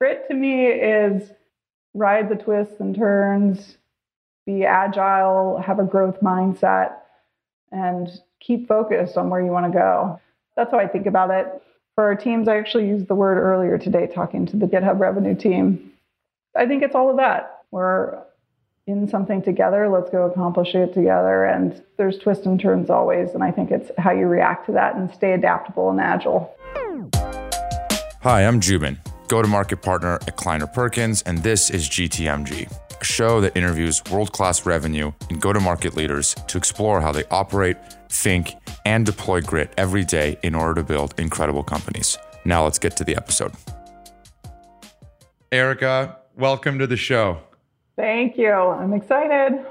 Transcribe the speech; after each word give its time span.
Grit 0.00 0.26
to 0.28 0.34
me 0.34 0.66
is 0.66 1.30
ride 1.94 2.28
the 2.28 2.34
twists 2.34 2.80
and 2.80 2.94
turns, 2.94 3.78
be 4.44 4.64
agile, 4.64 5.62
have 5.64 5.78
a 5.78 5.84
growth 5.84 6.20
mindset, 6.20 6.94
and 7.70 8.08
keep 8.40 8.66
focused 8.68 9.16
on 9.16 9.30
where 9.30 9.40
you 9.40 9.50
want 9.50 9.72
to 9.72 9.78
go. 9.78 10.20
That's 10.56 10.70
how 10.70 10.78
I 10.78 10.88
think 10.88 11.06
about 11.06 11.30
it. 11.30 11.62
For 11.94 12.04
our 12.04 12.16
teams, 12.16 12.48
I 12.48 12.58
actually 12.58 12.88
used 12.88 13.06
the 13.06 13.14
word 13.14 13.38
earlier 13.38 13.78
today 13.78 14.08
talking 14.12 14.46
to 14.46 14.56
the 14.56 14.66
GitHub 14.66 14.98
revenue 14.98 15.34
team. 15.34 15.92
I 16.56 16.66
think 16.66 16.82
it's 16.82 16.94
all 16.94 17.08
of 17.08 17.16
that. 17.16 17.62
We're 17.70 18.18
in 18.86 19.08
something 19.08 19.42
together. 19.42 19.88
Let's 19.88 20.10
go 20.10 20.24
accomplish 20.24 20.74
it 20.74 20.92
together. 20.92 21.44
And 21.44 21.82
there's 21.96 22.18
twists 22.18 22.46
and 22.46 22.60
turns 22.60 22.90
always. 22.90 23.30
And 23.30 23.42
I 23.42 23.50
think 23.50 23.70
it's 23.70 23.90
how 23.96 24.10
you 24.10 24.26
react 24.26 24.66
to 24.66 24.72
that 24.72 24.96
and 24.96 25.12
stay 25.14 25.32
adaptable 25.32 25.88
and 25.90 26.00
agile. 26.00 26.52
Hi, 28.22 28.44
I'm 28.44 28.60
Joubin, 28.60 28.98
go 29.34 29.42
to 29.42 29.48
market 29.48 29.82
partner 29.82 30.14
at 30.28 30.36
Kleiner 30.36 30.68
Perkins, 30.68 31.20
and 31.22 31.38
this 31.38 31.68
is 31.68 31.88
GTMG, 31.88 32.70
a 33.00 33.04
show 33.04 33.40
that 33.40 33.56
interviews 33.56 34.00
world 34.12 34.30
class 34.30 34.64
revenue 34.64 35.10
and 35.28 35.42
go 35.42 35.52
to 35.52 35.58
market 35.58 35.96
leaders 35.96 36.36
to 36.46 36.56
explore 36.56 37.00
how 37.00 37.10
they 37.10 37.24
operate, 37.32 37.76
think, 38.08 38.54
and 38.86 39.04
deploy 39.04 39.40
grit 39.40 39.74
every 39.76 40.04
day 40.04 40.38
in 40.44 40.54
order 40.54 40.74
to 40.80 40.84
build 40.84 41.18
incredible 41.18 41.64
companies. 41.64 42.16
Now 42.44 42.62
let's 42.62 42.78
get 42.78 42.96
to 42.98 43.02
the 43.02 43.16
episode. 43.16 43.50
Erica, 45.50 46.16
welcome 46.36 46.78
to 46.78 46.86
the 46.86 46.96
show. 46.96 47.40
Thank 47.96 48.38
you. 48.38 48.52
I'm 48.52 48.92
excited. 48.92 49.66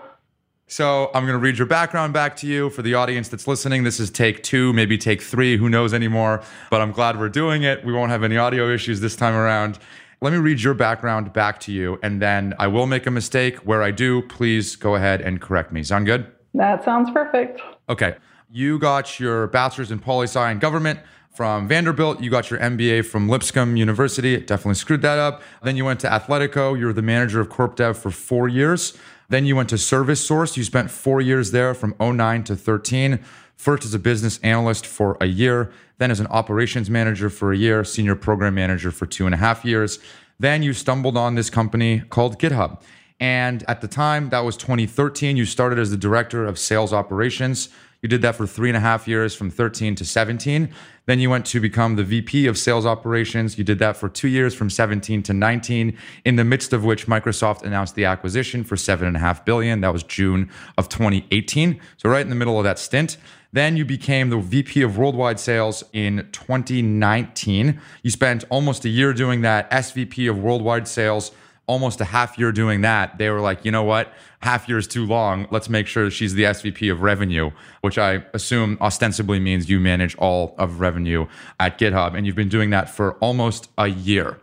So 0.68 1.12
I'm 1.14 1.24
going 1.24 1.34
to 1.34 1.40
read 1.40 1.58
your 1.58 1.68
background 1.68 2.14
back 2.14 2.36
to 2.38 2.48
you 2.48 2.70
for 2.70 2.82
the 2.82 2.94
audience 2.96 3.28
that's 3.28 3.48
listening. 3.48 3.84
This 3.84 4.00
is 4.00 4.10
take 4.10 4.44
two, 4.44 4.74
maybe 4.74 4.98
take 4.98 5.22
three, 5.22 5.58
who 5.58 5.70
knows 5.70 5.94
anymore. 5.94 6.42
But 6.70 6.82
I'm 6.82 6.92
glad 6.92 7.20
we're 7.20 7.30
doing 7.30 7.64
it. 7.64 7.86
We 7.86 7.94
won't 7.94 8.12
have 8.12 8.24
any 8.24 8.38
audio 8.38 8.74
issues 8.74 9.00
this 9.02 9.16
time 9.16 9.36
around. 9.36 9.78
Let 10.22 10.32
me 10.32 10.40
read 10.40 10.62
your 10.62 10.74
background 10.74 11.34
back 11.34 11.60
to 11.62 11.74
you, 11.74 12.00
and 12.02 12.22
then 12.22 12.54
I 12.58 12.68
will 12.68 12.88
make 12.88 13.06
a 13.06 13.12
mistake. 13.12 13.58
Where 13.58 13.84
I 13.84 13.92
do, 13.92 14.22
please 14.22 14.78
go 14.78 14.96
ahead 14.96 15.20
and 15.20 15.42
correct 15.42 15.74
me. 15.74 15.84
Sound 15.84 16.06
good? 16.06 16.32
That 16.54 16.84
sounds 16.86 17.12
perfect. 17.12 17.60
Okay. 17.90 18.16
You 18.50 18.80
got 18.80 19.20
your 19.20 19.48
bachelor's 19.48 19.92
in 19.92 20.00
poli 20.00 20.28
sci 20.28 20.50
and 20.50 20.62
government 20.62 21.00
from 21.34 21.68
Vanderbilt. 21.68 22.22
You 22.22 22.30
got 22.30 22.52
your 22.52 22.60
MBA 22.60 23.06
from 23.06 23.28
Lipscomb 23.28 23.76
University. 23.76 24.36
It 24.36 24.48
Definitely 24.48 24.76
screwed 24.76 25.02
that 25.02 25.20
up. 25.20 25.42
Then 25.64 25.76
you 25.76 25.84
went 25.84 26.00
to 26.02 26.08
Athletico. 26.08 26.78
You 26.78 26.86
were 26.86 26.94
the 26.94 27.02
manager 27.02 27.42
of 27.42 27.50
Corp 27.50 27.76
Dev 27.76 27.98
for 27.98 28.12
four 28.12 28.48
years. 28.48 28.98
Then 29.34 29.48
you 29.48 29.56
went 29.56 29.70
to 29.70 29.78
ServiceSource. 29.78 30.58
You 30.58 30.64
spent 30.64 30.92
four 30.92 31.20
years 31.20 31.50
there 31.50 31.74
from 31.74 31.96
09 32.00 32.44
to 32.44 32.56
13. 32.56 33.18
First 33.56 33.84
as 33.84 33.96
a 33.96 33.98
business 33.98 34.40
analyst 34.44 34.86
for 34.86 35.18
a 35.20 35.26
year, 35.26 35.72
then 35.98 36.12
as 36.12 36.20
an 36.20 36.28
operations 36.28 36.88
manager 36.88 37.32
for 37.32 37.52
a 37.52 37.58
year, 37.58 37.84
senior 37.84 38.14
program 38.14 38.54
manager 38.54 38.92
for 38.92 39.08
two 39.08 39.26
and 39.26 39.34
a 39.34 39.40
half 39.40 39.66
years. 39.66 39.98
Then 40.40 40.62
you 40.62 40.72
stumbled 40.72 41.18
on 41.18 41.34
this 41.34 41.50
company 41.50 42.02
called 42.12 42.40
GitHub. 42.40 42.84
And 43.20 43.64
at 43.68 43.82
the 43.82 43.88
time, 43.88 44.30
that 44.30 44.42
was 44.42 44.56
2013, 44.56 45.36
you 45.36 45.46
started 45.46 45.80
as 45.80 45.90
the 45.90 45.98
director 45.98 46.46
of 46.46 46.60
sales 46.60 46.94
operations. 46.94 47.70
You 48.04 48.10
did 48.10 48.22
that 48.22 48.36
for 48.36 48.46
three 48.46 48.70
and 48.70 48.76
a 48.76 48.82
half 48.82 49.08
years 49.08 49.34
from 49.34 49.50
13 49.50 49.96
to 49.96 50.06
17. 50.06 50.70
Then 51.06 51.20
you 51.20 51.30
went 51.30 51.46
to 51.48 51.62
become 51.62 51.96
the 51.96 52.04
VP 52.04 52.48
of 52.48 52.58
sales 52.58 52.86
operations. 52.86 53.58
You 53.58 53.64
did 53.64 53.80
that 53.80 53.96
for 53.96 54.10
two 54.10 54.28
years 54.28 54.54
from 54.54 54.70
17 54.70 55.24
to 55.24 55.34
19, 55.34 55.98
in 56.26 56.36
the 56.36 56.44
midst 56.44 56.74
of 56.74 56.84
which 56.84 57.08
Microsoft 57.08 57.64
announced 57.64 57.96
the 57.96 58.04
acquisition 58.04 58.66
for 58.66 58.76
seven 58.76 59.08
and 59.08 59.16
a 59.16 59.22
half 59.22 59.46
billion. 59.46 59.80
That 59.80 59.94
was 59.94 60.04
June 60.04 60.52
of 60.78 60.90
2018. 60.90 61.80
So 61.96 62.10
right 62.10 62.22
in 62.22 62.30
the 62.30 62.36
middle 62.36 62.58
of 62.58 62.66
that 62.66 62.78
stint. 62.78 63.18
Then 63.54 63.78
you 63.78 63.86
became 63.86 64.30
the 64.30 64.38
VP 64.38 64.82
of 64.82 64.98
worldwide 64.98 65.40
sales 65.40 65.84
in 65.94 66.28
2019. 66.32 67.80
You 68.02 68.10
spent 68.10 68.44
almost 68.50 68.84
a 68.84 68.90
year 68.90 69.14
doing 69.14 69.42
that, 69.42 69.70
SVP 69.72 70.30
of 70.30 70.40
worldwide 70.40 70.88
sales 70.88 71.32
almost 71.68 72.02
a 72.02 72.06
half 72.06 72.38
year 72.38 72.52
doing 72.52 72.82
that, 72.82 73.18
they 73.18 73.30
were 73.30 73.40
like, 73.40 73.64
you 73.64 73.72
know 73.72 73.84
what? 73.84 74.12
Half 74.42 74.68
year 74.68 74.78
is 74.78 74.88
too 74.88 75.06
long. 75.06 75.48
Let's 75.50 75.70
make 75.70 75.88
sure 75.88 76.12
she's 76.12 76.34
the 76.34 76.44
SVP 76.44 76.92
of 76.92 77.02
revenue, 77.02 77.52
which 77.82 77.98
I 77.98 78.26
assume 78.34 78.78
ostensibly 78.82 79.40
means 79.40 79.70
you 79.70 79.80
manage 79.80 80.16
all 80.18 80.56
of 80.58 80.80
revenue 80.80 81.28
at 81.60 81.80
GitHub. 81.80 82.18
And 82.18 82.26
you've 82.26 82.36
been 82.36 82.50
doing 82.50 82.70
that 82.72 82.90
for 82.90 83.14
almost 83.16 83.70
a 83.78 83.88
year. 83.88 84.40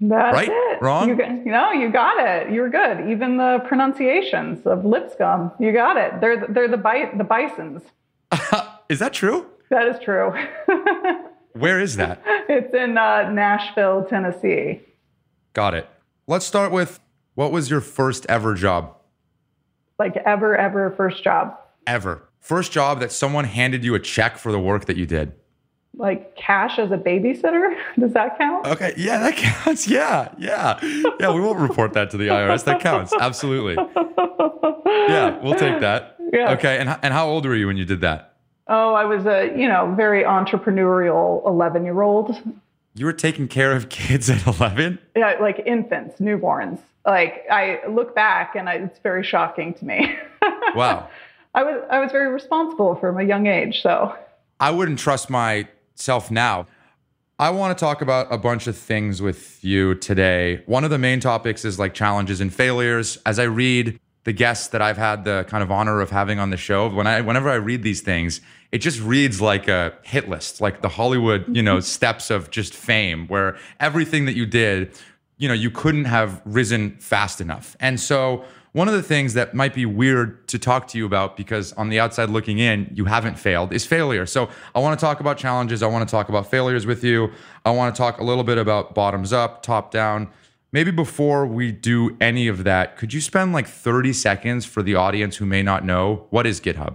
That's 0.00 0.34
right? 0.34 0.48
It. 0.50 0.82
Wrong? 0.82 1.08
You, 1.08 1.16
no, 1.44 1.72
you 1.72 1.90
got 1.90 2.18
it. 2.18 2.50
You 2.50 2.62
were 2.62 2.70
good. 2.70 3.10
Even 3.10 3.36
the 3.36 3.62
pronunciations 3.66 4.66
of 4.66 4.84
Lipscomb, 4.84 5.52
you 5.60 5.72
got 5.72 5.98
it. 5.98 6.20
They're 6.22 6.46
they're 6.46 6.68
the 6.68 6.78
bi- 6.78 7.12
the 7.14 7.24
bisons. 7.24 7.82
is 8.88 8.98
that 8.98 9.12
true? 9.12 9.46
That 9.68 9.86
is 9.88 9.98
true. 10.02 10.32
Where 11.52 11.80
is 11.80 11.96
that? 11.96 12.22
It's 12.48 12.72
in 12.74 12.96
uh, 12.96 13.30
Nashville, 13.30 14.04
Tennessee. 14.04 14.80
Got 15.52 15.74
it. 15.74 15.88
Let's 16.30 16.46
start 16.46 16.70
with 16.70 17.00
what 17.34 17.50
was 17.50 17.72
your 17.72 17.80
first 17.80 18.24
ever 18.28 18.54
job? 18.54 18.94
Like 19.98 20.16
ever, 20.18 20.56
ever 20.56 20.92
first 20.96 21.24
job. 21.24 21.58
Ever. 21.88 22.28
First 22.38 22.70
job 22.70 23.00
that 23.00 23.10
someone 23.10 23.46
handed 23.46 23.82
you 23.82 23.96
a 23.96 23.98
check 23.98 24.38
for 24.38 24.52
the 24.52 24.60
work 24.60 24.84
that 24.84 24.96
you 24.96 25.06
did. 25.06 25.32
Like 25.96 26.36
cash 26.36 26.78
as 26.78 26.92
a 26.92 26.96
babysitter? 26.96 27.76
Does 27.98 28.12
that 28.12 28.38
count? 28.38 28.64
Okay. 28.64 28.94
Yeah, 28.96 29.18
that 29.18 29.36
counts. 29.64 29.88
Yeah. 29.88 30.32
Yeah. 30.38 30.78
Yeah. 31.18 31.34
We 31.34 31.40
won't 31.40 31.58
report 31.58 31.94
that 31.94 32.10
to 32.10 32.16
the 32.16 32.28
IRS. 32.28 32.62
That 32.62 32.78
counts. 32.80 33.12
Absolutely. 33.12 33.74
Yeah. 33.74 35.36
We'll 35.42 35.56
take 35.56 35.80
that. 35.80 36.16
Yeah. 36.32 36.52
Okay. 36.52 36.78
And, 36.78 36.96
and 37.02 37.12
how 37.12 37.26
old 37.26 37.44
were 37.44 37.56
you 37.56 37.66
when 37.66 37.76
you 37.76 37.84
did 37.84 38.02
that? 38.02 38.36
Oh, 38.68 38.94
I 38.94 39.04
was 39.04 39.26
a, 39.26 39.52
you 39.58 39.66
know, 39.66 39.94
very 39.96 40.22
entrepreneurial 40.22 41.44
11 41.44 41.82
year 41.84 42.02
old. 42.02 42.40
You 42.94 43.06
were 43.06 43.12
taking 43.12 43.48
care 43.48 43.72
of 43.72 43.88
kids 43.88 44.28
at 44.28 44.46
11? 44.46 44.98
Yeah, 45.16 45.36
like 45.40 45.62
infants, 45.64 46.20
newborns. 46.20 46.80
Like 47.06 47.46
I 47.50 47.80
look 47.88 48.14
back 48.14 48.56
and 48.56 48.68
I, 48.68 48.74
it's 48.74 48.98
very 48.98 49.24
shocking 49.24 49.74
to 49.74 49.84
me. 49.84 50.16
wow. 50.74 51.08
I 51.54 51.62
was 51.62 51.82
I 51.90 51.98
was 51.98 52.12
very 52.12 52.28
responsible 52.32 52.94
from 52.96 53.18
a 53.18 53.24
young 53.24 53.46
age, 53.46 53.82
so 53.82 54.14
I 54.60 54.70
wouldn't 54.70 54.98
trust 54.98 55.30
myself 55.30 56.30
now. 56.30 56.66
I 57.38 57.50
want 57.50 57.76
to 57.76 57.82
talk 57.82 58.02
about 58.02 58.26
a 58.30 58.36
bunch 58.36 58.66
of 58.66 58.76
things 58.76 59.22
with 59.22 59.64
you 59.64 59.94
today. 59.94 60.62
One 60.66 60.84
of 60.84 60.90
the 60.90 60.98
main 60.98 61.20
topics 61.20 61.64
is 61.64 61.78
like 61.78 61.94
challenges 61.94 62.40
and 62.40 62.52
failures. 62.52 63.18
As 63.24 63.38
I 63.38 63.44
read 63.44 63.98
the 64.24 64.32
guests 64.32 64.68
that 64.68 64.82
I've 64.82 64.98
had 64.98 65.24
the 65.24 65.46
kind 65.48 65.62
of 65.62 65.70
honor 65.70 66.02
of 66.02 66.10
having 66.10 66.38
on 66.38 66.50
the 66.50 66.58
show, 66.58 66.88
when 66.88 67.06
I 67.06 67.22
whenever 67.22 67.48
I 67.48 67.54
read 67.54 67.82
these 67.82 68.02
things, 68.02 68.40
it 68.72 68.78
just 68.78 69.00
reads 69.00 69.40
like 69.40 69.68
a 69.68 69.94
hit 70.02 70.28
list, 70.28 70.60
like 70.60 70.80
the 70.80 70.88
Hollywood, 70.88 71.44
you 71.54 71.62
know, 71.62 71.76
mm-hmm. 71.76 71.84
steps 71.84 72.30
of 72.30 72.50
just 72.50 72.74
fame, 72.74 73.26
where 73.26 73.56
everything 73.80 74.26
that 74.26 74.36
you 74.36 74.46
did, 74.46 74.96
you 75.38 75.48
know, 75.48 75.54
you 75.54 75.70
couldn't 75.70 76.04
have 76.04 76.40
risen 76.44 76.96
fast 76.98 77.40
enough. 77.40 77.76
And 77.80 77.98
so 77.98 78.44
one 78.72 78.86
of 78.86 78.94
the 78.94 79.02
things 79.02 79.34
that 79.34 79.52
might 79.52 79.74
be 79.74 79.84
weird 79.84 80.46
to 80.48 80.58
talk 80.58 80.86
to 80.88 80.98
you 80.98 81.04
about 81.04 81.36
because 81.36 81.72
on 81.72 81.88
the 81.88 81.98
outside 81.98 82.30
looking 82.30 82.58
in, 82.58 82.88
you 82.94 83.06
haven't 83.06 83.36
failed 83.36 83.72
is 83.72 83.84
failure. 83.84 84.26
So 84.26 84.48
I 84.74 84.78
want 84.78 84.98
to 84.98 85.04
talk 85.04 85.18
about 85.18 85.36
challenges. 85.38 85.82
I 85.82 85.88
want 85.88 86.08
to 86.08 86.10
talk 86.10 86.28
about 86.28 86.48
failures 86.48 86.86
with 86.86 87.02
you. 87.02 87.32
I 87.64 87.72
want 87.72 87.92
to 87.94 87.98
talk 87.98 88.20
a 88.20 88.24
little 88.24 88.44
bit 88.44 88.58
about 88.58 88.94
bottoms 88.94 89.32
up, 89.32 89.64
top 89.64 89.90
down. 89.90 90.28
Maybe 90.72 90.92
before 90.92 91.46
we 91.46 91.72
do 91.72 92.16
any 92.20 92.46
of 92.46 92.62
that, 92.62 92.96
could 92.96 93.12
you 93.12 93.20
spend 93.20 93.52
like 93.52 93.66
30 93.66 94.12
seconds 94.12 94.66
for 94.66 94.84
the 94.84 94.94
audience 94.94 95.36
who 95.36 95.46
may 95.46 95.64
not 95.64 95.84
know 95.84 96.26
what 96.30 96.46
is 96.46 96.60
GitHub? 96.60 96.94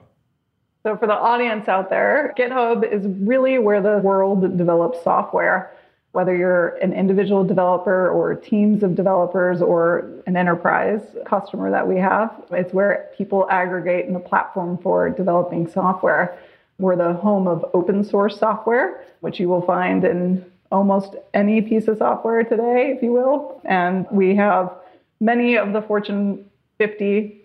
So, 0.85 0.96
for 0.96 1.07
the 1.07 1.16
audience 1.16 1.68
out 1.68 1.90
there, 1.90 2.31
GitHub 2.38 2.88
is 2.88 3.07
really 3.07 3.57
where 3.57 3.81
the 3.81 3.97
world 4.03 4.56
develops 4.56 5.01
software. 5.03 5.72
Whether 6.12 6.38
you're 6.38 6.75
an 6.75 6.94
individual 6.94 7.44
developer 7.44 8.07
or 8.12 8.35
teams 8.35 8.84
of 8.84 8.94
developers 8.94 9.63
or 9.63 10.07
an 10.28 10.38
enterprise 10.38 11.01
customer 11.25 11.72
that 11.72 11.88
we 11.88 11.97
have, 11.97 12.40
it's 12.51 12.72
where 12.72 13.09
people 13.18 13.47
aggregate 13.50 14.06
in 14.06 14.13
the 14.13 14.19
platform 14.19 14.78
for 14.78 15.09
developing 15.09 15.68
software. 15.68 16.38
We're 16.78 16.97
the 16.97 17.13
home 17.13 17.47
of 17.47 17.66
open 17.73 18.03
source 18.03 18.38
software, 18.38 19.03
which 19.22 19.40
you 19.40 19.50
will 19.50 19.63
find 19.63 20.03
in 20.03 20.46
almost 20.72 21.16
any 21.34 21.63
piece 21.63 21.88
of 21.88 21.97
software 21.97 22.44
today, 22.44 22.94
if 22.96 23.02
you 23.02 23.12
will. 23.12 23.59
And 23.66 24.05
we 24.11 24.35
have 24.35 24.72
many 25.20 25.58
of 25.58 25.73
the 25.73 25.81
Fortune 25.81 26.46
50 26.78 27.41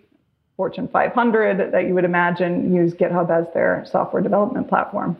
Fortune 0.61 0.87
500 0.87 1.71
that 1.71 1.87
you 1.87 1.95
would 1.95 2.05
imagine 2.05 2.71
use 2.71 2.93
GitHub 2.93 3.31
as 3.31 3.51
their 3.51 3.83
software 3.89 4.21
development 4.21 4.69
platform. 4.69 5.17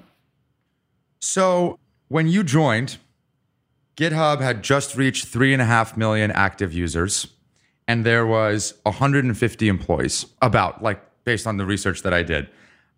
So 1.19 1.79
when 2.09 2.27
you 2.27 2.43
joined, 2.43 2.99
GitHub 3.97 4.39
had 4.39 4.61
just 4.61 4.95
reached 4.95 5.25
three 5.25 5.51
and 5.51 5.59
a 5.59 5.65
half 5.65 5.97
million 5.97 6.29
active 6.29 6.73
users, 6.73 7.25
and 7.87 8.05
there 8.05 8.23
was 8.27 8.75
150 8.83 9.67
employees, 9.67 10.27
about 10.43 10.83
like 10.83 11.01
based 11.23 11.47
on 11.47 11.57
the 11.57 11.65
research 11.65 12.03
that 12.03 12.13
I 12.13 12.21
did. 12.21 12.47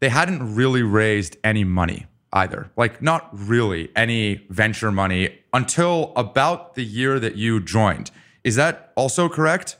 They 0.01 0.09
hadn't 0.09 0.53
really 0.53 0.83
raised 0.83 1.37
any 1.45 1.63
money 1.63 2.07
either, 2.33 2.69
like 2.75 3.01
not 3.01 3.29
really 3.31 3.89
any 3.95 4.45
venture 4.49 4.91
money 4.91 5.39
until 5.53 6.11
about 6.17 6.75
the 6.75 6.83
year 6.83 7.21
that 7.21 7.37
you 7.37 7.61
joined. 7.61 8.11
Is 8.43 8.57
that 8.57 8.91
also 8.97 9.29
correct? 9.29 9.77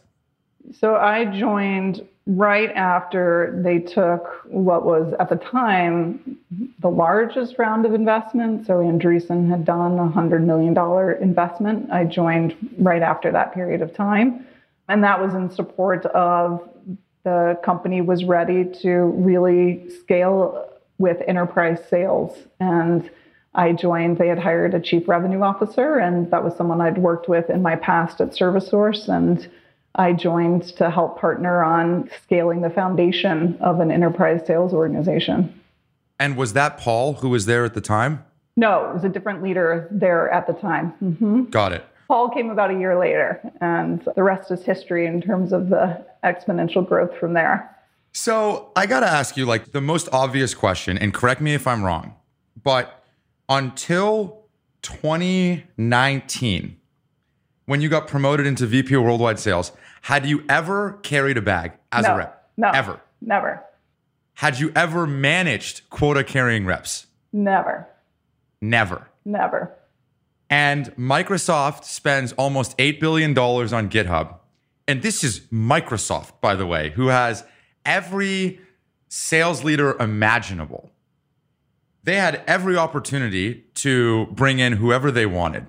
So 0.72 0.96
I 0.96 1.26
joined 1.26 2.08
right 2.26 2.72
after 2.72 3.60
they 3.64 3.80
took 3.80 4.46
what 4.46 4.86
was 4.86 5.14
at 5.20 5.30
the 5.30 5.36
time 5.36 6.38
the 6.80 6.90
largest 6.90 7.56
round 7.58 7.86
of 7.86 7.94
investment. 7.94 8.66
So 8.66 8.76
Andreessen 8.76 9.50
had 9.50 9.66
done 9.66 10.00
a 10.00 10.10
$100 10.10 10.44
million 10.44 10.78
investment. 11.22 11.92
I 11.92 12.06
joined 12.06 12.56
right 12.78 13.02
after 13.02 13.32
that 13.32 13.54
period 13.54 13.82
of 13.82 13.94
time. 13.94 14.46
And 14.88 15.04
that 15.04 15.22
was 15.22 15.34
in 15.34 15.50
support 15.50 16.06
of 16.08 16.68
the 17.24 17.60
company 17.64 18.02
was 18.02 18.24
ready 18.24 18.66
to 18.82 18.90
really 18.90 19.90
scale 19.90 20.70
with 20.98 21.22
enterprise 21.28 21.80
sales. 21.90 22.38
And 22.60 23.10
I 23.56 23.72
joined, 23.72 24.18
they 24.18 24.28
had 24.28 24.40
hired 24.40 24.74
a 24.74 24.80
chief 24.80 25.08
revenue 25.08 25.42
officer, 25.42 25.98
and 25.98 26.30
that 26.32 26.44
was 26.44 26.56
someone 26.56 26.82
I'd 26.82 26.98
worked 26.98 27.30
with 27.30 27.50
in 27.50 27.62
my 27.62 27.76
past 27.76 28.20
at 28.20 28.30
ServiceSource. 28.30 29.08
And 29.08 29.50
I 29.96 30.14
joined 30.14 30.64
to 30.78 30.90
help 30.90 31.20
partner 31.20 31.64
on 31.64 32.10
scaling 32.24 32.62
the 32.62 32.70
foundation 32.70 33.58
of 33.62 33.80
an 33.80 33.92
enterprise 33.92 34.42
sales 34.46 34.74
organization. 34.74 35.54
And 36.20 36.36
was 36.36 36.54
that 36.54 36.78
Paul 36.78 37.14
who 37.14 37.30
was 37.30 37.46
there 37.46 37.64
at 37.66 37.74
the 37.74 37.82
time? 37.82 38.26
No, 38.56 38.90
it 38.90 38.94
was 38.94 39.04
a 39.04 39.10
different 39.10 39.44
leader 39.44 39.88
there 39.92 40.32
at 40.32 40.48
the 40.48 40.54
time. 40.54 40.94
Mm-hmm. 41.04 41.44
Got 41.46 41.74
it. 41.74 41.86
Paul 42.08 42.30
came 42.30 42.50
about 42.50 42.70
a 42.70 42.74
year 42.74 42.98
later, 43.00 43.42
and 43.62 44.08
the 44.16 44.24
rest 44.24 44.52
is 44.52 44.64
history 44.64 45.06
in 45.08 45.22
terms 45.22 45.52
of 45.54 45.70
the 45.70 46.06
exponential 46.24 46.88
growth 46.88 47.18
from 47.18 47.34
there. 47.34 47.70
So 48.12 48.72
I 48.76 48.86
got 48.86 49.00
to 49.00 49.08
ask 49.08 49.36
you, 49.38 49.46
like, 49.46 49.72
the 49.72 49.82
most 49.82 50.10
obvious 50.12 50.54
question, 50.54 50.98
and 51.00 51.14
correct 51.14 51.42
me 51.42 51.56
if 51.56 51.66
I'm 51.66 51.84
wrong, 51.84 52.14
but 52.62 53.04
until 53.50 54.44
2019, 54.84 56.78
when 57.66 57.82
you 57.82 57.90
got 57.90 58.08
promoted 58.08 58.46
into 58.46 58.68
VP 58.68 58.94
of 58.94 59.02
Worldwide 59.02 59.40
Sales, 59.40 59.72
had 60.04 60.26
you 60.26 60.44
ever 60.50 61.00
carried 61.02 61.38
a 61.38 61.42
bag 61.42 61.72
as 61.90 62.06
no, 62.06 62.14
a 62.14 62.18
rep? 62.18 62.50
No. 62.58 62.72
Ever? 62.72 63.00
Never. 63.22 63.64
Had 64.34 64.60
you 64.60 64.70
ever 64.76 65.08
managed 65.08 65.90
quota 65.90 66.26
carrying 66.26 66.66
reps? 66.66 67.08
Never. 67.32 67.88
Never. 68.62 69.08
Never. 69.24 69.74
And 70.50 70.94
Microsoft 70.98 71.86
spends 71.86 72.34
almost 72.34 72.78
$8 72.80 73.00
billion 73.00 73.32
on 73.32 73.90
GitHub. 73.90 74.40
And 74.90 75.02
this 75.02 75.24
is 75.24 75.40
Microsoft, 75.54 76.34
by 76.42 76.56
the 76.56 76.66
way, 76.66 76.90
who 76.90 77.08
has 77.08 77.46
every 77.86 78.60
sales 79.08 79.64
leader 79.64 79.96
imaginable. 80.02 80.92
They 82.04 82.18
had 82.18 82.44
every 82.46 82.76
opportunity 82.76 83.64
to 83.76 84.26
bring 84.32 84.60
in 84.60 84.74
whoever 84.74 85.12
they 85.12 85.26
wanted. 85.26 85.66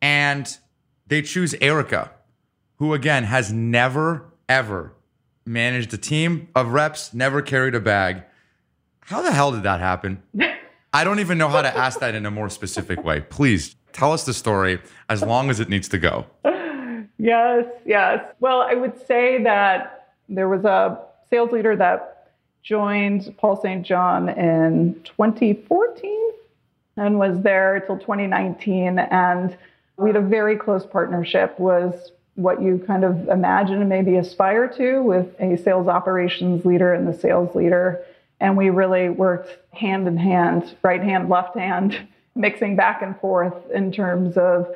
And 0.00 0.48
they 1.06 1.20
choose 1.20 1.54
Erica, 1.60 2.10
who 2.84 2.92
again 2.92 3.24
has 3.24 3.50
never, 3.50 4.26
ever 4.46 4.92
managed 5.46 5.94
a 5.94 5.96
team 5.96 6.48
of 6.54 6.68
reps, 6.68 7.14
never 7.14 7.40
carried 7.40 7.74
a 7.74 7.80
bag. 7.80 8.22
How 9.00 9.22
the 9.22 9.32
hell 9.32 9.52
did 9.52 9.62
that 9.62 9.80
happen? 9.80 10.22
I 10.92 11.02
don't 11.02 11.18
even 11.18 11.38
know 11.38 11.48
how 11.48 11.62
to 11.62 11.74
ask 11.74 11.98
that 12.00 12.14
in 12.14 12.26
a 12.26 12.30
more 12.30 12.50
specific 12.50 13.02
way. 13.02 13.20
Please 13.22 13.74
tell 13.94 14.12
us 14.12 14.26
the 14.26 14.34
story 14.34 14.80
as 15.08 15.22
long 15.22 15.48
as 15.48 15.60
it 15.60 15.70
needs 15.70 15.88
to 15.88 15.98
go. 15.98 16.26
Yes, 17.16 17.64
yes. 17.86 18.22
Well, 18.40 18.60
I 18.60 18.74
would 18.74 18.98
say 19.06 19.42
that 19.44 20.16
there 20.28 20.50
was 20.50 20.66
a 20.66 21.00
sales 21.30 21.52
leader 21.52 21.74
that 21.76 22.32
joined 22.62 23.34
Paul 23.38 23.58
St. 23.62 23.84
John 23.84 24.28
in 24.28 25.00
2014 25.04 26.32
and 26.98 27.18
was 27.18 27.40
there 27.40 27.80
till 27.86 27.98
2019 27.98 28.98
and 28.98 29.56
we 29.96 30.10
had 30.10 30.16
a 30.16 30.20
very 30.20 30.56
close 30.56 30.84
partnership 30.84 31.58
was 31.58 32.10
what 32.36 32.60
you 32.60 32.82
kind 32.86 33.04
of 33.04 33.28
imagine 33.28 33.80
and 33.80 33.88
maybe 33.88 34.16
aspire 34.16 34.68
to 34.68 35.00
with 35.02 35.28
a 35.40 35.56
sales 35.56 35.86
operations 35.86 36.64
leader 36.64 36.92
and 36.92 37.06
the 37.06 37.18
sales 37.18 37.54
leader. 37.54 38.04
And 38.40 38.56
we 38.56 38.70
really 38.70 39.08
worked 39.08 39.56
hand 39.72 40.08
in 40.08 40.16
hand, 40.16 40.76
right 40.82 41.02
hand, 41.02 41.28
left 41.28 41.56
hand, 41.56 42.08
mixing 42.34 42.74
back 42.74 43.02
and 43.02 43.18
forth 43.20 43.70
in 43.70 43.92
terms 43.92 44.36
of 44.36 44.74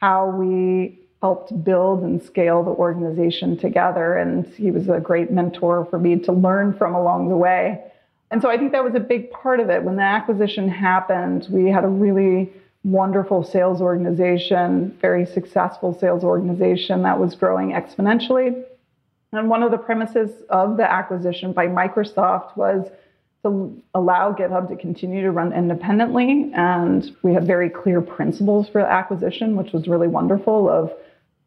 how 0.00 0.28
we 0.30 0.98
helped 1.22 1.64
build 1.64 2.02
and 2.02 2.22
scale 2.22 2.62
the 2.62 2.70
organization 2.70 3.56
together. 3.56 4.16
And 4.16 4.46
he 4.54 4.70
was 4.70 4.88
a 4.88 5.00
great 5.00 5.30
mentor 5.30 5.84
for 5.86 5.98
me 5.98 6.18
to 6.20 6.32
learn 6.32 6.76
from 6.76 6.94
along 6.94 7.28
the 7.28 7.36
way. 7.36 7.82
And 8.30 8.42
so 8.42 8.50
I 8.50 8.58
think 8.58 8.72
that 8.72 8.84
was 8.84 8.94
a 8.94 9.00
big 9.00 9.30
part 9.30 9.60
of 9.60 9.70
it. 9.70 9.82
When 9.84 9.96
the 9.96 10.02
acquisition 10.02 10.68
happened, 10.68 11.46
we 11.48 11.70
had 11.70 11.84
a 11.84 11.88
really 11.88 12.52
wonderful 12.86 13.42
sales 13.42 13.80
organization, 13.80 14.96
very 15.00 15.26
successful 15.26 15.98
sales 15.98 16.22
organization 16.22 17.02
that 17.02 17.18
was 17.18 17.34
growing 17.34 17.72
exponentially. 17.72 18.64
And 19.32 19.50
one 19.50 19.64
of 19.64 19.72
the 19.72 19.76
premises 19.76 20.30
of 20.50 20.76
the 20.76 20.88
acquisition 20.88 21.52
by 21.52 21.66
Microsoft 21.66 22.56
was 22.56 22.88
to 23.42 23.82
allow 23.92 24.32
GitHub 24.32 24.68
to 24.68 24.76
continue 24.76 25.20
to 25.22 25.32
run 25.32 25.52
independently. 25.52 26.52
And 26.54 27.14
we 27.22 27.34
had 27.34 27.44
very 27.44 27.68
clear 27.68 28.00
principles 28.00 28.68
for 28.68 28.82
the 28.82 28.88
acquisition, 28.88 29.56
which 29.56 29.72
was 29.72 29.88
really 29.88 30.08
wonderful 30.08 30.70
of 30.70 30.92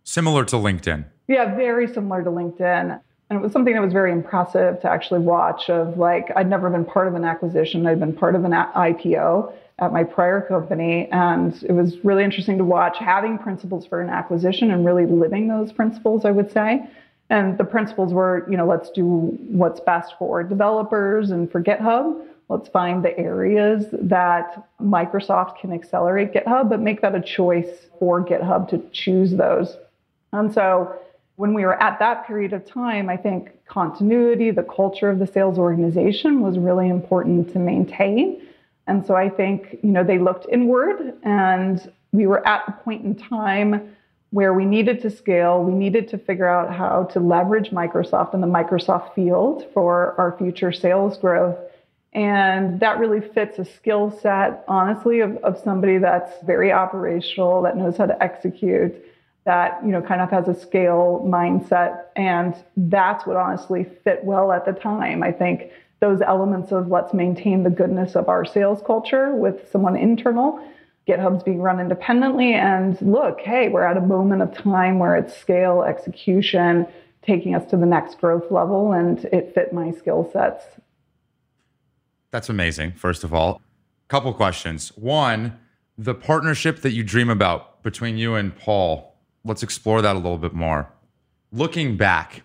similar 0.03 0.43
to 0.43 0.57
LinkedIn. 0.57 1.05
Yeah, 1.29 1.55
very 1.55 1.87
similar 1.87 2.21
to 2.21 2.29
LinkedIn. 2.29 2.99
And 3.29 3.39
it 3.39 3.41
was 3.41 3.53
something 3.53 3.73
that 3.73 3.81
was 3.81 3.93
very 3.93 4.11
impressive 4.11 4.81
to 4.81 4.89
actually 4.89 5.21
watch 5.21 5.69
of 5.69 5.97
like 5.97 6.31
I'd 6.35 6.49
never 6.49 6.69
been 6.69 6.83
part 6.83 7.07
of 7.07 7.13
an 7.13 7.23
acquisition, 7.23 7.87
I'd 7.87 7.99
been 7.99 8.15
part 8.15 8.35
of 8.35 8.43
an 8.43 8.51
IPO 8.51 9.53
at 9.79 9.93
my 9.93 10.03
prior 10.03 10.41
company. 10.41 11.07
And 11.11 11.61
it 11.63 11.71
was 11.71 11.97
really 12.03 12.23
interesting 12.23 12.57
to 12.57 12.65
watch 12.65 12.97
having 12.97 13.37
principles 13.37 13.85
for 13.85 14.01
an 14.01 14.09
acquisition 14.09 14.71
and 14.71 14.85
really 14.85 15.05
living 15.05 15.47
those 15.47 15.71
principles, 15.71 16.25
I 16.25 16.31
would 16.31 16.51
say. 16.51 16.87
And 17.29 17.57
the 17.57 17.63
principles 17.63 18.13
were, 18.13 18.47
you 18.49 18.57
know, 18.57 18.65
let's 18.65 18.89
do 18.89 19.05
what's 19.49 19.79
best 19.79 20.15
for 20.17 20.43
developers 20.43 21.31
and 21.31 21.51
for 21.51 21.61
GitHub. 21.61 22.25
Let's 22.49 22.67
find 22.69 23.05
the 23.05 23.17
areas 23.19 23.85
that 23.91 24.67
Microsoft 24.81 25.59
can 25.59 25.71
accelerate 25.71 26.33
GitHub, 26.33 26.69
but 26.69 26.79
make 26.79 27.01
that 27.01 27.13
a 27.13 27.21
choice 27.21 27.69
for 27.99 28.25
GitHub 28.25 28.67
to 28.69 28.79
choose 28.91 29.35
those. 29.35 29.77
And 30.33 30.51
so 30.51 30.95
when 31.35 31.53
we 31.53 31.63
were 31.63 31.81
at 31.81 31.99
that 31.99 32.25
period 32.25 32.51
of 32.53 32.65
time, 32.65 33.07
I 33.07 33.15
think 33.15 33.51
continuity, 33.67 34.49
the 34.49 34.63
culture 34.63 35.09
of 35.09 35.19
the 35.19 35.27
sales 35.27 35.59
organization 35.59 36.41
was 36.41 36.57
really 36.57 36.89
important 36.89 37.53
to 37.53 37.59
maintain. 37.59 38.41
And 38.89 39.05
so 39.05 39.15
I 39.15 39.29
think, 39.29 39.77
you 39.83 39.91
know, 39.91 40.03
they 40.03 40.17
looked 40.17 40.47
inward 40.51 41.13
and 41.23 41.91
we 42.11 42.25
were 42.25 42.45
at 42.47 42.63
a 42.67 42.71
point 42.83 43.05
in 43.05 43.15
time 43.15 43.95
where 44.31 44.53
we 44.53 44.65
needed 44.65 45.01
to 45.01 45.09
scale. 45.09 45.63
We 45.63 45.73
needed 45.73 46.07
to 46.09 46.17
figure 46.17 46.47
out 46.47 46.73
how 46.73 47.03
to 47.13 47.19
leverage 47.19 47.69
Microsoft 47.69 48.33
and 48.33 48.41
the 48.41 48.47
Microsoft 48.47 49.13
field 49.13 49.65
for 49.73 50.15
our 50.19 50.35
future 50.37 50.71
sales 50.71 51.17
growth. 51.17 51.57
And 52.13 52.79
that 52.79 52.97
really 52.97 53.21
fits 53.21 53.59
a 53.59 53.65
skill 53.65 54.09
set, 54.09 54.63
honestly, 54.67 55.19
of, 55.19 55.37
of 55.37 55.59
somebody 55.63 55.99
that's 55.99 56.43
very 56.43 56.71
operational, 56.71 57.61
that 57.61 57.77
knows 57.77 57.97
how 57.97 58.07
to 58.07 58.23
execute, 58.23 58.95
that, 59.45 59.79
you 59.85 59.91
know, 59.91 60.01
kind 60.01 60.21
of 60.21 60.31
has 60.31 60.47
a 60.47 60.59
scale 60.59 61.23
mindset. 61.27 62.05
And 62.15 62.55
that's 62.75 63.27
what 63.27 63.37
honestly 63.37 63.83
fit 64.03 64.23
well 64.23 64.51
at 64.51 64.65
the 64.65 64.73
time. 64.73 65.21
I 65.21 65.31
think 65.31 65.71
those 65.99 66.21
elements 66.21 66.71
of 66.71 66.87
let's 66.87 67.13
maintain 67.13 67.63
the 67.63 67.69
goodness 67.69 68.15
of 68.15 68.29
our 68.29 68.45
sales 68.45 68.81
culture 68.85 69.35
with 69.35 69.69
someone 69.71 69.95
internal. 69.95 70.59
GitHub's 71.07 71.43
being 71.43 71.59
run 71.59 71.79
independently. 71.79 72.53
And 72.53 73.01
look, 73.01 73.41
hey, 73.41 73.69
we're 73.69 73.83
at 73.83 73.97
a 73.97 74.01
moment 74.01 74.41
of 74.41 74.53
time 74.53 74.99
where 74.99 75.15
it's 75.15 75.35
scale, 75.35 75.83
execution, 75.83 76.87
taking 77.21 77.55
us 77.55 77.69
to 77.71 77.77
the 77.77 77.85
next 77.85 78.19
growth 78.19 78.49
level, 78.51 78.93
and 78.93 79.25
it 79.25 79.53
fit 79.53 79.73
my 79.73 79.91
skill 79.91 80.29
sets. 80.31 80.63
That's 82.31 82.49
amazing, 82.49 82.93
first 82.93 83.23
of 83.23 83.33
all. 83.33 83.61
Couple 84.07 84.33
questions. 84.33 84.89
One, 84.95 85.59
the 85.97 86.15
partnership 86.15 86.81
that 86.81 86.91
you 86.91 87.03
dream 87.03 87.29
about 87.29 87.83
between 87.83 88.17
you 88.17 88.35
and 88.35 88.55
Paul, 88.55 89.15
let's 89.43 89.63
explore 89.63 90.01
that 90.01 90.15
a 90.15 90.19
little 90.19 90.37
bit 90.37 90.53
more. 90.53 90.91
Looking 91.51 91.97
back, 91.97 92.43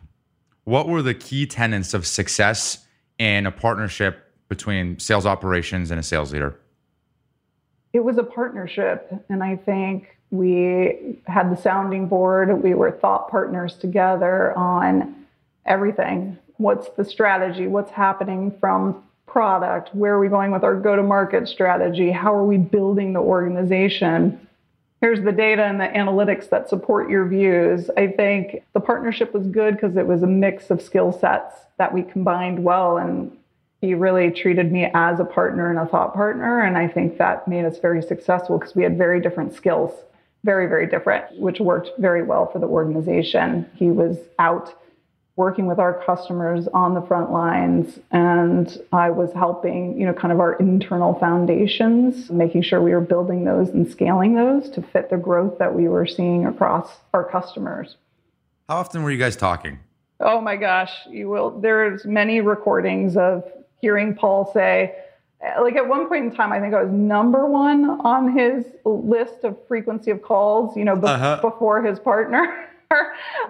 what 0.65 0.89
were 0.89 1.03
the 1.03 1.15
key 1.15 1.47
tenets 1.47 1.95
of 1.95 2.07
success 2.07 2.84
in 3.19 3.47
a 3.47 3.51
partnership 3.51 4.33
between 4.49 4.99
sales 4.99 5.27
operations 5.27 5.91
and 5.91 6.01
a 6.01 6.03
sales 6.03 6.33
leader? 6.33 6.59
It 7.93 8.01
was 8.01 8.19
a 8.19 8.25
partnership. 8.25 9.13
And 9.29 9.43
I 9.43 9.57
think 9.57 10.17
we 10.31 11.21
had 11.27 11.51
the 11.51 11.57
sounding 11.57 12.09
board. 12.09 12.63
We 12.63 12.75
were 12.75 12.91
thought 12.91 13.31
partners 13.31 13.77
together 13.77 14.57
on 14.59 15.15
everything. 15.65 16.39
What's 16.57 16.89
the 16.91 17.05
strategy? 17.05 17.67
What's 17.67 17.91
happening 17.91 18.57
from 18.61 19.03
product? 19.27 19.95
Where 19.95 20.15
are 20.15 20.21
we 20.21 20.29
going 20.29 20.51
with 20.51 20.65
our 20.65 20.75
go 20.75 20.97
to 20.97 21.03
market 21.03 21.49
strategy? 21.49 22.11
How 22.11 22.35
are 22.35 22.45
we 22.45 22.59
building 22.59 23.13
the 23.13 23.21
organization? 23.21 24.41
Here's 25.01 25.23
the 25.23 25.33
data 25.33 25.65
and 25.65 25.81
the 25.81 25.87
analytics 25.87 26.49
that 26.49 26.69
support 26.69 27.11
your 27.11 27.27
views. 27.27 27.91
I 27.97 28.07
think 28.07 28.63
the 28.73 28.81
partnership 28.81 29.35
was 29.35 29.47
good 29.47 29.75
because 29.75 29.97
it 29.97 30.07
was 30.07 30.23
a 30.23 30.27
mix 30.27 30.71
of 30.71 30.81
skill 30.81 31.13
sets 31.13 31.55
that 31.77 31.93
we 31.93 32.03
combined 32.03 32.65
well. 32.65 32.97
And 32.97 33.37
he 33.81 33.95
really 33.95 34.31
treated 34.31 34.73
me 34.73 34.91
as 34.95 35.21
a 35.21 35.25
partner 35.25 35.69
and 35.69 35.79
a 35.79 35.87
thought 35.87 36.15
partner. 36.15 36.61
And 36.63 36.79
I 36.79 36.89
think 36.89 37.19
that 37.19 37.47
made 37.47 37.67
us 37.67 37.79
very 37.79 38.03
successful 38.03 38.59
because 38.59 38.75
we 38.75 38.83
had 38.83 38.97
very 38.97 39.21
different 39.21 39.53
skills, 39.53 39.93
very, 40.43 40.69
very 40.69 40.87
different, 40.87 41.39
which 41.39 41.61
worked 41.61 41.91
very 41.99 42.23
well 42.23 42.51
for 42.51 42.59
the 42.59 42.67
organization. 42.67 43.69
He 43.75 43.91
was 43.91 44.17
out 44.39 44.75
working 45.37 45.67
with 45.67 45.81
our 45.81 46.01
customers 46.05 46.69
on 46.69 46.95
the 46.95 47.03
front 47.03 47.33
lines 47.33 47.99
and 48.13 48.81
I 48.93 49.11
was 49.11 49.33
helping, 49.33 49.99
you 49.99 50.07
know, 50.07 50.13
kind 50.13 50.33
of 50.33 50.39
our 50.39 50.55
internal 50.55 51.15
foundations, 51.15 52.31
making 52.31 52.63
sure 52.63 52.81
we 52.81 52.93
were 52.93 53.01
building 53.01 53.45
those 53.45 53.71
and 53.71 53.91
scaling 53.91 54.37
those 54.37 54.71
to 54.71 54.83
fit 54.83 55.11
the 55.11 55.17
growth 55.17 55.59
that 55.59 55.75
we 55.75 55.89
were 55.89 56.07
seeing 56.07 56.47
across 56.47 56.89
our 57.13 57.25
customers. 57.25 57.97
How 58.69 58.77
often 58.77 59.03
were 59.03 59.11
you 59.11 59.19
guys 59.19 59.35
talking? 59.35 59.81
Oh 60.21 60.41
my 60.41 60.55
gosh, 60.55 60.93
you 61.11 61.29
will 61.29 61.59
there's 61.61 62.05
many 62.05 62.41
recordings 62.41 63.17
of 63.17 63.45
hearing 63.81 64.15
Paul 64.15 64.53
say 64.55 64.95
like 65.61 65.77
at 65.77 65.87
one 65.87 66.09
point 66.09 66.25
in 66.25 66.35
time, 66.35 66.53
I 66.53 66.61
think 66.61 66.75
I 66.75 66.83
was 66.83 66.93
number 66.93 67.47
one 67.47 68.01
on 68.01 68.37
his 68.37 68.65
list 68.85 69.45
of 69.45 69.59
frequency 69.67 70.11
of 70.11 70.23
calls, 70.23 70.77
you 70.77 70.85
know, 70.85 70.97
be- 70.97 71.07
uh-huh. 71.07 71.41
before 71.43 71.83
his 71.83 71.99
partner. 71.99 72.69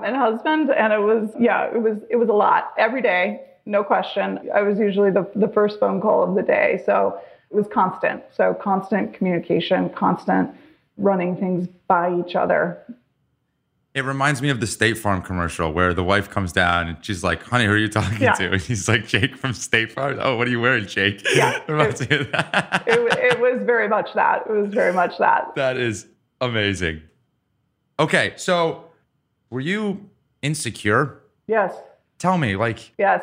and 0.05 0.17
husband 0.17 0.71
and 0.71 0.93
it 0.93 0.99
was 0.99 1.31
yeah 1.39 1.67
it 1.75 1.81
was 1.81 1.99
it 2.11 2.17
was 2.17 2.29
a 2.29 2.33
lot 2.33 2.73
every 2.79 3.03
day 3.03 3.41
no 3.67 3.83
question 3.83 4.39
i 4.55 4.63
was 4.63 4.79
usually 4.79 5.11
the, 5.11 5.29
the 5.35 5.49
first 5.49 5.79
phone 5.81 6.01
call 6.01 6.23
of 6.23 6.35
the 6.35 6.43
day 6.43 6.83
so 6.85 7.19
it 7.51 7.57
was 7.57 7.67
constant 7.73 8.23
so 8.33 8.55
constant 8.55 9.15
communication 9.15 9.89
constant 9.91 10.51
running 10.97 11.37
things 11.37 11.69
by 11.89 12.15
each 12.21 12.35
other 12.35 12.85
it 13.95 14.05
reminds 14.05 14.43
me 14.43 14.49
of 14.49 14.59
the 14.59 14.67
State 14.67 14.99
Farm 14.99 15.23
commercial 15.23 15.73
where 15.73 15.95
the 15.95 16.03
wife 16.03 16.29
comes 16.29 16.53
down 16.53 16.89
and 16.89 17.05
she's 17.05 17.23
like, 17.23 17.45
"Honey, 17.45 17.67
who 17.67 17.73
are 17.73 17.79
you 17.79 17.89
talking 17.89 18.21
yeah. 18.21 18.33
to?" 18.33 18.51
And 18.51 18.61
he's 18.61 18.89
like, 18.89 19.07
"Jake 19.07 19.37
from 19.37 19.55
State 19.55 19.93
Farm." 19.93 20.19
Oh, 20.21 20.37
what 20.37 20.49
are 20.49 20.51
you 20.51 20.61
wearing, 20.61 20.85
Jake? 20.87 21.25
Yeah, 21.33 21.61
it, 21.69 21.69
reminds 21.69 22.01
it, 22.01 22.11
me 22.11 22.17
of 22.19 22.33
that. 22.33 22.83
it, 22.89 22.99
it 22.99 23.41
was 23.41 23.63
very 23.65 23.89
much 23.89 24.09
that. 24.15 24.47
It 24.49 24.53
was 24.53 24.75
very 24.75 24.93
much 24.93 25.17
that. 25.19 25.55
That 25.55 25.77
is 25.77 26.07
amazing. 26.41 27.03
Okay, 28.01 28.33
so 28.37 28.87
were 29.55 29.61
you 29.61 30.11
insecure? 30.43 31.21
Yes. 31.47 31.73
Tell 32.19 32.39
me, 32.39 32.57
like, 32.57 32.93
yes. 32.99 33.23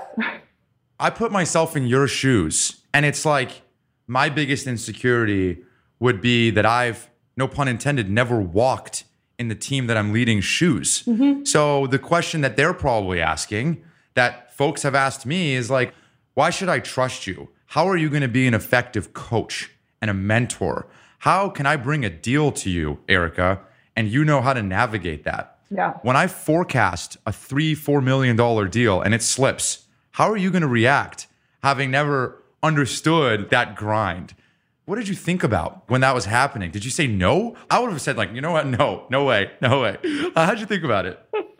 I 0.98 1.10
put 1.10 1.30
myself 1.30 1.76
in 1.76 1.88
your 1.88 2.08
shoes, 2.08 2.84
and 2.94 3.06
it's 3.06 3.26
like 3.26 3.64
my 4.08 4.30
biggest 4.30 4.66
insecurity 4.66 5.60
would 6.00 6.22
be 6.22 6.50
that 6.52 6.66
I've, 6.66 7.10
no 7.36 7.50
pun 7.50 7.68
intended, 7.68 8.10
never 8.10 8.40
walked 8.40 9.04
in 9.38 9.50
the 9.50 9.56
team 9.56 9.88
that 9.88 9.98
I'm 9.98 10.14
leading 10.14 10.40
shoes. 10.40 11.04
Mm-hmm. 11.04 11.44
So 11.44 11.86
the 11.88 12.00
question 12.00 12.40
that 12.42 12.56
they're 12.56 12.74
probably 12.74 13.20
asking, 13.20 13.84
that 14.14 14.56
folks 14.56 14.84
have 14.84 14.96
asked 14.96 15.26
me, 15.26 15.54
is 15.54 15.70
like, 15.70 15.94
why 16.34 16.50
should 16.50 16.70
I 16.70 16.80
trust 16.80 17.28
you? 17.28 17.50
How 17.66 17.90
are 17.90 17.98
you 17.98 18.10
going 18.10 18.22
to 18.22 18.30
be 18.30 18.48
an 18.48 18.54
effective 18.54 19.12
coach 19.12 19.70
and 20.02 20.10
a 20.10 20.14
mentor? 20.14 20.88
How 21.20 21.50
can 21.50 21.66
I 21.66 21.76
bring 21.76 22.06
a 22.06 22.10
deal 22.10 22.54
to 22.54 22.70
you, 22.70 23.00
Erica, 23.10 23.60
and 23.98 24.08
you 24.08 24.24
know 24.24 24.40
how 24.40 24.54
to 24.54 24.64
navigate 24.64 25.26
that? 25.26 25.51
Yeah. 25.72 25.94
When 26.02 26.16
I 26.16 26.28
forecast 26.28 27.18
a 27.26 27.32
three, 27.32 27.74
four 27.76 28.02
million 28.02 28.36
dollar 28.36 28.68
deal 28.68 29.02
and 29.02 29.14
it 29.14 29.24
slips, 29.24 29.86
how 30.12 30.30
are 30.30 30.38
you 30.38 30.52
going 30.52 30.62
to 30.62 30.68
react 30.68 31.28
having 31.64 31.90
never 31.90 32.44
understood 32.62 33.50
that 33.50 33.76
grind? 33.76 34.36
What 34.86 34.98
did 34.98 35.08
you 35.08 35.16
think 35.16 35.44
about 35.44 35.84
when 35.88 36.02
that 36.02 36.14
was 36.14 36.26
happening? 36.26 36.72
Did 36.72 36.84
you 36.84 36.92
say 36.92 37.08
no? 37.08 37.56
I 37.70 37.80
would 37.80 37.92
have 37.92 38.02
said, 38.02 38.18
like, 38.18 38.34
you 38.34 38.42
know 38.42 38.52
what? 38.52 38.68
No, 38.68 39.06
no 39.10 39.24
way, 39.24 39.52
no 39.62 39.82
way. 39.82 39.98
Uh, 40.36 40.46
how'd 40.46 40.60
you 40.60 40.66
think 40.66 40.84
about 40.84 41.06
it? 41.06 41.20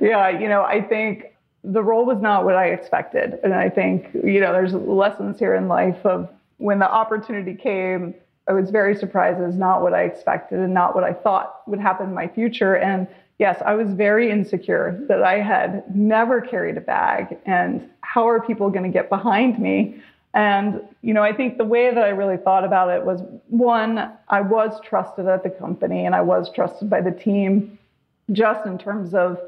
yeah, 0.00 0.30
you 0.30 0.48
know, 0.48 0.62
I 0.62 0.80
think 0.80 1.36
the 1.62 1.82
role 1.82 2.04
was 2.04 2.20
not 2.20 2.44
what 2.44 2.56
I 2.56 2.66
expected. 2.66 3.38
And 3.44 3.54
I 3.54 3.68
think, 3.68 4.08
you 4.14 4.40
know, 4.40 4.52
there's 4.52 4.72
lessons 4.72 5.38
here 5.38 5.54
in 5.54 5.68
life 5.68 6.04
of 6.04 6.28
when 6.56 6.78
the 6.78 6.90
opportunity 6.90 7.54
came, 7.54 8.14
I 8.48 8.52
was 8.52 8.70
very 8.70 8.96
surprised. 8.96 9.38
It 9.38 9.46
was 9.46 9.56
not 9.56 9.82
what 9.82 9.92
I 9.92 10.02
expected 10.04 10.58
and 10.58 10.72
not 10.72 10.94
what 10.94 11.04
I 11.04 11.12
thought 11.12 11.60
would 11.66 11.80
happen 11.80 12.08
in 12.08 12.14
my 12.14 12.28
future. 12.28 12.76
And 12.76 13.06
yes, 13.38 13.62
I 13.64 13.74
was 13.74 13.92
very 13.92 14.30
insecure 14.30 14.98
that 15.08 15.22
I 15.22 15.40
had 15.40 15.94
never 15.94 16.40
carried 16.40 16.76
a 16.76 16.80
bag 16.80 17.38
and 17.44 17.88
how 18.00 18.28
are 18.28 18.40
people 18.40 18.70
going 18.70 18.84
to 18.84 18.90
get 18.90 19.08
behind 19.08 19.58
me? 19.58 20.02
And, 20.32 20.82
you 21.02 21.14
know, 21.14 21.22
I 21.22 21.32
think 21.32 21.56
the 21.56 21.64
way 21.64 21.92
that 21.94 22.04
I 22.04 22.08
really 22.08 22.36
thought 22.36 22.64
about 22.64 22.90
it 22.90 23.04
was 23.04 23.22
one, 23.48 24.12
I 24.28 24.42
was 24.42 24.78
trusted 24.84 25.26
at 25.26 25.42
the 25.42 25.50
company 25.50 26.04
and 26.04 26.14
I 26.14 26.20
was 26.20 26.50
trusted 26.52 26.90
by 26.90 27.00
the 27.00 27.10
team 27.10 27.78
just 28.32 28.66
in 28.66 28.76
terms 28.76 29.14
of 29.14 29.38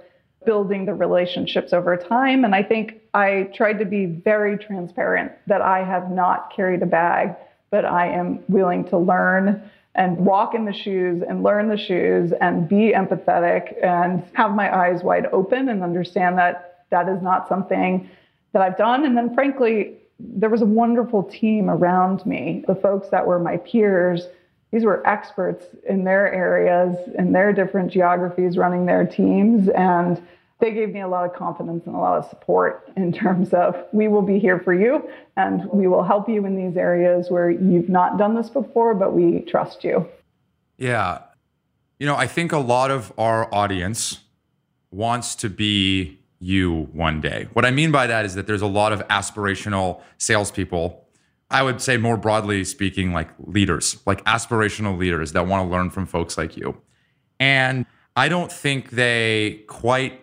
building 0.47 0.87
the 0.87 0.95
relationships 0.95 1.73
over 1.73 1.97
time. 1.97 2.45
And 2.45 2.55
I 2.55 2.63
think 2.63 3.01
I 3.13 3.51
tried 3.55 3.79
to 3.81 3.85
be 3.85 4.07
very 4.07 4.57
transparent 4.57 5.33
that 5.47 5.61
I 5.61 5.85
have 5.85 6.11
not 6.11 6.53
carried 6.55 6.83
a 6.83 6.87
bag, 6.87 7.35
but 7.71 7.85
I 7.85 8.07
am 8.09 8.43
willing 8.49 8.85
to 8.89 8.99
learn 8.99 9.71
and 9.99 10.17
walk 10.17 10.55
in 10.55 10.65
the 10.65 10.73
shoes 10.73 11.23
and 11.29 11.43
learn 11.43 11.69
the 11.69 11.77
shoes 11.77 12.33
and 12.41 12.69
be 12.69 12.93
empathetic 12.93 13.85
and 13.85 14.23
have 14.33 14.55
my 14.55 14.75
eyes 14.75 15.03
wide 15.03 15.27
open 15.33 15.69
and 15.69 15.83
understand 15.83 16.39
that 16.39 16.85
that 16.91 17.09
is 17.09 17.21
not 17.21 17.49
something 17.49 18.09
that 18.53 18.63
I've 18.63 18.79
done. 18.79 19.05
And 19.05 19.17
then, 19.17 19.35
frankly, 19.35 19.97
there 20.21 20.49
was 20.51 20.63
a 20.63 20.67
wonderful 20.67 21.25
team 21.25 21.69
around 21.69 22.25
me. 22.25 22.65
The 22.69 22.77
folks 22.77 23.09
that 23.11 23.27
were 23.27 23.41
my 23.41 23.57
peers, 23.57 24.29
these 24.71 24.85
were 24.85 25.05
experts 25.05 25.67
in 25.89 26.05
their 26.05 26.33
areas, 26.33 26.97
in 27.19 27.33
their 27.33 27.53
different 27.53 27.91
geographies, 27.91 28.57
running 28.57 28.87
their 28.87 29.05
teams. 29.05 29.69
And 29.69 30.23
they 30.61 30.73
gave 30.73 30.93
me 30.93 31.01
a 31.01 31.09
lot 31.09 31.25
of 31.25 31.35
confidence 31.35 31.87
and 31.87 31.95
a 31.95 31.99
lot 31.99 32.19
of 32.19 32.29
support 32.29 32.91
in 32.97 33.13
terms 33.13 33.53
of 33.53 33.77
we 33.93 34.09
will 34.09 34.23
be 34.23 34.39
here 34.39 34.59
for 34.59 34.75
you 34.75 35.09
and 35.37 35.65
we 35.73 35.87
will 35.87 36.03
help 36.03 36.29
you 36.29 36.45
in 36.45 36.57
these 36.57 36.77
areas 36.77 37.31
where 37.31 37.51
you've 37.51 37.89
not 37.89 38.19
done 38.19 38.35
this 38.35 38.51
before, 38.51 38.95
but 38.95 39.13
we 39.13 39.41
trust 39.41 39.85
you. 39.85 40.07
Yeah. 40.77 41.21
You 41.99 42.07
know, 42.07 42.17
I 42.17 42.27
think 42.27 42.53
a 42.53 42.59
lot 42.59 42.91
of 42.91 43.13
our 43.19 43.53
audience 43.55 44.21
wants 44.91 45.35
to 45.37 45.49
be 45.49 46.19
you 46.41 46.89
one 46.93 47.21
day. 47.21 47.49
What 47.53 47.65
I 47.65 47.71
mean 47.71 47.93
by 47.93 48.07
that 48.07 48.25
is 48.25 48.35
that 48.35 48.47
there's 48.47 48.63
a 48.63 48.67
lot 48.67 48.93
of 48.93 49.07
aspirational 49.09 50.01
salespeople. 50.19 51.05
I 51.51 51.63
would 51.63 51.81
say, 51.81 51.97
more 51.97 52.19
broadly 52.19 52.63
speaking, 52.65 53.13
like 53.13 53.31
leaders, 53.39 53.97
like 54.05 54.23
aspirational 54.25 54.99
leaders 54.99 55.33
that 55.33 55.47
want 55.47 55.67
to 55.67 55.73
learn 55.73 55.89
from 55.89 56.05
folks 56.05 56.37
like 56.37 56.57
you. 56.57 56.77
And 57.41 57.87
I 58.17 58.29
don't 58.29 58.53
think 58.53 58.91
they 58.91 59.65
quite 59.67 60.21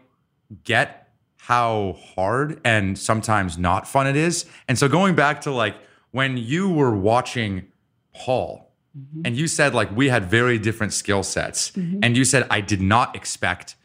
get 0.64 1.10
how 1.38 1.96
hard 2.16 2.60
and 2.64 2.98
sometimes 2.98 3.58
not 3.58 3.88
fun 3.88 4.08
it 4.08 4.16
is. 4.16 4.46
And 4.68 4.78
so 4.80 4.88
going 4.88 5.16
back 5.16 5.42
to 5.42 5.52
like 5.52 5.76
when 6.12 6.38
you 6.38 6.70
were 6.70 6.96
watching 6.96 7.68
Paul 8.16 8.74
mm-hmm. 8.98 9.22
and 9.26 9.36
you 9.36 9.48
said 9.48 9.76
like 9.76 9.96
we 9.96 10.10
had 10.10 10.26
very 10.26 10.58
different 10.58 10.94
skill 10.94 11.22
sets 11.22 11.72
mm-hmm. 11.72 12.00
and 12.02 12.18
you 12.18 12.26
said 12.26 12.48
I 12.50 12.62
did 12.62 12.82
not 12.82 13.16
expect 13.16 13.76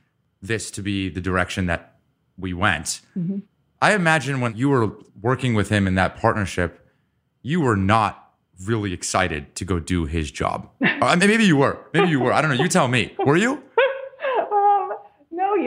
this 0.40 0.70
to 0.70 0.82
be 0.82 1.08
the 1.08 1.20
direction 1.20 1.66
that 1.66 1.98
we 2.38 2.54
went. 2.54 3.02
Mm-hmm. 3.16 3.40
I 3.82 3.94
imagine 3.94 4.40
when 4.40 4.56
you 4.56 4.70
were 4.70 4.92
working 5.20 5.54
with 5.54 5.68
him 5.68 5.86
in 5.86 5.94
that 5.96 6.16
partnership, 6.16 6.86
you 7.42 7.60
were 7.60 7.76
not 7.76 8.30
really 8.64 8.92
excited 8.92 9.54
to 9.56 9.64
go 9.64 9.78
do 9.78 10.04
his 10.04 10.30
job. 10.30 10.70
uh, 11.02 11.16
maybe 11.16 11.44
you 11.44 11.56
were. 11.56 11.78
Maybe 11.92 12.08
you 12.08 12.20
were. 12.20 12.32
I 12.32 12.40
don't 12.40 12.56
know. 12.56 12.62
You 12.62 12.68
tell 12.68 12.88
me. 12.88 13.14
Were 13.24 13.36
you? 13.36 13.62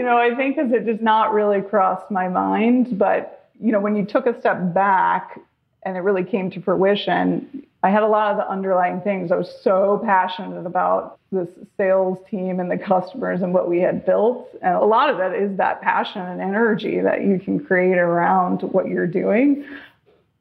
You 0.04 0.10
know, 0.10 0.18
I 0.18 0.36
think 0.36 0.58
because 0.58 0.74
it 0.74 0.86
just 0.86 1.02
not 1.02 1.32
really 1.32 1.62
crossed 1.62 2.12
my 2.12 2.28
mind. 2.28 3.00
But, 3.00 3.50
you 3.62 3.72
know, 3.72 3.80
when 3.80 3.96
you 3.96 4.04
took 4.04 4.26
a 4.26 4.38
step 4.38 4.74
back 4.74 5.40
and 5.84 5.96
it 5.96 6.02
really 6.02 6.26
came 6.26 6.52
to 6.52 6.62
fruition, 6.62 7.66
I 7.84 7.90
had 7.90 8.04
a 8.04 8.08
lot 8.08 8.32
of 8.32 8.36
the 8.36 8.46
underlying 8.50 9.00
things. 9.00 9.32
I 9.32 9.38
was 9.38 9.50
so 9.64 10.02
passionate 10.04 10.66
about 10.66 11.20
this 11.32 11.48
sales 11.78 12.18
team 12.30 12.60
and 12.60 12.70
the 12.70 12.78
customers 12.78 13.42
and 13.42 13.54
what 13.54 13.70
we 13.70 13.80
had 13.80 14.06
built. 14.06 14.50
And 14.62 14.76
a 14.76 14.84
lot 14.84 15.10
of 15.10 15.18
that 15.20 15.36
is 15.36 15.56
that 15.56 15.82
passion 15.82 16.22
and 16.22 16.42
energy 16.42 17.00
that 17.00 17.24
you 17.24 17.40
can 17.40 17.64
create 17.64 17.98
around 17.98 18.62
what 18.62 18.90
you're 18.90 19.08
doing. 19.08 19.66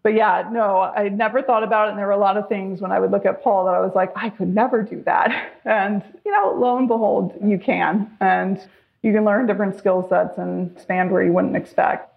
But 0.02 0.14
yeah, 0.14 0.48
no, 0.50 0.80
I 0.80 1.08
never 1.08 1.40
thought 1.40 1.62
about 1.62 1.86
it. 1.86 1.90
And 1.90 2.00
there 2.00 2.06
were 2.06 2.12
a 2.12 2.18
lot 2.18 2.36
of 2.36 2.48
things 2.48 2.80
when 2.80 2.90
I 2.90 2.98
would 2.98 3.12
look 3.12 3.26
at 3.26 3.44
Paul 3.44 3.66
that 3.66 3.74
I 3.74 3.78
was 3.80 3.92
like, 3.94 4.10
I 4.16 4.28
could 4.30 4.52
never 4.52 4.82
do 4.82 5.04
that. 5.04 5.50
And, 5.64 6.02
you 6.24 6.32
know, 6.32 6.56
lo 6.58 6.76
and 6.76 6.88
behold, 6.88 7.38
you 7.40 7.56
can. 7.56 8.10
And 8.20 8.60
you 9.02 9.12
can 9.12 9.24
learn 9.24 9.46
different 9.46 9.76
skill 9.76 10.06
sets 10.08 10.38
and 10.38 10.74
expand 10.76 11.10
where 11.10 11.22
you 11.22 11.32
wouldn't 11.32 11.56
expect. 11.56 12.12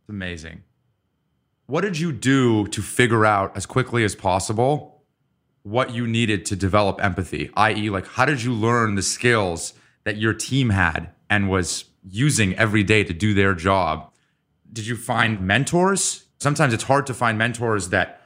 It's 0.00 0.08
amazing. 0.08 0.62
What 1.66 1.82
did 1.82 1.98
you 1.98 2.12
do 2.12 2.66
to 2.68 2.82
figure 2.82 3.24
out 3.24 3.56
as 3.56 3.66
quickly 3.66 4.04
as 4.04 4.14
possible 4.14 5.02
what 5.62 5.94
you 5.94 6.06
needed 6.06 6.44
to 6.46 6.56
develop 6.56 7.02
empathy? 7.02 7.50
I.e., 7.54 7.90
like 7.90 8.06
how 8.06 8.24
did 8.24 8.42
you 8.42 8.52
learn 8.52 8.96
the 8.96 9.02
skills 9.02 9.74
that 10.04 10.16
your 10.16 10.34
team 10.34 10.70
had 10.70 11.10
and 11.30 11.48
was 11.48 11.84
using 12.08 12.54
every 12.56 12.82
day 12.82 13.04
to 13.04 13.12
do 13.12 13.32
their 13.32 13.54
job? 13.54 14.10
Did 14.72 14.86
you 14.86 14.96
find 14.96 15.40
mentors? 15.40 16.24
Sometimes 16.38 16.74
it's 16.74 16.84
hard 16.84 17.06
to 17.06 17.14
find 17.14 17.38
mentors 17.38 17.88
that 17.90 18.20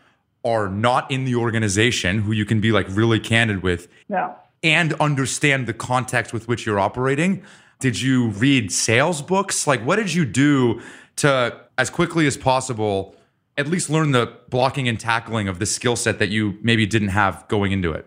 are 0.45 0.69
not 0.69 1.11
in 1.11 1.25
the 1.25 1.35
organization 1.35 2.21
who 2.21 2.33
you 2.33 2.45
can 2.45 2.61
be 2.61 2.73
like 2.73 2.87
really 2.91 3.21
candid 3.21 3.63
with. 3.63 3.89
Yeah. 4.09 4.35
And 4.63 4.95
understand 4.95 5.69
the 5.69 5.75
context 5.75 6.33
with 6.33 6.49
which 6.49 6.67
you're 6.67 6.81
operating. 6.81 7.45
Did 7.81 8.01
you 8.01 8.29
read 8.29 8.73
sales 8.73 9.23
books? 9.23 9.67
Like, 9.67 9.81
what 9.85 9.97
did 9.97 10.13
you 10.13 10.25
do 10.25 10.81
to, 11.17 11.61
as 11.77 11.91
quickly 11.91 12.27
as 12.27 12.37
possible, 12.37 13.15
at 13.57 13.69
least 13.69 13.91
learn 13.91 14.13
the 14.13 14.33
blocking 14.49 14.89
and 14.89 14.99
tackling 14.99 15.49
of 15.49 15.59
the 15.59 15.67
skill 15.67 15.97
set 15.97 16.19
that 16.19 16.29
you 16.29 16.59
maybe 16.63 16.87
didn't 16.87 17.09
have 17.09 17.47
going 17.49 17.73
into 17.73 17.93
it? 17.93 18.07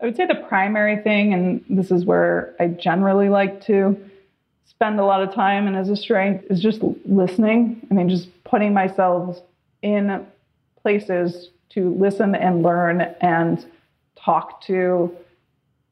I 0.00 0.06
would 0.06 0.16
say 0.16 0.26
the 0.26 0.34
primary 0.34 0.96
thing, 0.96 1.32
and 1.32 1.64
this 1.70 1.92
is 1.92 2.04
where 2.04 2.56
I 2.58 2.66
generally 2.66 3.28
like 3.28 3.64
to 3.66 3.96
spend 4.64 4.98
a 4.98 5.04
lot 5.04 5.22
of 5.22 5.32
time 5.32 5.68
and 5.68 5.76
as 5.76 5.88
a 5.88 5.96
strength 5.96 6.44
is 6.50 6.60
just 6.60 6.82
listening. 7.04 7.86
I 7.88 7.94
mean, 7.94 8.08
just 8.08 8.28
putting 8.42 8.74
myself 8.74 9.40
in 9.82 10.26
places 10.82 11.50
to 11.70 11.94
listen 11.94 12.34
and 12.34 12.64
learn 12.64 13.02
and 13.20 13.64
talk 14.16 14.60
to 14.62 15.16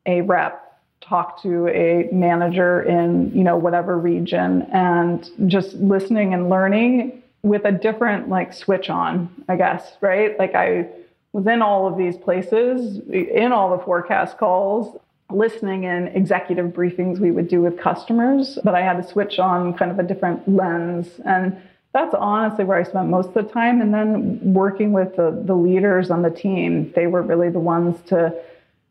a 0.07 0.23
rep, 0.23 0.70
talk 1.01 1.43
to 1.43 1.69
a 1.69 2.09
manager 2.13 2.83
in, 2.83 3.33
you 3.35 3.43
know, 3.43 3.57
whatever 3.57 3.99
region 3.99 4.63
and 4.73 5.29
just 5.47 5.75
listening 5.75 6.35
and 6.35 6.49
learning 6.49 7.23
with 7.43 7.65
a 7.65 7.73
different 7.73 8.29
like 8.29 8.53
switch 8.53 8.91
on, 8.91 9.29
I 9.49 9.57
guess, 9.57 9.97
right? 10.01 10.39
Like 10.39 10.55
I 10.55 10.89
was 11.33 11.47
in 11.47 11.63
all 11.63 11.87
of 11.87 11.97
these 11.97 12.17
places, 12.17 13.01
in 13.09 13.53
all 13.53 13.77
the 13.77 13.83
forecast 13.83 14.37
calls, 14.37 14.97
listening 15.31 15.85
in 15.85 16.09
executive 16.09 16.67
briefings 16.67 17.19
we 17.19 17.31
would 17.31 17.49
do 17.49 17.63
with 17.63 17.79
customers, 17.79 18.59
but 18.65 18.75
I 18.75 18.83
had 18.83 18.97
to 19.03 19.09
switch 19.09 19.39
on 19.39 19.75
kind 19.75 19.91
of 19.91 19.99
a 19.99 20.03
different 20.03 20.47
lens. 20.49 21.09
And 21.25 21.57
that's 21.93 22.15
honestly 22.15 22.65
where 22.65 22.79
I 22.79 22.83
spent 22.83 23.09
most 23.09 23.29
of 23.29 23.35
the 23.35 23.43
time. 23.45 23.81
And 23.81 23.95
then 23.95 24.53
working 24.53 24.93
with 24.93 25.17
the, 25.17 25.43
the 25.45 25.55
leaders 25.55 26.11
on 26.11 26.23
the 26.23 26.31
team, 26.31 26.93
they 26.95 27.07
were 27.07 27.23
really 27.23 27.49
the 27.49 27.61
ones 27.61 27.97
to 28.09 28.35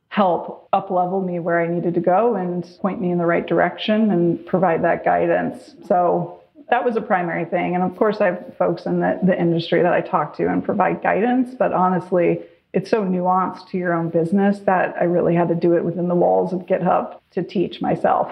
help 0.09 0.67
up 0.73 0.89
level 0.89 1.21
me 1.21 1.39
where 1.39 1.61
I 1.61 1.67
needed 1.67 1.93
to 1.93 1.99
go 1.99 2.35
and 2.35 2.63
point 2.81 2.99
me 2.99 3.11
in 3.11 3.17
the 3.17 3.25
right 3.25 3.45
direction 3.45 4.11
and 4.11 4.43
provide 4.45 4.83
that 4.83 5.05
guidance. 5.05 5.75
So 5.87 6.41
that 6.69 6.83
was 6.83 6.95
a 6.95 7.01
primary 7.01 7.45
thing. 7.45 7.75
And 7.75 7.83
of 7.83 7.95
course, 7.95 8.19
I 8.19 8.25
have 8.27 8.57
folks 8.57 8.85
in 8.85 8.99
the, 8.99 9.19
the 9.23 9.39
industry 9.39 9.81
that 9.81 9.93
I 9.93 10.01
talk 10.01 10.35
to 10.37 10.47
and 10.47 10.63
provide 10.63 11.01
guidance, 11.01 11.55
but 11.57 11.73
honestly, 11.73 12.41
it's 12.73 12.89
so 12.89 13.03
nuanced 13.03 13.69
to 13.69 13.77
your 13.77 13.93
own 13.93 14.09
business 14.09 14.59
that 14.61 14.95
I 14.99 15.05
really 15.05 15.35
had 15.35 15.47
to 15.47 15.55
do 15.55 15.73
it 15.73 15.83
within 15.83 16.07
the 16.07 16.15
walls 16.15 16.53
of 16.53 16.61
GitHub 16.61 17.19
to 17.31 17.43
teach 17.43 17.81
myself. 17.81 18.31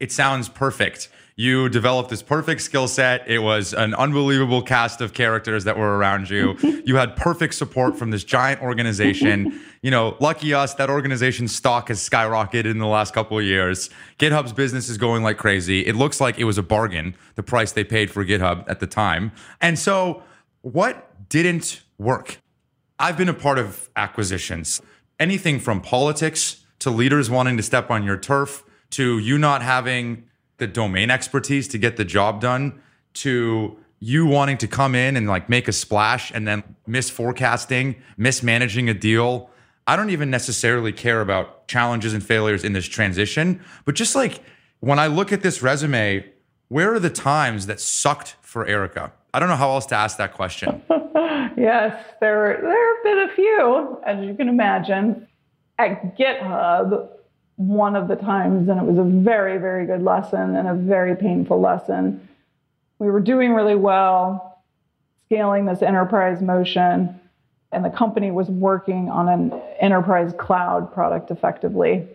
It 0.00 0.10
sounds 0.10 0.48
perfect. 0.48 1.08
You 1.36 1.70
developed 1.70 2.10
this 2.10 2.22
perfect 2.22 2.60
skill 2.60 2.88
set. 2.88 3.26
It 3.26 3.38
was 3.38 3.72
an 3.72 3.94
unbelievable 3.94 4.60
cast 4.60 5.00
of 5.00 5.14
characters 5.14 5.64
that 5.64 5.78
were 5.78 5.96
around 5.96 6.28
you. 6.28 6.56
you 6.84 6.96
had 6.96 7.16
perfect 7.16 7.54
support 7.54 7.98
from 7.98 8.10
this 8.10 8.24
giant 8.24 8.60
organization. 8.60 9.58
you 9.82 9.90
know, 9.90 10.16
lucky 10.20 10.52
us, 10.52 10.74
that 10.74 10.90
organization's 10.90 11.54
stock 11.54 11.88
has 11.88 11.98
skyrocketed 12.06 12.66
in 12.66 12.78
the 12.78 12.86
last 12.86 13.14
couple 13.14 13.38
of 13.38 13.44
years. 13.44 13.88
GitHub's 14.18 14.52
business 14.52 14.88
is 14.88 14.98
going 14.98 15.22
like 15.22 15.38
crazy. 15.38 15.86
It 15.86 15.96
looks 15.96 16.20
like 16.20 16.38
it 16.38 16.44
was 16.44 16.58
a 16.58 16.62
bargain, 16.62 17.14
the 17.36 17.42
price 17.42 17.72
they 17.72 17.84
paid 17.84 18.10
for 18.10 18.22
GitHub 18.24 18.68
at 18.68 18.80
the 18.80 18.86
time. 18.86 19.32
And 19.62 19.78
so, 19.78 20.22
what 20.62 21.28
didn't 21.30 21.82
work? 21.96 22.40
I've 22.98 23.16
been 23.16 23.30
a 23.30 23.34
part 23.34 23.58
of 23.58 23.88
acquisitions, 23.96 24.82
anything 25.18 25.58
from 25.58 25.80
politics 25.80 26.64
to 26.80 26.90
leaders 26.90 27.30
wanting 27.30 27.56
to 27.56 27.62
step 27.62 27.90
on 27.90 28.02
your 28.02 28.18
turf 28.18 28.62
to 28.90 29.18
you 29.18 29.38
not 29.38 29.62
having 29.62 30.24
the 30.58 30.66
domain 30.66 31.10
expertise 31.10 31.66
to 31.68 31.78
get 31.78 31.96
the 31.96 32.04
job 32.04 32.40
done 32.40 32.80
to 33.14 33.76
you 33.98 34.26
wanting 34.26 34.56
to 34.58 34.66
come 34.66 34.94
in 34.94 35.16
and 35.16 35.26
like 35.28 35.48
make 35.48 35.68
a 35.68 35.72
splash 35.72 36.30
and 36.32 36.48
then 36.48 36.62
misforecasting, 36.88 37.96
mismanaging 38.16 38.88
a 38.88 38.94
deal. 38.94 39.50
I 39.86 39.96
don't 39.96 40.10
even 40.10 40.30
necessarily 40.30 40.92
care 40.92 41.20
about 41.20 41.68
challenges 41.68 42.14
and 42.14 42.24
failures 42.24 42.64
in 42.64 42.72
this 42.72 42.86
transition, 42.86 43.60
but 43.84 43.94
just 43.94 44.14
like 44.14 44.42
when 44.80 44.98
I 44.98 45.08
look 45.08 45.32
at 45.32 45.42
this 45.42 45.62
resume, 45.62 46.24
where 46.68 46.94
are 46.94 47.00
the 47.00 47.10
times 47.10 47.66
that 47.66 47.80
sucked 47.80 48.36
for 48.40 48.66
Erica? 48.66 49.12
I 49.34 49.40
don't 49.40 49.48
know 49.48 49.56
how 49.56 49.70
else 49.70 49.86
to 49.86 49.94
ask 49.94 50.16
that 50.16 50.32
question. 50.34 50.82
yes, 51.56 52.04
there, 52.20 52.58
there 52.62 52.94
have 52.94 53.04
been 53.04 53.18
a 53.30 53.34
few, 53.34 54.00
as 54.06 54.24
you 54.24 54.34
can 54.34 54.48
imagine. 54.48 55.26
At 55.78 56.16
GitHub, 56.16 57.08
one 57.60 57.94
of 57.94 58.08
the 58.08 58.16
times, 58.16 58.70
and 58.70 58.80
it 58.80 58.86
was 58.86 58.96
a 58.96 59.04
very, 59.04 59.58
very 59.58 59.84
good 59.84 60.02
lesson 60.02 60.56
and 60.56 60.66
a 60.66 60.72
very 60.72 61.14
painful 61.14 61.60
lesson. 61.60 62.26
We 62.98 63.10
were 63.10 63.20
doing 63.20 63.52
really 63.52 63.74
well, 63.74 64.62
scaling 65.26 65.66
this 65.66 65.82
enterprise 65.82 66.40
motion, 66.40 67.20
and 67.70 67.84
the 67.84 67.90
company 67.90 68.30
was 68.30 68.48
working 68.48 69.10
on 69.10 69.28
an 69.28 69.52
enterprise 69.78 70.32
cloud 70.38 70.90
product 70.90 71.30
effectively. 71.30 72.08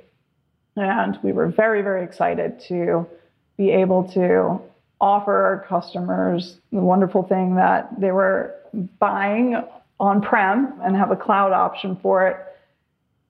And 0.78 1.20
we 1.22 1.32
were 1.32 1.48
very, 1.48 1.84
very 1.84 2.04
excited 2.04 2.60
to 2.62 3.08
be 3.56 3.70
able 3.70 4.04
to 4.14 4.60
offer 5.00 5.46
our 5.46 5.66
customers 5.70 6.58
the 6.72 6.82
wonderful 6.82 7.22
thing 7.22 7.54
that 7.58 8.02
they 8.02 8.12
were 8.12 8.56
buying 8.98 9.64
on 10.00 10.22
prem 10.24 10.74
and 10.84 10.96
have 10.96 11.12
a 11.12 11.16
cloud 11.16 11.54
option 11.54 11.98
for 12.02 12.28
it. 12.28 12.38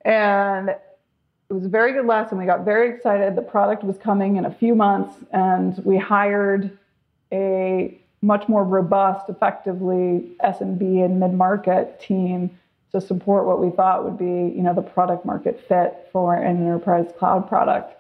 And 0.06 0.78
it 1.50 1.54
was 1.54 1.66
a 1.66 1.70
very 1.70 1.94
good 1.94 2.06
lesson. 2.06 2.38
We 2.38 2.46
got 2.46 2.66
very 2.66 2.90
excited. 2.90 3.36
The 3.36 3.42
product 3.42 3.84
was 3.84 3.98
coming 3.98 4.38
in 4.38 4.46
a 4.46 4.52
few 4.52 4.74
months, 4.76 5.14
and 5.32 5.78
we 5.86 5.98
hired 5.98 6.78
a 7.32 8.00
much 8.22 8.48
more 8.48 8.64
robust, 8.64 9.30
effectively 9.30 10.36
SMB 10.44 11.06
and 11.06 11.20
mid-market 11.20 12.00
team 12.00 12.58
to 12.92 13.00
support 13.00 13.46
what 13.46 13.62
we 13.62 13.70
thought 13.70 14.04
would 14.04 14.18
be, 14.18 14.56
you 14.56 14.64
know, 14.64 14.74
the 14.74 14.82
product 14.82 15.26
market 15.26 15.64
fit 15.68 16.10
for 16.12 16.34
an 16.34 16.58
enterprise 16.66 17.12
cloud 17.20 17.48
product. 17.48 17.94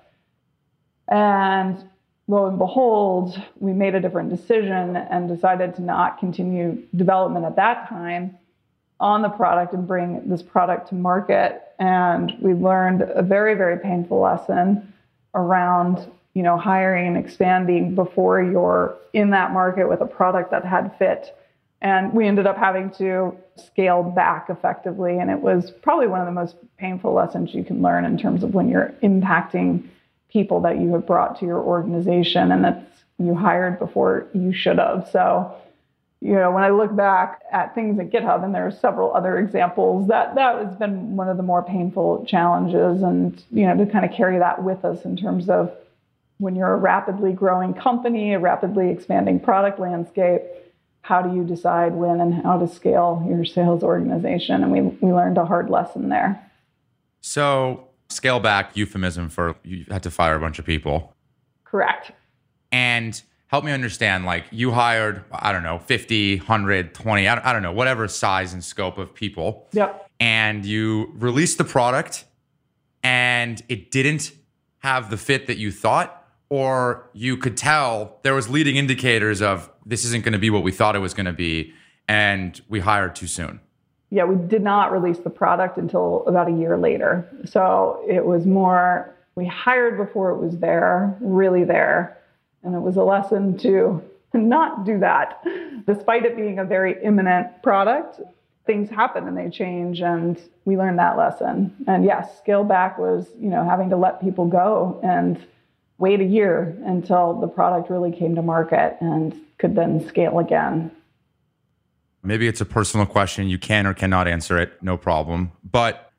And 1.08 1.84
lo 2.28 2.48
and 2.48 2.58
behold, 2.58 3.40
we 3.60 3.74
made 3.74 3.94
a 3.94 4.00
different 4.00 4.30
decision 4.30 4.96
and 4.96 5.28
decided 5.28 5.76
to 5.76 5.82
not 5.84 6.18
continue 6.18 6.82
development 6.96 7.46
at 7.46 7.56
that 7.58 7.88
time 7.88 8.38
on 9.00 9.22
the 9.22 9.30
product 9.30 9.74
and 9.74 9.88
bring 9.88 10.28
this 10.28 10.42
product 10.42 10.90
to 10.90 10.96
market. 10.96 11.62
And 11.80 12.34
we 12.40 12.54
learned 12.54 13.02
a 13.02 13.22
very, 13.22 13.56
very 13.56 13.80
painful 13.80 14.20
lesson 14.20 14.94
around, 15.34 16.10
you 16.34 16.44
know, 16.44 16.58
hiring 16.58 17.08
and 17.08 17.18
expanding 17.18 17.96
before 17.96 18.42
you're 18.42 18.98
in 19.14 19.32
that 19.32 19.52
market 19.52 19.90
with 19.90 20.02
a 20.02 20.06
product 20.06 20.52
that 20.52 20.64
had 20.64 20.98
fit. 20.98 21.38
And 21.82 22.14
we 22.14 22.26
ended 22.26 22.48
up 22.48 22.58
having 22.58 22.90
to 22.92 23.36
scale 23.58 24.02
back 24.02 24.50
effectively. 24.50 25.20
And 25.20 25.30
it 25.30 25.40
was 25.40 25.72
probably 25.82 26.08
one 26.08 26.22
of 26.22 26.26
the 26.26 26.32
most 26.32 26.56
painful 26.78 27.14
lessons 27.14 27.54
you 27.54 27.64
can 27.64 27.82
learn 27.82 28.06
in 28.06 28.18
terms 28.18 28.44
of 28.44 28.54
when 28.54 28.70
you're 28.70 28.94
impacting 29.04 29.88
people 30.30 30.62
that 30.62 30.80
you 30.80 30.92
have 30.94 31.06
brought 31.06 31.40
to 31.40 31.46
your 31.46 31.60
organization 31.60 32.52
and 32.52 32.64
that 32.64 32.92
you 33.18 33.36
hired 33.36 33.78
before 33.80 34.28
you 34.34 34.54
should 34.54 34.78
have. 34.78 35.08
So, 35.12 35.56
you 36.26 36.34
know, 36.34 36.50
when 36.50 36.64
I 36.64 36.72
look 36.72 36.96
back 36.96 37.44
at 37.52 37.76
things 37.76 38.00
at 38.00 38.10
GitHub, 38.10 38.44
and 38.44 38.54
there 38.56 38.66
are 38.66 38.72
several 38.72 39.14
other 39.14 39.38
examples, 39.38 40.08
that 40.08 40.34
that 40.34 40.66
has 40.66 40.76
been 40.76 41.16
one 41.16 41.30
of 41.30 41.38
the 41.38 41.44
more 41.44 41.62
painful 41.62 42.26
challenges, 42.26 43.04
and 43.04 43.44
you 43.52 43.68
know, 43.68 43.78
to 43.78 43.92
kind 43.92 44.04
of 44.04 44.12
carry 44.12 44.40
that 44.40 44.64
with 44.64 44.84
us 44.84 45.06
in 45.06 45.16
terms 45.16 45.50
of 45.50 45.72
when 46.40 46.56
you're 46.56 46.74
a 46.74 46.78
rapidly 46.78 47.32
growing 47.32 47.76
company, 47.76 48.34
a 48.34 48.40
rapidly 48.40 48.90
expanding 48.90 49.40
product 49.40 49.78
landscape, 49.80 50.42
how 51.02 51.22
do 51.22 51.36
you 51.36 51.44
decide 51.44 51.94
when 51.94 52.20
and 52.20 52.34
how 52.44 52.58
to 52.58 52.68
scale 52.68 53.24
your 53.30 53.46
sales 53.46 53.84
organization? 53.84 54.64
And 54.64 54.72
we 54.72 54.82
we 54.82 55.14
learned 55.14 55.38
a 55.38 55.46
hard 55.46 55.70
lesson 55.70 56.10
there. 56.10 56.44
So 57.22 57.88
scale 58.10 58.40
back 58.40 58.76
euphemism 58.76 59.30
for 59.30 59.58
you 59.64 59.86
had 59.92 60.02
to 60.02 60.10
fire 60.10 60.36
a 60.36 60.40
bunch 60.40 60.58
of 60.58 60.66
people. 60.66 61.14
Correct. 61.66 62.14
And 62.72 63.22
help 63.56 63.64
me 63.64 63.72
understand 63.72 64.26
like 64.26 64.44
you 64.52 64.72
hired, 64.72 65.24
I 65.32 65.54
don't 65.54 65.64
know, 65.64 65.80
50, 65.80 66.40
100, 66.40 66.94
20, 66.94 67.26
I 67.26 67.36
don't, 67.36 67.46
I 67.46 67.54
don't 67.54 67.62
know, 67.62 67.72
whatever 67.72 68.06
size 68.10 68.52
and 68.52 68.62
scope 68.62 68.98
of 68.98 69.16
people. 69.16 69.70
Yep. 69.72 70.10
And 70.20 70.66
you 70.66 71.14
released 71.16 71.58
the 71.58 71.64
product 71.64 72.26
and 73.02 73.64
it 73.70 73.92
didn't 73.92 74.34
have 74.80 75.10
the 75.10 75.16
fit 75.16 75.48
that 75.48 75.58
you 75.58 75.72
thought 75.72 76.22
or 76.50 77.10
you 77.14 77.38
could 77.38 77.56
tell 77.56 78.20
there 78.24 78.34
was 78.34 78.50
leading 78.50 78.76
indicators 78.76 79.42
of 79.42 79.70
this 79.86 80.04
isn't 80.04 80.26
going 80.26 80.34
to 80.34 80.40
be 80.40 80.50
what 80.50 80.62
we 80.62 80.74
thought 80.74 80.94
it 80.98 81.00
was 81.00 81.14
going 81.14 81.26
to 81.26 81.32
be 81.32 81.74
and 82.10 82.60
we 82.68 82.82
hired 82.82 83.16
too 83.16 83.28
soon 83.28 83.62
yeah, 84.12 84.24
we 84.24 84.36
did 84.48 84.62
not 84.62 84.92
release 84.92 85.18
the 85.18 85.30
product 85.30 85.78
until 85.78 86.24
about 86.28 86.48
a 86.48 86.52
year 86.52 86.78
later. 86.78 87.28
So 87.44 88.06
it 88.08 88.24
was 88.24 88.46
more, 88.46 89.14
we 89.34 89.46
hired 89.46 89.98
before 89.98 90.30
it 90.30 90.38
was 90.38 90.60
there, 90.60 91.18
really 91.20 91.64
there. 91.64 92.18
And 92.66 92.76
it 92.76 92.80
was 92.80 92.98
a 92.98 93.04
lesson 93.04 93.58
to 93.60 94.04
not 94.34 94.86
do 94.86 95.00
that. 95.00 95.44
Despite 95.88 96.26
it 96.26 96.36
being 96.36 96.60
a 96.60 96.66
very 96.66 97.02
imminent 97.04 97.64
product, 97.64 98.20
things 98.66 98.90
happen 98.90 99.28
and 99.28 99.38
they 99.38 99.50
change. 99.50 100.02
And 100.02 100.42
we 100.66 100.78
learned 100.78 101.00
that 101.00 101.18
lesson. 101.18 101.74
And 101.88 102.04
yes, 102.04 102.38
scale 102.38 102.64
back 102.64 102.98
was, 102.98 103.28
you 103.40 103.50
know, 103.50 103.64
having 103.64 103.90
to 103.92 103.98
let 103.98 104.22
people 104.22 104.46
go 104.48 105.00
and 105.04 105.42
wait 105.98 106.20
a 106.20 106.26
year 106.26 106.76
until 106.86 107.40
the 107.40 107.48
product 107.48 107.90
really 107.90 108.12
came 108.12 108.36
to 108.36 108.42
market 108.42 108.98
and 109.00 109.34
could 109.58 109.76
then 109.76 110.06
scale 110.06 110.40
again. 110.40 110.92
Maybe 112.24 112.48
it's 112.48 112.60
a 112.60 112.66
personal 112.66 113.06
question. 113.06 113.48
You 113.48 113.60
can 113.60 113.86
or 113.86 113.94
cannot 113.94 114.28
answer 114.28 114.58
it. 114.58 114.82
No 114.82 114.98
problem. 114.98 115.52
But 115.64 116.12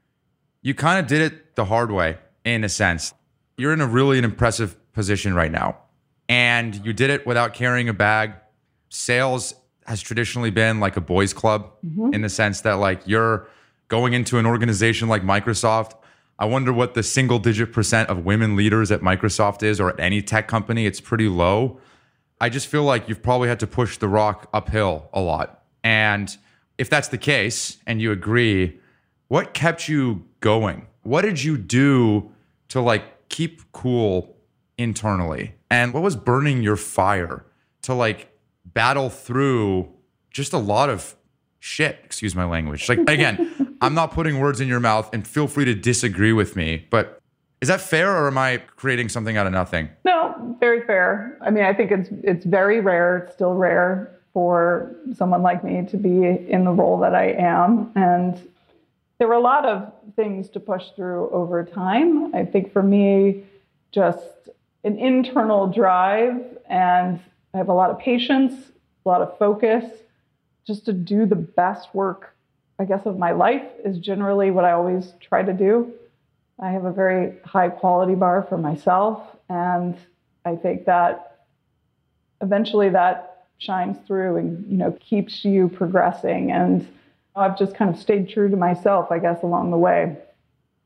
you 0.63 0.73
kind 0.73 1.01
of 1.01 1.07
did 1.07 1.21
it 1.21 1.57
the 1.57 1.65
hard 1.65 1.91
way 1.91 2.17
in 2.45 2.63
a 2.65 2.69
sense. 2.69 3.13
You're 3.59 3.73
in 3.73 3.81
a 3.81 3.87
really 3.87 4.19
an 4.19 4.25
impressive 4.25 4.77
position 4.93 5.35
right 5.35 5.51
now. 5.51 5.79
And 6.29 6.75
you 6.85 6.93
did 6.93 7.11
it 7.11 7.27
without 7.27 7.55
carrying 7.55 7.89
a 7.89 7.95
bag. 7.95 8.35
Sales 8.89 9.55
has 9.87 10.01
traditionally 10.01 10.51
been 10.51 10.81
like 10.81 10.97
a 10.97 11.01
boys 11.01 11.33
club 11.33 11.71
mm-hmm. 11.85 12.13
in 12.13 12.23
the 12.23 12.29
sense 12.29 12.63
that 12.63 12.75
like 12.75 13.01
you're 13.07 13.49
going 13.89 14.13
into 14.13 14.39
an 14.39 14.47
organization 14.47 15.09
like 15.09 15.23
Microsoft. 15.23 15.93
I 16.39 16.45
wonder 16.47 16.73
what 16.73 16.95
the 16.95 17.03
single 17.03 17.39
digit 17.39 17.73
percent 17.73 18.09
of 18.11 18.25
women 18.25 18.57
leaders 18.57 18.91
at 18.91 19.01
Microsoft 19.01 19.63
is 19.63 19.81
or 19.81 19.91
at 19.91 20.01
any 20.01 20.21
tech 20.23 20.49
company. 20.49 20.87
It's 20.87 21.01
pretty 21.01 21.29
low. 21.29 21.81
I 22.41 22.49
just 22.49 22.67
feel 22.67 22.83
like 22.83 23.09
you've 23.09 23.23
probably 23.23 23.49
had 23.49 23.61
to 23.61 23.67
push 23.67 23.97
the 23.97 24.09
rock 24.09 24.49
uphill 24.53 25.09
a 25.15 25.21
lot. 25.21 25.63
And 25.83 26.37
if 26.77 26.91
that's 26.91 27.09
the 27.09 27.19
case 27.19 27.79
and 27.87 28.03
you 28.03 28.13
agree, 28.13 28.79
what 29.29 29.55
kept 29.55 29.89
you 29.89 30.27
going? 30.41 30.87
What 31.03 31.23
did 31.23 31.43
you 31.43 31.57
do 31.57 32.31
to 32.69 32.81
like 32.81 33.29
keep 33.29 33.73
cool 33.73 34.37
internally? 34.77 35.56
And 35.71 35.93
what 35.93 36.03
was 36.03 36.17
burning 36.17 36.63
your 36.63 36.77
fire 36.77 37.45
to 37.83 37.95
like 37.95 38.31
battle 38.65 39.11
through 39.11 39.89
just 40.31 40.53
a 40.53 40.59
lot 40.59 40.91
of 40.91 41.17
shit, 41.59 41.99
excuse 42.05 42.35
my 42.35 42.45
language. 42.45 42.89
Like 42.89 42.99
again, 43.09 43.79
I'm 43.81 43.95
not 43.95 44.13
putting 44.13 44.39
words 44.39 44.61
in 44.61 44.69
your 44.69 44.81
mouth 44.81 45.11
and 45.13 45.27
feel 45.27 45.49
free 45.49 45.65
to 45.65 45.75
disagree 45.75 46.33
with 46.33 46.57
me, 46.57 46.87
but 46.91 47.21
is 47.61 47.69
that 47.69 47.81
fair 47.81 48.15
or 48.15 48.27
am 48.29 48.39
I 48.39 48.59
creating 48.77 49.09
something 49.09 49.37
out 49.37 49.47
of 49.47 49.53
nothing? 49.53 49.89
No, 50.05 50.57
very 50.61 50.87
fair. 50.87 51.39
I 51.41 51.51
mean, 51.51 51.65
I 51.65 51.73
think 51.73 51.91
it's 51.91 52.11
it's 52.23 52.45
very 52.45 52.81
rare, 52.81 53.19
it's 53.19 53.33
still 53.35 53.55
rare 53.55 54.13
for 54.33 54.95
someone 55.15 55.43
like 55.43 55.65
me 55.65 55.87
to 55.87 55.97
be 55.97 56.27
in 56.27 56.65
the 56.65 56.71
role 56.71 56.99
that 57.01 57.15
I 57.15 57.33
am 57.33 57.91
and 57.97 58.39
there 59.19 59.29
were 59.29 59.35
a 59.35 59.41
lot 59.41 59.65
of 59.65 59.93
things 60.15 60.51
to 60.51 60.61
push 60.61 60.91
through 60.95 61.31
over 61.31 61.65
time. 61.65 62.35
I 62.35 62.45
think 62.45 62.73
for 62.73 62.83
me 62.83 63.45
just 63.93 64.51
an 64.87 64.99
internal 64.99 65.67
drive 65.67 66.43
and 66.69 67.21
I 67.53 67.59
have 67.59 67.69
a 67.69 67.75
lot 67.75 67.91
of 67.91 67.99
patience, 67.99 68.55
a 69.05 69.09
lot 69.09 69.21
of 69.21 69.37
focus 69.39 69.85
just 70.67 70.87
to 70.87 70.93
do 70.93 71.27
the 71.27 71.37
best 71.37 71.95
work 71.95 72.37
I 72.79 72.85
guess 72.85 73.07
of 73.07 73.19
my 73.19 73.33
life 73.33 73.65
is 73.85 73.99
generally 73.99 74.51
what 74.51 74.65
I 74.65 74.73
always 74.73 75.15
try 75.21 75.43
to 75.43 75.53
do. 75.53 75.93
I 76.61 76.71
have 76.71 76.85
a 76.85 76.93
very 76.93 77.35
high 77.45 77.69
quality 77.71 78.15
bar 78.15 78.45
for 78.49 78.59
myself. 78.59 79.23
And 79.49 79.97
I 80.45 80.57
think 80.57 80.85
that 80.85 81.47
eventually 82.43 82.91
that 82.91 83.47
shines 83.59 83.97
through 84.07 84.37
and, 84.37 84.71
you 84.71 84.77
know, 84.77 84.93
keeps 85.01 85.45
you 85.45 85.69
progressing. 85.69 86.53
And 86.53 86.87
I've 87.35 87.59
just 87.59 87.75
kind 87.75 87.95
of 87.95 87.99
stayed 87.99 88.29
true 88.29 88.51
to 88.51 88.57
myself, 88.57 89.11
I 89.11 89.19
guess, 89.19 89.43
along 89.43 89.71
the 89.71 89.79
way. 89.79 90.19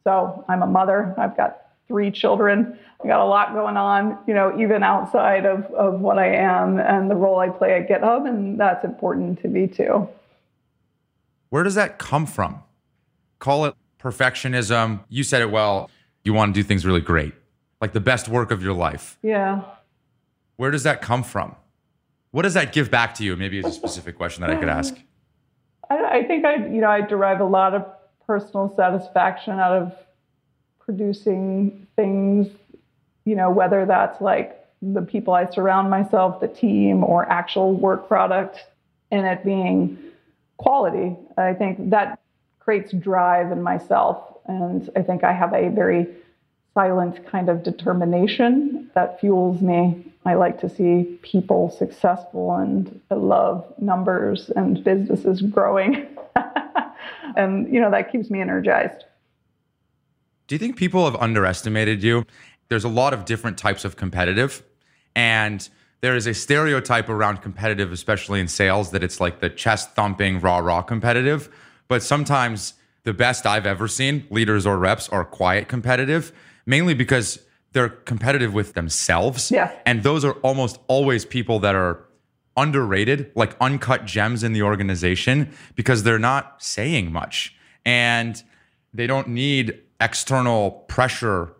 So 0.05 0.45
I'm 0.49 0.63
a 0.63 0.67
mother. 0.67 1.15
I've 1.19 1.37
got 1.37 1.61
three 1.91 2.13
children. 2.13 2.79
I 3.03 3.09
got 3.09 3.21
a 3.21 3.25
lot 3.25 3.53
going 3.53 3.77
on, 3.77 4.17
you 4.29 4.33
know, 4.33 4.57
even 4.61 4.85
outside 4.85 5.45
of, 5.45 5.65
of 5.75 6.01
what 6.01 6.19
I 6.19 6.33
am 6.37 6.79
and 6.79 7.11
the 7.11 7.17
role 7.17 7.41
I 7.41 7.49
play 7.49 7.75
at 7.75 7.89
GitHub. 7.89 8.29
And 8.29 8.59
that's 8.59 8.85
important 8.85 9.43
to 9.43 9.49
me 9.49 9.67
too. 9.67 10.09
Where 11.49 11.65
does 11.65 11.75
that 11.75 11.99
come 11.99 12.27
from? 12.27 12.63
Call 13.41 13.65
it 13.65 13.75
perfectionism. 14.01 15.01
You 15.09 15.25
said 15.25 15.43
it 15.43 15.51
well. 15.51 15.91
You 16.23 16.33
want 16.33 16.55
to 16.55 16.61
do 16.61 16.63
things 16.63 16.87
really 16.87 17.01
great, 17.01 17.35
like 17.81 17.93
the 17.93 18.01
best 18.01 18.29
work 18.29 18.53
of 18.53 18.63
your 18.63 18.75
life. 18.75 19.19
Yeah. 19.21 19.63
Where 20.57 20.71
does 20.71 20.85
that 20.85 21.03
come 21.03 21.25
from? 21.25 21.57
What 22.31 22.43
does 22.43 22.55
that 22.55 22.73
give 22.73 22.89
back 22.89 23.15
to 23.15 23.25
you? 23.25 23.35
Maybe 23.35 23.59
it's 23.59 23.69
a 23.69 23.73
specific 23.73 24.17
question 24.17 24.43
that 24.43 24.51
I 24.51 24.57
could 24.57 24.69
ask. 24.69 24.95
I, 25.91 26.19
I 26.19 26.23
think 26.23 26.45
I, 26.45 26.55
you 26.67 26.81
know, 26.81 26.91
I 26.91 27.01
derive 27.01 27.41
a 27.41 27.45
lot 27.45 27.75
of 27.75 27.85
personal 28.25 28.73
satisfaction 28.77 29.59
out 29.59 29.73
of 29.73 29.93
producing 30.91 31.87
things, 31.95 32.49
you 33.25 33.37
know, 33.37 33.49
whether 33.49 33.87
that's 33.87 34.21
like 34.21 34.67
the 34.83 35.03
people 35.03 35.35
I 35.35 35.49
surround 35.49 35.89
myself, 35.89 36.41
the 36.41 36.49
team, 36.49 37.05
or 37.05 37.31
actual 37.31 37.75
work 37.75 38.09
product, 38.09 38.67
and 39.13 39.25
it 39.25 39.45
being 39.45 39.97
quality. 40.57 41.17
I 41.37 41.55
think 41.55 41.91
that 41.91 42.19
creates 42.59 42.91
drive 42.93 43.53
in 43.53 43.63
myself. 43.63 44.39
And 44.47 44.91
I 44.97 45.03
think 45.03 45.23
I 45.23 45.33
have 45.33 45.53
a 45.53 45.69
very 45.69 46.09
silent 46.75 47.25
kind 47.25 47.49
of 47.49 47.63
determination 47.63 48.91
that 48.97 49.21
fuels 49.21 49.63
me. 49.63 50.05
I 50.27 50.35
like 50.35 50.61
to 50.61 50.69
see 50.69 51.21
people 51.23 51.71
successful 51.71 52.57
and 52.57 53.01
I 53.13 53.15
love 53.15 53.65
numbers 53.79 54.51
and 54.57 54.83
businesses 54.83 55.41
growing. 55.41 56.09
and, 57.37 57.73
you 57.73 57.81
know, 57.81 57.93
that 57.93 58.11
keeps 58.11 58.29
me 58.29 58.41
energized. 58.41 59.05
Do 60.51 60.57
you 60.57 60.59
think 60.59 60.75
people 60.75 61.05
have 61.05 61.15
underestimated 61.15 62.03
you? 62.03 62.27
There's 62.71 62.83
a 62.83 62.89
lot 62.89 63.15
of 63.15 63.25
different 63.25 63.57
types 63.57 63.85
of 63.85 63.95
competitive. 63.95 64.65
And 65.15 65.69
there 66.01 66.17
is 66.17 66.27
a 66.27 66.35
stereotype 66.35 67.09
around 67.09 67.41
competitive, 67.41 67.93
especially 67.93 68.41
in 68.41 68.49
sales, 68.49 68.91
that 68.91 69.05
it's 69.05 69.21
like 69.21 69.39
the 69.39 69.49
chest 69.49 69.95
thumping, 69.95 70.41
rah 70.41 70.59
rah 70.59 70.83
competitive. 70.83 71.55
But 71.87 72.03
sometimes 72.03 72.75
the 73.05 73.13
best 73.13 73.47
I've 73.47 73.65
ever 73.65 73.87
seen, 73.87 74.27
leaders 74.29 74.67
or 74.67 74.77
reps, 74.77 75.09
are 75.11 75.25
quiet 75.25 75.69
competitive, 75.69 76.33
mainly 76.67 76.95
because 76.95 77.39
they're 77.71 77.89
competitive 77.89 78.53
with 78.53 78.75
themselves. 78.75 79.53
Yeah. 79.53 79.71
And 79.87 80.03
those 80.03 80.25
are 80.25 80.33
almost 80.43 80.81
always 80.89 81.25
people 81.25 81.61
that 81.61 81.77
are 81.77 82.05
underrated, 82.57 83.31
like 83.37 83.57
uncut 83.61 84.05
gems 84.05 84.43
in 84.43 84.53
the 84.53 84.63
organization, 84.63 85.53
because 85.77 86.03
they're 86.03 86.19
not 86.19 86.61
saying 86.61 87.13
much. 87.13 87.55
And 87.87 88.43
they 88.93 89.07
don't 89.07 89.29
need 89.29 89.79
external 90.01 90.71
pressure 90.89 91.55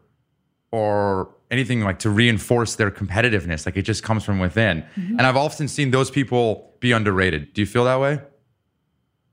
or 0.73 1.35
anything 1.51 1.81
like 1.81 1.99
to 2.01 2.11
reinforce 2.11 2.77
their 2.77 2.91
competitiveness. 2.91 3.67
Like 3.67 3.77
it 3.77 3.83
just 3.83 4.03
comes 4.03 4.25
from 4.25 4.39
within. 4.39 4.83
Mm-hmm. 4.97 5.19
And 5.19 5.23
I've 5.23 5.37
often 5.37 5.69
seen 5.69 5.91
those 5.91 6.11
people 6.11 6.75
be 6.81 6.93
underrated. 6.93 7.53
Do 7.53 7.61
you 7.61 7.67
feel 7.67 7.85
that 7.85 8.01
way? 8.01 8.21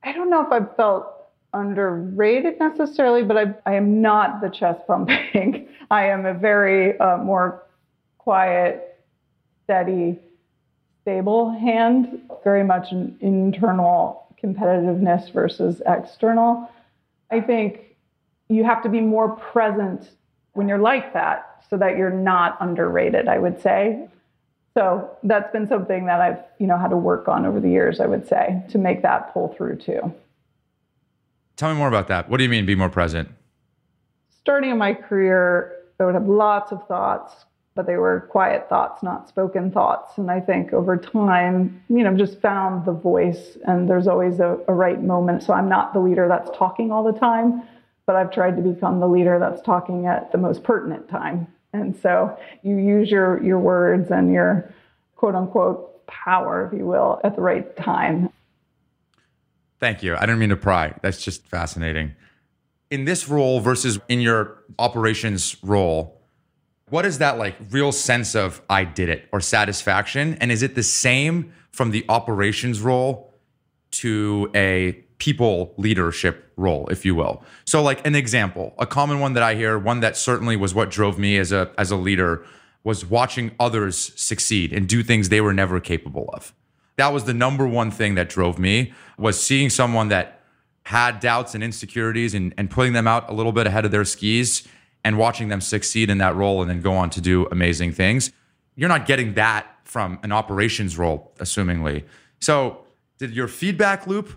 I 0.03 0.13
don't 0.13 0.29
know 0.29 0.45
if 0.45 0.51
I've 0.51 0.75
felt 0.75 1.13
underrated 1.53 2.59
necessarily, 2.59 3.23
but 3.23 3.37
I, 3.37 3.53
I 3.65 3.75
am 3.75 4.01
not 4.01 4.41
the 4.41 4.49
chest 4.49 4.81
pumping. 4.87 5.69
I 5.91 6.07
am 6.07 6.25
a 6.25 6.33
very 6.33 6.99
uh, 6.99 7.17
more 7.17 7.63
quiet, 8.17 9.03
steady, 9.63 10.19
stable 11.01 11.51
hand, 11.51 12.21
very 12.43 12.63
much 12.63 12.91
an 12.91 13.17
internal 13.21 14.27
competitiveness 14.43 15.31
versus 15.31 15.81
external. 15.85 16.69
I 17.31 17.41
think 17.41 17.86
you 18.49 18.63
have 18.63 18.81
to 18.83 18.89
be 18.89 19.01
more 19.01 19.29
present 19.29 20.09
when 20.53 20.67
you're 20.67 20.77
like 20.77 21.13
that 21.13 21.63
so 21.69 21.77
that 21.77 21.97
you're 21.97 22.09
not 22.09 22.57
underrated, 22.59 23.27
I 23.27 23.37
would 23.37 23.61
say. 23.61 24.07
So 24.73 25.09
that's 25.23 25.51
been 25.51 25.67
something 25.67 26.05
that 26.05 26.21
I've, 26.21 26.39
you 26.59 26.67
know, 26.67 26.77
had 26.77 26.89
to 26.89 26.97
work 26.97 27.27
on 27.27 27.45
over 27.45 27.59
the 27.59 27.69
years, 27.69 27.99
I 27.99 28.05
would 28.05 28.27
say, 28.27 28.63
to 28.69 28.77
make 28.77 29.01
that 29.01 29.33
pull 29.33 29.53
through 29.55 29.77
too. 29.77 30.13
Tell 31.55 31.71
me 31.71 31.77
more 31.77 31.87
about 31.87 32.07
that. 32.09 32.29
What 32.29 32.37
do 32.37 32.43
you 32.43 32.49
mean 32.49 32.65
be 32.65 32.75
more 32.75 32.89
present? 32.89 33.29
Starting 34.29 34.69
in 34.69 34.77
my 34.77 34.93
career, 34.93 35.75
I 35.99 36.05
would 36.05 36.13
have 36.13 36.27
lots 36.27 36.71
of 36.71 36.87
thoughts, 36.87 37.45
but 37.73 37.87
they 37.87 37.97
were 37.97 38.27
quiet 38.29 38.69
thoughts, 38.69 39.01
not 39.01 39.27
spoken 39.27 39.71
thoughts. 39.71 40.17
And 40.17 40.29
I 40.29 40.39
think 40.39 40.73
over 40.73 40.95
time, 40.95 41.83
you 41.89 42.03
know, 42.03 42.11
I've 42.11 42.17
just 42.17 42.39
found 42.39 42.85
the 42.85 42.91
voice 42.91 43.57
and 43.65 43.89
there's 43.89 44.07
always 44.07 44.39
a, 44.39 44.59
a 44.67 44.73
right 44.73 45.01
moment. 45.01 45.43
So 45.43 45.53
I'm 45.53 45.67
not 45.67 45.93
the 45.93 45.99
leader 45.99 46.27
that's 46.27 46.55
talking 46.55 46.91
all 46.91 47.03
the 47.03 47.17
time, 47.17 47.63
but 48.07 48.15
I've 48.15 48.31
tried 48.31 48.55
to 48.55 48.61
become 48.63 48.99
the 48.99 49.07
leader 49.07 49.37
that's 49.37 49.61
talking 49.61 50.07
at 50.07 50.31
the 50.31 50.39
most 50.39 50.63
pertinent 50.63 51.07
time. 51.09 51.45
And 51.73 51.95
so 52.01 52.35
you 52.63 52.77
use 52.77 53.11
your, 53.11 53.43
your 53.43 53.59
words 53.59 54.09
and 54.09 54.33
your 54.33 54.73
quote 55.17 55.35
unquote 55.35 56.07
power, 56.07 56.65
if 56.71 56.79
you 56.79 56.87
will, 56.87 57.19
at 57.23 57.35
the 57.35 57.41
right 57.41 57.75
time. 57.75 58.29
Thank 59.79 60.01
you. 60.01 60.15
I 60.15 60.21
didn't 60.21 60.39
mean 60.39 60.49
to 60.49 60.57
pry. 60.57 60.95
That's 61.03 61.21
just 61.23 61.45
fascinating. 61.45 62.15
In 62.89 63.03
this 63.05 63.27
role 63.27 63.59
versus 63.59 63.99
in 64.07 64.21
your 64.21 64.63
operations 64.79 65.57
role, 65.61 66.19
what 66.89 67.05
is 67.05 67.17
that 67.17 67.37
like 67.37 67.55
real 67.69 67.91
sense 67.91 68.33
of 68.33 68.61
I 68.69 68.85
did 68.85 69.09
it 69.09 69.27
or 69.33 69.41
satisfaction? 69.41 70.37
And 70.39 70.51
is 70.51 70.63
it 70.63 70.75
the 70.75 70.83
same 70.83 71.51
from 71.71 71.91
the 71.91 72.05
operations 72.07 72.79
role 72.79 73.33
to 73.91 74.49
a 74.55 75.03
people 75.17 75.73
leadership 75.77 76.51
role, 76.57 76.87
if 76.89 77.05
you 77.05 77.15
will. 77.15 77.43
So, 77.65 77.81
like 77.81 78.05
an 78.05 78.15
example, 78.15 78.75
a 78.77 78.85
common 78.85 79.19
one 79.19 79.33
that 79.33 79.43
I 79.43 79.55
hear, 79.55 79.77
one 79.77 79.99
that 80.01 80.17
certainly 80.17 80.55
was 80.55 80.75
what 80.75 80.89
drove 80.89 81.17
me 81.17 81.37
as 81.37 81.51
a 81.51 81.71
as 81.77 81.91
a 81.91 81.95
leader, 81.95 82.45
was 82.83 83.05
watching 83.05 83.51
others 83.59 84.13
succeed 84.15 84.71
and 84.71 84.87
do 84.87 85.03
things 85.03 85.29
they 85.29 85.41
were 85.41 85.53
never 85.53 85.79
capable 85.79 86.29
of. 86.33 86.53
That 86.97 87.13
was 87.13 87.25
the 87.25 87.33
number 87.33 87.67
one 87.67 87.91
thing 87.91 88.15
that 88.15 88.29
drove 88.29 88.57
me 88.57 88.93
was 89.17 89.41
seeing 89.41 89.69
someone 89.69 90.09
that 90.09 90.41
had 90.83 91.19
doubts 91.19 91.53
and 91.53 91.63
insecurities 91.63 92.33
and, 92.33 92.53
and 92.57 92.71
putting 92.71 92.93
them 92.93 93.07
out 93.07 93.29
a 93.29 93.33
little 93.33 93.51
bit 93.51 93.67
ahead 93.67 93.83
of 93.83 93.91
their 93.91 94.05
skis 94.05 94.67
and 95.03 95.17
watching 95.17 95.49
them 95.49 95.61
succeed 95.61 96.09
in 96.09 96.17
that 96.19 96.35
role 96.35 96.61
and 96.61 96.69
then 96.69 96.81
go 96.81 96.93
on 96.93 97.09
to 97.09 97.21
do 97.21 97.45
amazing 97.51 97.91
things. 97.91 98.31
You're 98.75 98.89
not 98.89 99.05
getting 99.05 99.33
that 99.33 99.67
from 99.83 100.19
an 100.23 100.31
operations 100.31 100.97
role, 100.97 101.33
assumingly. 101.39 102.05
So, 102.39 102.85
did 103.17 103.31
your 103.31 103.47
feedback 103.47 104.07
loop 104.07 104.29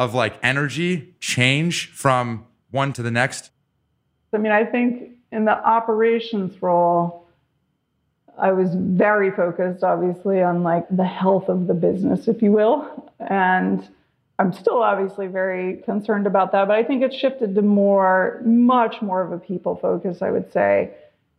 of 0.00 0.14
like 0.14 0.38
energy 0.42 1.14
change 1.20 1.90
from 1.90 2.46
one 2.70 2.90
to 2.94 3.02
the 3.02 3.10
next? 3.10 3.50
I 4.32 4.38
mean, 4.38 4.50
I 4.50 4.64
think 4.64 5.10
in 5.30 5.44
the 5.44 5.52
operations 5.52 6.60
role, 6.62 7.26
I 8.38 8.52
was 8.52 8.70
very 8.74 9.30
focused, 9.30 9.84
obviously, 9.84 10.42
on 10.42 10.62
like 10.62 10.86
the 10.90 11.04
health 11.04 11.50
of 11.50 11.66
the 11.66 11.74
business, 11.74 12.28
if 12.28 12.40
you 12.40 12.50
will. 12.50 13.12
And 13.18 13.86
I'm 14.38 14.54
still 14.54 14.82
obviously 14.82 15.26
very 15.26 15.76
concerned 15.84 16.26
about 16.26 16.52
that, 16.52 16.66
but 16.66 16.78
I 16.78 16.82
think 16.82 17.02
it's 17.02 17.14
shifted 17.14 17.54
to 17.54 17.60
more, 17.60 18.40
much 18.42 19.02
more 19.02 19.20
of 19.20 19.32
a 19.32 19.38
people 19.38 19.76
focus, 19.76 20.22
I 20.22 20.30
would 20.30 20.50
say, 20.50 20.92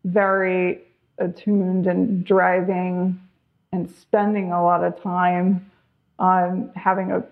very 0.06 0.82
attuned 1.18 1.88
and 1.88 2.24
driving 2.24 3.20
and 3.72 3.90
spending 3.90 4.52
a 4.52 4.64
lot 4.64 4.84
of 4.84 5.02
time 5.02 5.72
on 6.20 6.72
having 6.76 7.12
a 7.12 7.24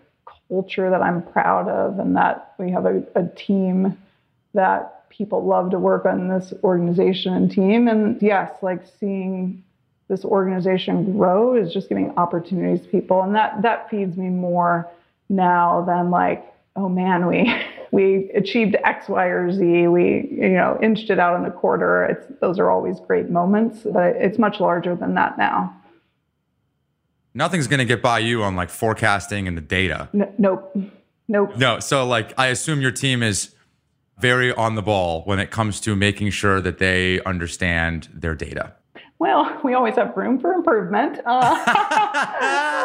culture 0.48 0.90
that 0.90 1.02
I'm 1.02 1.22
proud 1.22 1.68
of 1.68 2.00
and 2.00 2.16
that 2.16 2.54
we 2.58 2.72
have 2.72 2.86
a, 2.86 3.04
a 3.16 3.26
team 3.36 3.98
that 4.54 5.10
people 5.10 5.46
love 5.46 5.72
to 5.72 5.80
work 5.80 6.06
on 6.06 6.28
this 6.28 6.54
organization 6.64 7.34
and 7.34 7.52
team. 7.52 7.88
And 7.88 8.22
yes, 8.22 8.52
like 8.62 8.84
seeing 9.00 9.64
this 10.08 10.26
organization 10.26 11.18
grow 11.18 11.56
is 11.56 11.72
just 11.72 11.90
giving 11.90 12.12
opportunities 12.18 12.82
to 12.86 12.88
people. 12.92 13.22
And 13.22 13.36
that 13.36 13.62
that 13.62 13.90
feeds 13.90 14.18
me 14.18 14.30
more 14.30 14.90
now 15.30 15.84
than 15.86 16.10
like, 16.10 16.46
oh 16.76 16.90
man, 16.90 17.28
we 17.28 17.54
we 17.92 18.30
achieved 18.32 18.76
X, 18.84 19.08
Y, 19.10 19.26
or 19.26 19.52
Z. 19.52 19.88
We, 19.88 20.28
you 20.32 20.50
know, 20.50 20.80
inched 20.82 21.10
it 21.10 21.20
out 21.20 21.36
in 21.36 21.44
the 21.44 21.52
quarter. 21.52 22.06
It's 22.06 22.40
those 22.40 22.60
are 22.60 22.70
always 22.70 23.00
great 23.00 23.30
moments, 23.30 23.80
but 23.84 24.16
it's 24.16 24.40
much 24.40 24.60
larger 24.60 24.96
than 24.96 25.14
that 25.16 25.38
now 25.38 25.76
nothing's 27.40 27.68
going 27.68 27.80
to 27.80 27.86
get 27.86 28.04
by 28.04 28.20
you 28.20 28.44
on 28.44 28.56
like 28.56 28.70
forecasting 28.70 29.48
and 29.48 29.58
the 29.58 29.62
data. 29.62 30.10
N- 30.14 30.32
nope. 30.38 30.78
Nope. 31.28 31.58
No. 31.58 31.80
So, 31.80 32.06
like, 32.06 32.38
I 32.38 32.48
assume 32.48 32.82
your 32.82 32.92
team 32.92 33.24
is 33.24 33.56
very 34.20 34.54
on 34.54 34.76
the 34.76 34.82
ball 34.82 35.22
when 35.24 35.40
it 35.40 35.50
comes 35.50 35.80
to 35.82 35.96
making 35.96 36.30
sure 36.32 36.60
that 36.62 36.78
they 36.78 37.22
understand 37.24 38.10
their 38.14 38.36
data. 38.36 38.74
Well, 39.18 39.60
we 39.64 39.74
always 39.74 39.96
have 39.96 40.16
room 40.16 40.40
for 40.40 40.52
improvement. 40.54 41.20
Uh, 41.26 41.30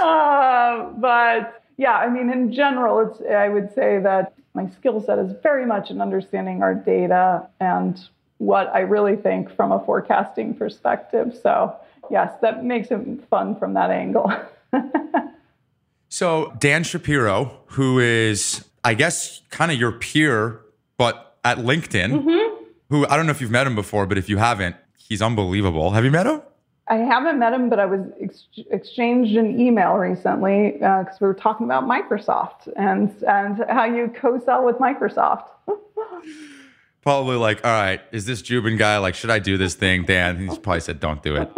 uh, 0.05 0.91
but 0.93 1.63
yeah, 1.77 1.97
I 1.97 2.09
mean, 2.09 2.31
in 2.31 2.53
general, 2.53 3.01
it's, 3.01 3.21
I 3.29 3.49
would 3.49 3.75
say 3.75 3.99
that 3.99 4.33
my 4.55 4.71
skill 4.71 5.03
set 5.05 5.19
is 5.19 5.33
very 5.43 5.67
much 5.67 5.91
in 5.91 6.01
understanding 6.01 6.63
our 6.63 6.75
data 6.75 7.49
and 7.59 8.01
what 8.39 8.69
I 8.73 8.81
really 8.81 9.17
think 9.17 9.51
from 9.57 9.73
a 9.73 9.85
forecasting 9.85 10.55
perspective. 10.55 11.37
So 11.43 11.75
yes, 12.11 12.33
that 12.43 12.65
makes 12.65 12.91
it 12.91 13.01
fun 13.29 13.57
from 13.57 13.75
that 13.75 13.91
angle. 13.91 14.33
so, 16.09 16.53
Dan 16.59 16.83
Shapero, 16.83 17.51
who 17.67 17.99
is, 17.99 18.65
I 18.83 18.95
guess, 18.95 19.43
kind 19.51 19.71
of 19.71 19.79
your 19.79 19.93
peer, 19.93 20.61
but 20.97 21.37
at 21.45 21.59
LinkedIn, 21.59 22.23
mm-hmm. 22.23 22.65
who 22.91 23.07
I 23.07 23.17
don't 23.17 23.27
know 23.27 23.33
if 23.33 23.41
you've 23.41 23.51
met 23.51 23.67
him 23.67 23.75
before, 23.75 24.07
but 24.07 24.19
if 24.19 24.29
you 24.29 24.39
haven't, 24.39 24.77
he's 24.97 25.23
unbelievable. 25.23 25.91
Have 25.91 26.05
you 26.05 26.11
met 26.11 26.27
him? 26.27 26.43
I 26.87 26.97
haven't 26.97 27.39
met 27.39 27.55
him, 27.55 27.71
but 27.71 27.81
I 27.81 27.87
was 27.87 28.01
ex- 28.21 28.47
exchanged 28.71 29.37
an 29.37 29.59
email 29.59 29.95
recently 29.95 30.73
because 30.73 31.07
uh, 31.09 31.19
we 31.21 31.27
were 31.27 31.35
talking 31.35 31.65
about 31.65 31.85
Microsoft 31.85 32.71
and 32.77 33.11
and 33.27 33.65
how 33.69 33.85
you 33.85 34.13
co-sell 34.15 34.65
with 34.65 34.77
Microsoft. 34.77 35.47
probably 37.05 37.37
like, 37.37 37.65
all 37.65 37.71
right, 37.71 38.01
is 38.11 38.25
this 38.25 38.43
Joubin 38.43 38.77
guy 38.77 38.99
like, 38.99 39.15
should 39.15 39.31
I 39.31 39.39
do 39.39 39.57
this 39.57 39.75
thing? 39.75 40.05
Dan, 40.05 40.39
he's 40.39 40.59
probably 40.59 40.81
said, 40.81 40.99
don't 40.99 41.23
do 41.23 41.37
it. 41.37 41.51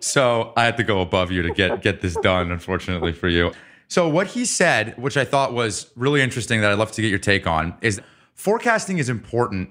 so 0.00 0.52
I 0.56 0.64
had 0.64 0.78
to 0.78 0.82
go 0.82 1.00
above 1.02 1.30
you 1.30 1.42
to 1.42 1.50
get 1.50 1.82
get 1.82 2.00
this 2.00 2.16
done, 2.16 2.50
unfortunately 2.50 3.12
for 3.12 3.28
you. 3.28 3.52
So 3.86 4.08
what 4.08 4.28
he 4.28 4.44
said, 4.44 4.96
which 4.96 5.16
I 5.16 5.24
thought 5.24 5.52
was 5.52 5.90
really 5.96 6.22
interesting 6.22 6.62
that 6.62 6.72
I'd 6.72 6.78
love 6.78 6.92
to 6.92 7.02
get 7.02 7.08
your 7.08 7.18
take 7.18 7.46
on, 7.46 7.74
is 7.82 8.00
forecasting 8.34 8.98
is 8.98 9.08
important. 9.08 9.70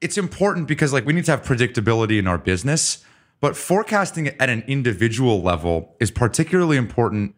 It's 0.00 0.16
important 0.16 0.66
because 0.66 0.92
like 0.92 1.04
we 1.04 1.12
need 1.12 1.26
to 1.26 1.32
have 1.32 1.42
predictability 1.42 2.18
in 2.18 2.26
our 2.26 2.38
business, 2.38 3.04
but 3.40 3.56
forecasting 3.56 4.28
at 4.28 4.48
an 4.48 4.64
individual 4.66 5.42
level 5.42 5.94
is 6.00 6.10
particularly 6.10 6.76
important 6.76 7.34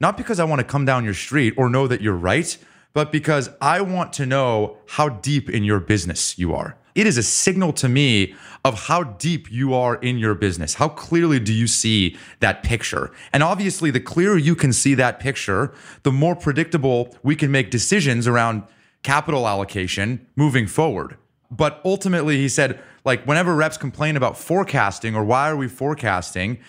not 0.00 0.16
because 0.16 0.40
I 0.40 0.44
want 0.44 0.60
to 0.60 0.64
come 0.64 0.84
down 0.84 1.04
your 1.04 1.14
street 1.14 1.54
or 1.56 1.68
know 1.68 1.86
that 1.86 2.00
you're 2.00 2.14
right, 2.14 2.56
but 2.94 3.12
because 3.12 3.50
I 3.60 3.82
want 3.82 4.12
to 4.14 4.24
know 4.24 4.78
how 4.86 5.10
deep 5.10 5.50
in 5.50 5.64
your 5.64 5.80
business 5.80 6.38
you 6.38 6.54
are. 6.54 6.78
It 6.94 7.08
is 7.08 7.18
a 7.18 7.24
signal 7.24 7.72
to 7.74 7.88
me 7.88 8.34
of 8.64 8.86
how 8.86 9.02
deep 9.02 9.50
you 9.50 9.74
are 9.74 9.96
in 9.96 10.16
your 10.16 10.34
business. 10.36 10.74
How 10.74 10.88
clearly 10.88 11.40
do 11.40 11.52
you 11.52 11.66
see 11.66 12.16
that 12.38 12.62
picture? 12.62 13.10
And 13.32 13.42
obviously, 13.42 13.90
the 13.90 13.98
clearer 13.98 14.38
you 14.38 14.54
can 14.54 14.72
see 14.72 14.94
that 14.94 15.18
picture, 15.18 15.74
the 16.04 16.12
more 16.12 16.36
predictable 16.36 17.16
we 17.24 17.34
can 17.34 17.50
make 17.50 17.72
decisions 17.72 18.28
around 18.28 18.62
capital 19.02 19.48
allocation 19.48 20.24
moving 20.36 20.68
forward. 20.68 21.16
But 21.50 21.80
ultimately, 21.84 22.36
he 22.36 22.48
said, 22.48 22.80
like, 23.04 23.24
whenever 23.26 23.56
reps 23.56 23.76
complain 23.76 24.16
about 24.16 24.38
forecasting 24.38 25.16
or 25.16 25.24
why 25.24 25.50
are 25.50 25.56
we 25.56 25.66
forecasting, 25.66 26.60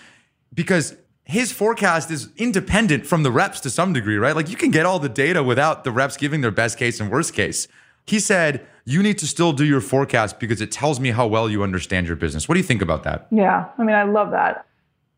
because 0.52 0.96
his 1.26 1.50
forecast 1.50 2.08
is 2.12 2.28
independent 2.36 3.04
from 3.04 3.24
the 3.24 3.32
reps 3.32 3.58
to 3.60 3.68
some 3.68 3.92
degree, 3.92 4.16
right? 4.16 4.36
Like 4.36 4.48
you 4.48 4.56
can 4.56 4.70
get 4.70 4.86
all 4.86 5.00
the 5.00 5.08
data 5.08 5.42
without 5.42 5.82
the 5.82 5.90
reps 5.90 6.16
giving 6.16 6.40
their 6.40 6.52
best 6.52 6.78
case 6.78 7.00
and 7.00 7.10
worst 7.10 7.34
case. 7.34 7.66
He 8.06 8.20
said, 8.20 8.64
you 8.84 9.02
need 9.02 9.18
to 9.18 9.26
still 9.26 9.52
do 9.52 9.64
your 9.64 9.80
forecast 9.80 10.38
because 10.38 10.60
it 10.60 10.70
tells 10.70 11.00
me 11.00 11.10
how 11.10 11.26
well 11.26 11.50
you 11.50 11.64
understand 11.64 12.06
your 12.06 12.14
business. 12.14 12.48
What 12.48 12.54
do 12.54 12.60
you 12.60 12.66
think 12.66 12.80
about 12.80 13.02
that? 13.02 13.26
Yeah, 13.32 13.68
I 13.76 13.82
mean, 13.82 13.96
I 13.96 14.04
love 14.04 14.30
that. 14.30 14.66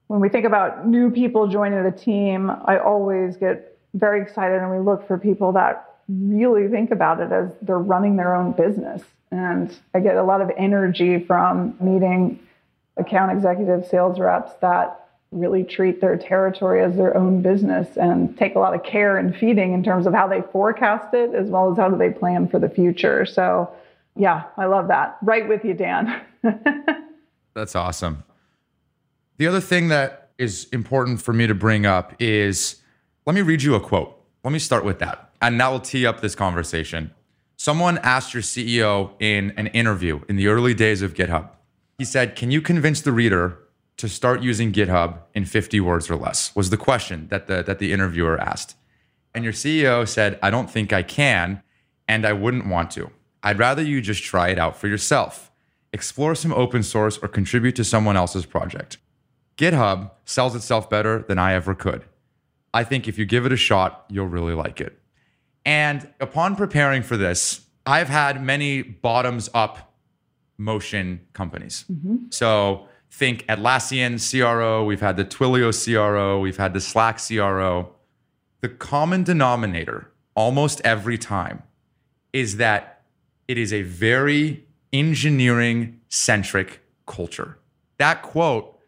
When 0.06 0.20
we 0.20 0.30
think 0.30 0.46
about 0.46 0.88
new 0.88 1.10
people 1.10 1.46
joining 1.46 1.84
the 1.84 1.92
team, 1.92 2.50
I 2.64 2.78
always 2.78 3.36
get 3.36 3.76
very 3.92 4.22
excited 4.22 4.62
and 4.62 4.70
we 4.70 4.78
look 4.78 5.06
for 5.06 5.18
people 5.18 5.52
that 5.52 5.96
really 6.08 6.68
think 6.68 6.90
about 6.90 7.20
it 7.20 7.30
as 7.30 7.50
they're 7.60 7.78
running 7.78 8.16
their 8.16 8.34
own 8.34 8.52
business. 8.52 9.02
And 9.30 9.76
I 9.92 10.00
get 10.00 10.16
a 10.16 10.22
lot 10.22 10.40
of 10.40 10.50
energy 10.56 11.22
from 11.22 11.76
meeting 11.80 12.40
account 12.96 13.32
executive 13.32 13.86
sales 13.86 14.18
reps 14.18 14.52
that 14.62 15.07
really 15.30 15.62
treat 15.62 16.00
their 16.00 16.16
territory 16.16 16.82
as 16.82 16.96
their 16.96 17.16
own 17.16 17.42
business 17.42 17.96
and 17.96 18.36
take 18.38 18.54
a 18.54 18.58
lot 18.58 18.74
of 18.74 18.82
care 18.82 19.18
and 19.18 19.36
feeding 19.36 19.74
in 19.74 19.82
terms 19.82 20.06
of 20.06 20.14
how 20.14 20.26
they 20.26 20.42
forecast 20.52 21.12
it 21.12 21.34
as 21.34 21.48
well 21.48 21.70
as 21.70 21.76
how 21.76 21.88
do 21.88 21.98
they 21.98 22.10
plan 22.10 22.48
for 22.48 22.58
the 22.58 22.68
future. 22.68 23.26
So, 23.26 23.70
yeah, 24.16 24.44
I 24.56 24.64
love 24.64 24.88
that. 24.88 25.18
Right 25.22 25.46
with 25.46 25.64
you, 25.64 25.74
Dan. 25.74 26.20
That's 27.54 27.76
awesome. 27.76 28.24
The 29.36 29.46
other 29.46 29.60
thing 29.60 29.88
that 29.88 30.30
is 30.38 30.66
important 30.72 31.20
for 31.20 31.32
me 31.32 31.46
to 31.46 31.54
bring 31.54 31.84
up 31.84 32.14
is 32.18 32.76
let 33.26 33.34
me 33.34 33.42
read 33.42 33.62
you 33.62 33.74
a 33.74 33.80
quote. 33.80 34.18
Let 34.44 34.52
me 34.52 34.58
start 34.58 34.84
with 34.84 34.98
that. 35.00 35.30
And 35.42 35.60
that 35.60 35.68
will 35.68 35.80
tee 35.80 36.06
up 36.06 36.20
this 36.20 36.34
conversation. 36.34 37.12
Someone 37.56 37.98
asked 37.98 38.32
your 38.32 38.42
CEO 38.42 39.12
in 39.20 39.52
an 39.56 39.66
interview 39.68 40.20
in 40.28 40.36
the 40.36 40.48
early 40.48 40.74
days 40.74 41.02
of 41.02 41.14
GitHub. 41.14 41.50
He 41.98 42.04
said, 42.04 42.36
Can 42.36 42.50
you 42.50 42.62
convince 42.62 43.00
the 43.00 43.12
reader 43.12 43.58
to 43.98 44.08
start 44.08 44.42
using 44.42 44.72
GitHub 44.72 45.18
in 45.34 45.44
50 45.44 45.80
words 45.80 46.10
or 46.10 46.16
less? 46.16 46.54
Was 46.56 46.70
the 46.70 46.76
question 46.76 47.28
that 47.28 47.46
the 47.46 47.62
that 47.62 47.78
the 47.78 47.92
interviewer 47.92 48.40
asked. 48.40 48.76
And 49.34 49.44
your 49.44 49.52
CEO 49.52 50.08
said, 50.08 50.38
"I 50.42 50.50
don't 50.50 50.70
think 50.70 50.92
I 50.92 51.02
can, 51.02 51.62
and 52.08 52.24
I 52.24 52.32
wouldn't 52.32 52.66
want 52.66 52.90
to. 52.92 53.10
I'd 53.42 53.58
rather 53.58 53.82
you 53.82 54.00
just 54.00 54.22
try 54.24 54.48
it 54.48 54.58
out 54.58 54.76
for 54.76 54.88
yourself. 54.88 55.50
Explore 55.92 56.34
some 56.34 56.52
open 56.52 56.82
source 56.82 57.18
or 57.18 57.28
contribute 57.28 57.76
to 57.76 57.84
someone 57.84 58.16
else's 58.16 58.46
project." 58.46 58.98
GitHub 59.56 60.12
sells 60.24 60.54
itself 60.54 60.88
better 60.88 61.24
than 61.28 61.38
I 61.38 61.54
ever 61.54 61.74
could. 61.74 62.04
I 62.72 62.84
think 62.84 63.08
if 63.08 63.18
you 63.18 63.26
give 63.26 63.44
it 63.44 63.52
a 63.52 63.56
shot, 63.56 64.04
you'll 64.08 64.28
really 64.28 64.54
like 64.54 64.80
it. 64.80 65.00
And 65.64 66.08
upon 66.20 66.54
preparing 66.56 67.02
for 67.02 67.16
this, 67.16 67.62
I've 67.84 68.08
had 68.08 68.42
many 68.42 68.82
bottoms 68.82 69.50
up 69.52 69.92
motion 70.56 71.20
companies. 71.32 71.84
Mm-hmm. 71.90 72.16
So 72.30 72.87
think 73.10 73.46
Atlassian 73.46 74.18
CRO, 74.18 74.84
we've 74.84 75.00
had 75.00 75.16
the 75.16 75.24
Twilio 75.24 75.72
CRO, 75.72 76.40
we've 76.40 76.56
had 76.56 76.74
the 76.74 76.80
Slack 76.80 77.18
CRO. 77.18 77.94
The 78.60 78.68
common 78.68 79.24
denominator 79.24 80.10
almost 80.34 80.80
every 80.84 81.18
time 81.18 81.62
is 82.32 82.56
that 82.58 83.02
it 83.46 83.58
is 83.58 83.72
a 83.72 83.82
very 83.82 84.64
engineering 84.92 86.00
centric 86.08 86.80
culture. 87.06 87.58
That 87.98 88.22
quote 88.22 88.78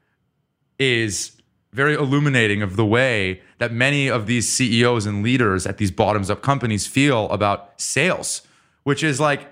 is 0.79 1.41
very 1.73 1.95
illuminating 1.95 2.63
of 2.63 2.77
the 2.77 2.87
way 2.87 3.43
that 3.59 3.73
many 3.73 4.09
of 4.09 4.27
these 4.27 4.49
CEOs 4.49 5.07
and 5.07 5.23
leaders 5.23 5.67
at 5.67 5.79
these 5.79 5.91
bottoms 5.91 6.31
up 6.31 6.43
companies 6.43 6.87
feel 6.87 7.29
about 7.31 7.81
sales, 7.81 8.43
which 8.83 9.03
is 9.03 9.21
like, 9.21 9.50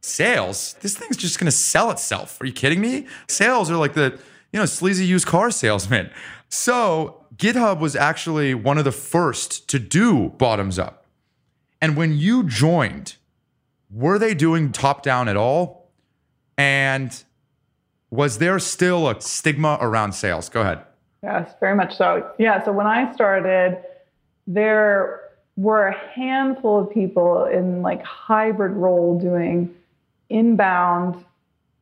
sales, 0.00 0.74
this 0.80 0.96
thing's 0.96 1.16
just 1.16 1.38
going 1.38 1.46
to 1.46 1.56
sell 1.56 1.90
itself. 1.90 2.40
Are 2.40 2.46
you 2.46 2.52
kidding 2.52 2.80
me? 2.80 3.06
Sales 3.28 3.70
are 3.70 3.76
like 3.76 3.94
the, 3.94 4.18
you 4.52 4.58
know, 4.58 4.66
sleazy 4.66 5.04
used 5.04 5.26
car 5.26 5.50
salesman. 5.50 6.10
So 6.48 7.24
GitHub 7.36 7.80
was 7.80 7.94
actually 7.94 8.54
one 8.54 8.78
of 8.78 8.84
the 8.84 8.92
first 8.92 9.68
to 9.70 9.78
do 9.78 10.30
bottoms 10.30 10.78
up. 10.78 11.06
And 11.80 11.96
when 11.96 12.16
you 12.16 12.44
joined, 12.44 13.16
were 13.90 14.18
they 14.18 14.34
doing 14.34 14.72
top 14.72 15.02
down 15.02 15.28
at 15.28 15.36
all? 15.36 15.90
And 16.58 17.22
was 18.10 18.38
there 18.38 18.58
still 18.58 19.08
a 19.08 19.20
stigma 19.20 19.78
around 19.80 20.12
sales? 20.12 20.48
Go 20.48 20.60
ahead. 20.60 20.80
Yes, 21.22 21.52
very 21.60 21.74
much 21.74 21.96
so. 21.96 22.30
Yeah. 22.38 22.62
So 22.64 22.72
when 22.72 22.86
I 22.86 23.12
started, 23.12 23.82
there 24.46 25.20
were 25.56 25.88
a 25.88 25.98
handful 26.14 26.80
of 26.80 26.90
people 26.90 27.44
in 27.44 27.82
like 27.82 28.02
hybrid 28.02 28.72
role 28.72 29.18
doing 29.18 29.74
inbound 30.30 31.24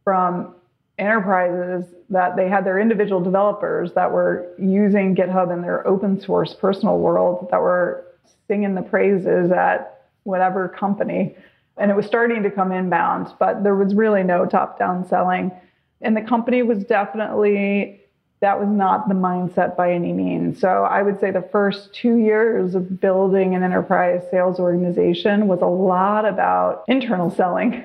from 0.04 0.54
enterprises 0.98 1.94
that 2.10 2.36
they 2.36 2.48
had 2.48 2.64
their 2.64 2.80
individual 2.80 3.20
developers 3.20 3.92
that 3.94 4.10
were 4.10 4.48
using 4.58 5.14
GitHub 5.14 5.52
in 5.52 5.62
their 5.62 5.86
open 5.86 6.20
source 6.20 6.54
personal 6.54 6.98
world 6.98 7.48
that 7.50 7.60
were 7.60 8.04
singing 8.48 8.74
the 8.74 8.82
praises 8.82 9.52
at 9.52 10.06
whatever 10.24 10.68
company. 10.68 11.36
And 11.76 11.90
it 11.90 11.96
was 11.96 12.06
starting 12.06 12.42
to 12.42 12.50
come 12.50 12.72
inbound, 12.72 13.32
but 13.38 13.62
there 13.62 13.76
was 13.76 13.94
really 13.94 14.24
no 14.24 14.46
top 14.46 14.78
down 14.78 15.06
selling. 15.06 15.52
And 16.00 16.16
the 16.16 16.22
company 16.22 16.62
was 16.62 16.82
definitely, 16.84 18.00
that 18.40 18.58
was 18.58 18.68
not 18.68 19.08
the 19.08 19.14
mindset 19.14 19.76
by 19.76 19.92
any 19.92 20.12
means. 20.12 20.60
So 20.60 20.84
I 20.84 21.02
would 21.02 21.20
say 21.20 21.30
the 21.30 21.48
first 21.52 21.94
two 21.94 22.16
years 22.16 22.74
of 22.74 23.00
building 23.00 23.54
an 23.54 23.62
enterprise 23.62 24.22
sales 24.30 24.58
organization 24.58 25.46
was 25.46 25.60
a 25.60 25.66
lot 25.66 26.24
about 26.24 26.84
internal 26.88 27.30
selling 27.30 27.84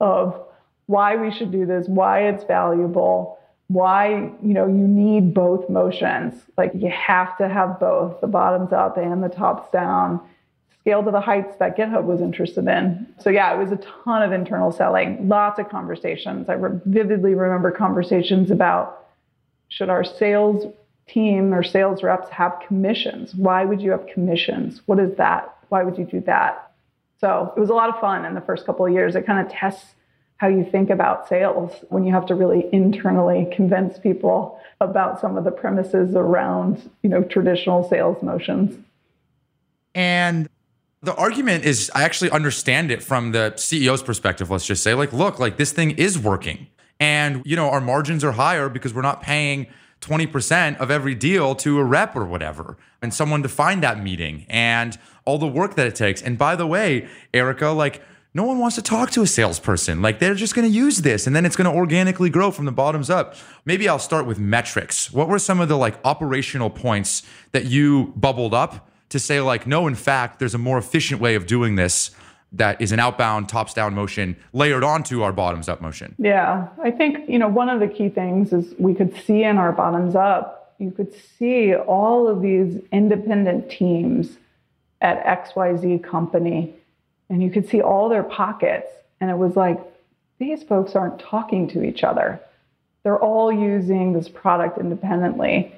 of 0.00 0.40
why 0.86 1.16
we 1.16 1.30
should 1.30 1.52
do 1.52 1.66
this, 1.66 1.86
why 1.88 2.28
it's 2.28 2.44
valuable, 2.44 3.38
why 3.68 4.32
you 4.42 4.54
know 4.54 4.66
you 4.66 4.88
need 4.88 5.32
both 5.32 5.68
motions. 5.70 6.34
Like 6.56 6.72
you 6.74 6.90
have 6.90 7.36
to 7.38 7.48
have 7.48 7.78
both 7.78 8.20
the 8.20 8.26
bottoms 8.26 8.72
up 8.72 8.96
and 8.96 9.22
the 9.22 9.28
tops 9.28 9.70
down. 9.72 10.20
Scale 10.80 11.04
to 11.04 11.10
the 11.10 11.20
heights 11.20 11.56
that 11.58 11.76
GitHub 11.76 12.04
was 12.04 12.22
interested 12.22 12.66
in. 12.66 13.06
So 13.18 13.28
yeah, 13.28 13.54
it 13.54 13.58
was 13.58 13.70
a 13.70 13.76
ton 13.76 14.22
of 14.22 14.32
internal 14.32 14.72
selling, 14.72 15.28
lots 15.28 15.58
of 15.58 15.68
conversations. 15.68 16.48
I 16.48 16.54
re- 16.54 16.80
vividly 16.86 17.34
remember 17.34 17.70
conversations 17.70 18.50
about 18.50 19.06
should 19.68 19.90
our 19.90 20.02
sales 20.02 20.72
team 21.06 21.52
or 21.52 21.62
sales 21.62 22.02
reps 22.02 22.28
have 22.30 22.58
commissions? 22.66 23.34
Why 23.34 23.64
would 23.64 23.80
you 23.80 23.90
have 23.90 24.06
commissions? 24.06 24.82
What 24.86 24.98
is 24.98 25.16
that? 25.16 25.54
Why 25.68 25.82
would 25.82 25.98
you 25.98 26.04
do 26.04 26.20
that? 26.22 26.69
So 27.20 27.52
it 27.54 27.60
was 27.60 27.68
a 27.68 27.74
lot 27.74 27.90
of 27.90 28.00
fun 28.00 28.24
in 28.24 28.34
the 28.34 28.40
first 28.40 28.64
couple 28.64 28.86
of 28.86 28.92
years. 28.92 29.14
It 29.14 29.26
kind 29.26 29.44
of 29.44 29.52
tests 29.52 29.94
how 30.38 30.48
you 30.48 30.64
think 30.64 30.88
about 30.88 31.28
sales 31.28 31.84
when 31.90 32.04
you 32.04 32.12
have 32.14 32.24
to 32.26 32.34
really 32.34 32.66
internally 32.72 33.46
convince 33.54 33.98
people 33.98 34.58
about 34.80 35.20
some 35.20 35.36
of 35.36 35.44
the 35.44 35.50
premises 35.50 36.14
around, 36.14 36.90
you 37.02 37.10
know, 37.10 37.22
traditional 37.22 37.86
sales 37.86 38.22
motions. 38.22 38.82
And 39.94 40.48
the 41.02 41.14
argument 41.14 41.64
is 41.64 41.90
I 41.94 42.04
actually 42.04 42.30
understand 42.30 42.90
it 42.90 43.02
from 43.02 43.32
the 43.32 43.52
CEO's 43.56 44.02
perspective, 44.02 44.50
let's 44.50 44.66
just 44.66 44.82
say 44.82 44.94
like 44.94 45.12
look, 45.12 45.38
like 45.38 45.58
this 45.58 45.72
thing 45.72 45.90
is 45.92 46.18
working. 46.18 46.68
And 46.98 47.42
you 47.44 47.54
know, 47.56 47.68
our 47.68 47.80
margins 47.82 48.24
are 48.24 48.32
higher 48.32 48.70
because 48.70 48.94
we're 48.94 49.02
not 49.02 49.20
paying 49.20 49.66
20% 50.00 50.78
of 50.78 50.90
every 50.90 51.14
deal 51.14 51.54
to 51.56 51.78
a 51.78 51.84
rep 51.84 52.16
or 52.16 52.24
whatever 52.24 52.78
and 53.02 53.12
someone 53.12 53.42
to 53.42 53.48
find 53.48 53.82
that 53.82 54.02
meeting 54.02 54.46
and 54.48 54.98
all 55.30 55.38
the 55.38 55.46
work 55.46 55.76
that 55.76 55.86
it 55.86 55.94
takes. 55.94 56.20
And 56.20 56.36
by 56.36 56.56
the 56.56 56.66
way, 56.66 57.08
Erica, 57.32 57.68
like 57.68 58.02
no 58.34 58.42
one 58.42 58.58
wants 58.58 58.74
to 58.74 58.82
talk 58.82 59.12
to 59.12 59.22
a 59.22 59.26
salesperson. 59.28 60.02
Like 60.02 60.18
they're 60.18 60.34
just 60.34 60.56
going 60.56 60.66
to 60.66 60.74
use 60.74 61.02
this 61.02 61.28
and 61.28 61.36
then 61.36 61.46
it's 61.46 61.54
going 61.54 61.70
to 61.70 61.76
organically 61.76 62.30
grow 62.30 62.50
from 62.50 62.64
the 62.64 62.72
bottoms 62.72 63.10
up. 63.10 63.36
Maybe 63.64 63.88
I'll 63.88 64.00
start 64.00 64.26
with 64.26 64.40
metrics. 64.40 65.12
What 65.12 65.28
were 65.28 65.38
some 65.38 65.60
of 65.60 65.68
the 65.68 65.76
like 65.76 65.98
operational 66.04 66.68
points 66.68 67.22
that 67.52 67.66
you 67.66 68.12
bubbled 68.16 68.52
up 68.52 68.90
to 69.10 69.20
say 69.20 69.40
like 69.40 69.66
no 69.68 69.86
in 69.86 69.94
fact 69.94 70.38
there's 70.40 70.54
a 70.54 70.58
more 70.58 70.78
efficient 70.78 71.20
way 71.20 71.36
of 71.36 71.46
doing 71.46 71.76
this 71.76 72.10
that 72.52 72.80
is 72.80 72.90
an 72.90 72.98
outbound 72.98 73.48
tops 73.48 73.72
down 73.72 73.94
motion 73.94 74.36
layered 74.52 74.82
onto 74.82 75.22
our 75.22 75.32
bottoms 75.32 75.68
up 75.68 75.80
motion? 75.80 76.16
Yeah. 76.18 76.66
I 76.82 76.90
think, 76.90 77.28
you 77.28 77.38
know, 77.38 77.46
one 77.46 77.68
of 77.68 77.78
the 77.78 77.86
key 77.86 78.08
things 78.08 78.52
is 78.52 78.74
we 78.78 78.94
could 78.94 79.16
see 79.24 79.44
in 79.44 79.58
our 79.58 79.70
bottoms 79.70 80.16
up, 80.16 80.74
you 80.78 80.90
could 80.90 81.12
see 81.38 81.74
all 81.74 82.26
of 82.26 82.42
these 82.42 82.80
independent 82.90 83.70
teams 83.70 84.38
at 85.00 85.24
XYZ 85.24 86.02
company 86.02 86.74
and 87.30 87.42
you 87.42 87.50
could 87.50 87.68
see 87.68 87.80
all 87.80 88.08
their 88.08 88.24
pockets. 88.24 88.88
And 89.20 89.30
it 89.30 89.38
was 89.38 89.56
like, 89.56 89.80
these 90.38 90.62
folks 90.62 90.96
aren't 90.96 91.20
talking 91.20 91.68
to 91.68 91.82
each 91.82 92.02
other. 92.02 92.40
They're 93.02 93.18
all 93.18 93.52
using 93.52 94.12
this 94.12 94.28
product 94.28 94.78
independently. 94.78 95.72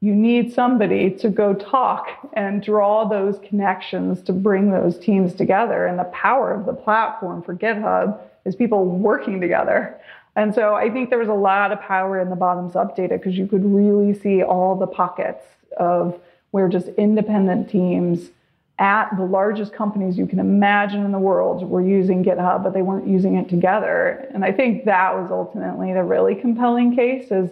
You 0.00 0.14
need 0.14 0.52
somebody 0.52 1.10
to 1.10 1.28
go 1.28 1.54
talk 1.54 2.08
and 2.34 2.62
draw 2.62 3.04
those 3.04 3.38
connections 3.40 4.22
to 4.22 4.32
bring 4.32 4.70
those 4.70 4.98
teams 4.98 5.34
together. 5.34 5.86
And 5.86 5.98
the 5.98 6.04
power 6.04 6.52
of 6.52 6.66
the 6.66 6.72
platform 6.72 7.42
for 7.42 7.54
GitHub 7.54 8.18
is 8.44 8.54
people 8.54 8.86
working 8.86 9.40
together. 9.40 9.98
And 10.36 10.54
so 10.54 10.74
I 10.74 10.90
think 10.90 11.08
there 11.08 11.18
was 11.18 11.28
a 11.28 11.34
lot 11.34 11.72
of 11.72 11.80
power 11.80 12.20
in 12.20 12.28
the 12.28 12.36
bottoms 12.36 12.76
up 12.76 12.94
data 12.94 13.16
because 13.16 13.36
you 13.36 13.46
could 13.46 13.64
really 13.64 14.12
see 14.12 14.42
all 14.42 14.76
the 14.76 14.86
pockets 14.86 15.44
of 15.78 16.20
where 16.50 16.68
just 16.68 16.88
independent 16.88 17.70
teams 17.70 18.30
at 18.78 19.08
the 19.16 19.24
largest 19.24 19.72
companies 19.72 20.18
you 20.18 20.26
can 20.26 20.38
imagine 20.38 21.04
in 21.04 21.12
the 21.12 21.18
world 21.18 21.68
were 21.68 21.82
using 21.82 22.22
GitHub, 22.22 22.62
but 22.62 22.74
they 22.74 22.82
weren't 22.82 23.06
using 23.06 23.36
it 23.36 23.48
together. 23.48 24.28
And 24.34 24.44
I 24.44 24.52
think 24.52 24.84
that 24.84 25.14
was 25.14 25.30
ultimately 25.30 25.92
the 25.94 26.02
really 26.02 26.34
compelling 26.34 26.94
case 26.94 27.30
is 27.30 27.50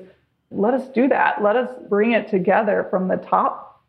let 0.51 0.75
us 0.75 0.87
do 0.89 1.09
that. 1.09 1.43
Let 1.43 1.57
us 1.57 1.71
bring 1.89 2.13
it 2.13 2.29
together 2.29 2.87
from 2.91 3.09
the 3.09 3.17
top. 3.17 3.83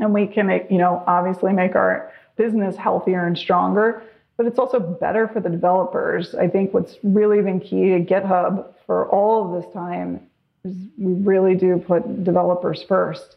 And 0.00 0.14
we 0.14 0.26
can, 0.26 0.48
you 0.70 0.78
know, 0.78 1.02
obviously 1.06 1.52
make 1.52 1.74
our 1.74 2.10
business 2.36 2.76
healthier 2.76 3.26
and 3.26 3.36
stronger, 3.36 4.02
but 4.36 4.46
it's 4.46 4.58
also 4.58 4.80
better 4.80 5.28
for 5.28 5.40
the 5.40 5.50
developers. 5.50 6.34
I 6.34 6.48
think 6.48 6.72
what's 6.72 6.96
really 7.02 7.42
been 7.42 7.60
key 7.60 7.90
to 7.90 8.00
GitHub 8.00 8.72
for 8.86 9.08
all 9.10 9.44
of 9.44 9.62
this 9.62 9.72
time 9.74 10.20
is 10.64 10.74
we 10.96 11.12
really 11.14 11.54
do 11.54 11.76
put 11.78 12.24
developers 12.24 12.82
first 12.82 13.36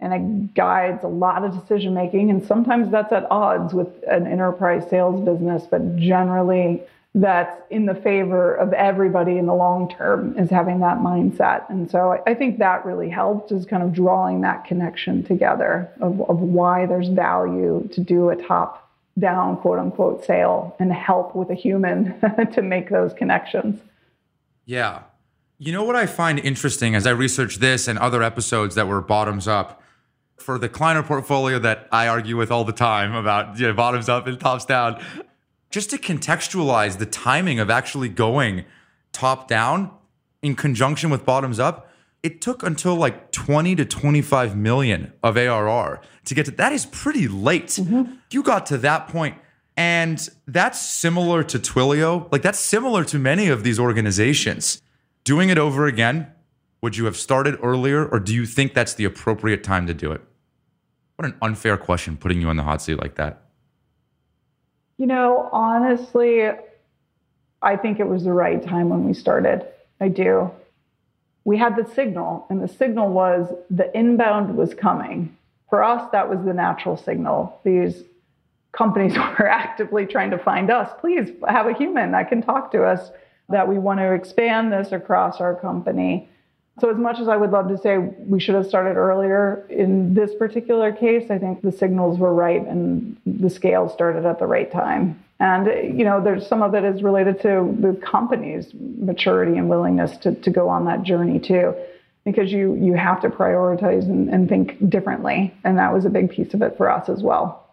and 0.00 0.12
it 0.12 0.54
guides 0.54 1.02
a 1.02 1.08
lot 1.08 1.44
of 1.44 1.60
decision 1.60 1.94
making. 1.94 2.30
And 2.30 2.44
sometimes 2.46 2.90
that's 2.90 3.12
at 3.12 3.26
odds 3.30 3.74
with 3.74 3.88
an 4.08 4.26
enterprise 4.26 4.88
sales 4.88 5.24
business, 5.24 5.64
but 5.68 5.96
generally 5.96 6.82
that's 7.14 7.60
in 7.70 7.86
the 7.86 7.94
favor 7.94 8.54
of 8.54 8.72
everybody 8.72 9.38
in 9.38 9.46
the 9.46 9.54
long 9.54 9.88
term 9.88 10.38
is 10.38 10.50
having 10.50 10.80
that 10.80 10.98
mindset. 10.98 11.68
And 11.68 11.90
so 11.90 12.22
I 12.26 12.34
think 12.34 12.58
that 12.58 12.84
really 12.84 13.08
helped 13.08 13.50
is 13.50 13.66
kind 13.66 13.82
of 13.82 13.92
drawing 13.92 14.42
that 14.42 14.64
connection 14.64 15.24
together 15.24 15.90
of, 16.00 16.20
of 16.28 16.40
why 16.40 16.86
there's 16.86 17.08
value 17.08 17.88
to 17.92 18.00
do 18.00 18.28
a 18.28 18.36
top 18.36 18.88
down 19.18 19.56
quote 19.56 19.80
unquote 19.80 20.24
sale 20.24 20.76
and 20.78 20.92
help 20.92 21.34
with 21.34 21.50
a 21.50 21.54
human 21.54 22.14
to 22.52 22.62
make 22.62 22.88
those 22.88 23.12
connections. 23.14 23.80
Yeah. 24.64 25.02
You 25.58 25.72
know 25.72 25.82
what 25.82 25.96
I 25.96 26.06
find 26.06 26.38
interesting 26.38 26.94
as 26.94 27.04
I 27.04 27.10
research 27.10 27.56
this 27.56 27.88
and 27.88 27.98
other 27.98 28.22
episodes 28.22 28.76
that 28.76 28.86
were 28.86 29.00
bottoms 29.00 29.48
up 29.48 29.77
for 30.40 30.58
the 30.58 30.68
Kleiner 30.68 31.02
portfolio 31.02 31.58
that 31.58 31.88
I 31.92 32.08
argue 32.08 32.36
with 32.36 32.50
all 32.50 32.64
the 32.64 32.72
time 32.72 33.14
about 33.14 33.58
you 33.58 33.66
know, 33.66 33.72
bottoms 33.74 34.08
up 34.08 34.26
and 34.26 34.38
tops 34.38 34.64
down, 34.64 35.02
just 35.70 35.90
to 35.90 35.98
contextualize 35.98 36.98
the 36.98 37.06
timing 37.06 37.60
of 37.60 37.70
actually 37.70 38.08
going 38.08 38.64
top 39.12 39.48
down 39.48 39.90
in 40.42 40.54
conjunction 40.54 41.10
with 41.10 41.24
bottoms 41.24 41.58
up, 41.58 41.90
it 42.22 42.40
took 42.40 42.62
until 42.62 42.96
like 42.96 43.30
20 43.32 43.76
to 43.76 43.84
25 43.84 44.56
million 44.56 45.12
of 45.22 45.36
ARR 45.36 46.00
to 46.24 46.34
get 46.34 46.46
to 46.46 46.50
that 46.52 46.72
is 46.72 46.86
pretty 46.86 47.28
late. 47.28 47.68
Mm-hmm. 47.68 48.14
You 48.30 48.42
got 48.42 48.66
to 48.66 48.78
that 48.78 49.08
point 49.08 49.36
and 49.76 50.28
that's 50.46 50.80
similar 50.80 51.44
to 51.44 51.58
Twilio. 51.58 52.30
Like 52.32 52.42
that's 52.42 52.58
similar 52.58 53.04
to 53.04 53.18
many 53.18 53.48
of 53.48 53.62
these 53.62 53.78
organizations. 53.78 54.82
Doing 55.24 55.50
it 55.50 55.58
over 55.58 55.86
again, 55.86 56.32
would 56.82 56.96
you 56.96 57.04
have 57.04 57.16
started 57.16 57.58
earlier 57.62 58.04
or 58.06 58.18
do 58.18 58.34
you 58.34 58.46
think 58.46 58.74
that's 58.74 58.94
the 58.94 59.04
appropriate 59.04 59.62
time 59.62 59.86
to 59.86 59.94
do 59.94 60.10
it? 60.12 60.20
What 61.18 61.26
an 61.26 61.34
unfair 61.42 61.76
question 61.76 62.16
putting 62.16 62.40
you 62.40 62.48
on 62.48 62.56
the 62.56 62.62
hot 62.62 62.80
seat 62.80 62.94
like 62.94 63.16
that. 63.16 63.42
You 64.98 65.06
know, 65.06 65.48
honestly, 65.50 66.48
I 67.60 67.74
think 67.74 67.98
it 67.98 68.06
was 68.06 68.22
the 68.22 68.32
right 68.32 68.62
time 68.62 68.88
when 68.88 69.02
we 69.02 69.14
started. 69.14 69.66
I 70.00 70.10
do. 70.10 70.52
We 71.42 71.58
had 71.58 71.74
the 71.74 71.92
signal, 71.92 72.46
and 72.50 72.62
the 72.62 72.68
signal 72.68 73.08
was 73.08 73.52
the 73.68 73.92
inbound 73.98 74.56
was 74.56 74.74
coming. 74.74 75.36
For 75.68 75.82
us, 75.82 76.08
that 76.12 76.30
was 76.30 76.44
the 76.44 76.54
natural 76.54 76.96
signal. 76.96 77.60
These 77.64 78.04
companies 78.70 79.16
were 79.16 79.48
actively 79.48 80.06
trying 80.06 80.30
to 80.30 80.38
find 80.38 80.70
us. 80.70 80.88
Please 81.00 81.30
have 81.48 81.66
a 81.66 81.72
human 81.72 82.12
that 82.12 82.28
can 82.28 82.42
talk 82.42 82.70
to 82.70 82.84
us, 82.84 83.10
that 83.48 83.66
we 83.66 83.76
want 83.76 83.98
to 83.98 84.12
expand 84.12 84.72
this 84.72 84.92
across 84.92 85.40
our 85.40 85.56
company. 85.56 86.28
So, 86.80 86.90
as 86.90 86.96
much 86.96 87.18
as 87.18 87.28
I 87.28 87.36
would 87.36 87.50
love 87.50 87.68
to 87.68 87.78
say 87.78 87.98
we 87.98 88.38
should 88.38 88.54
have 88.54 88.66
started 88.66 88.96
earlier, 88.96 89.66
in 89.68 90.14
this 90.14 90.34
particular 90.34 90.92
case, 90.92 91.30
I 91.30 91.38
think 91.38 91.62
the 91.62 91.72
signals 91.72 92.18
were 92.18 92.32
right 92.32 92.64
and 92.64 93.16
the 93.26 93.50
scale 93.50 93.88
started 93.88 94.24
at 94.24 94.38
the 94.38 94.46
right 94.46 94.70
time. 94.70 95.22
And, 95.40 95.98
you 95.98 96.04
know, 96.04 96.22
there's 96.22 96.46
some 96.46 96.62
of 96.62 96.74
it 96.74 96.84
is 96.84 97.02
related 97.02 97.40
to 97.42 97.76
the 97.80 97.94
company's 98.04 98.72
maturity 98.74 99.56
and 99.56 99.68
willingness 99.68 100.16
to, 100.18 100.34
to 100.34 100.50
go 100.50 100.68
on 100.68 100.84
that 100.86 101.04
journey 101.04 101.38
too, 101.38 101.74
because 102.24 102.52
you, 102.52 102.74
you 102.74 102.94
have 102.94 103.20
to 103.22 103.28
prioritize 103.28 104.02
and, 104.02 104.28
and 104.28 104.48
think 104.48 104.90
differently. 104.90 105.54
And 105.64 105.78
that 105.78 105.92
was 105.92 106.04
a 106.04 106.10
big 106.10 106.30
piece 106.30 106.54
of 106.54 106.62
it 106.62 106.76
for 106.76 106.90
us 106.90 107.08
as 107.08 107.22
well. 107.22 107.64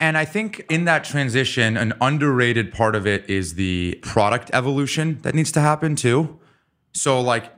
And 0.00 0.18
I 0.18 0.24
think 0.24 0.64
in 0.68 0.84
that 0.86 1.04
transition, 1.04 1.76
an 1.76 1.94
underrated 2.00 2.72
part 2.72 2.94
of 2.94 3.06
it 3.06 3.28
is 3.28 3.54
the 3.54 3.98
product 4.02 4.50
evolution 4.52 5.18
that 5.22 5.34
needs 5.34 5.52
to 5.52 5.60
happen 5.60 5.94
too. 5.94 6.38
So, 6.94 7.20
like, 7.20 7.52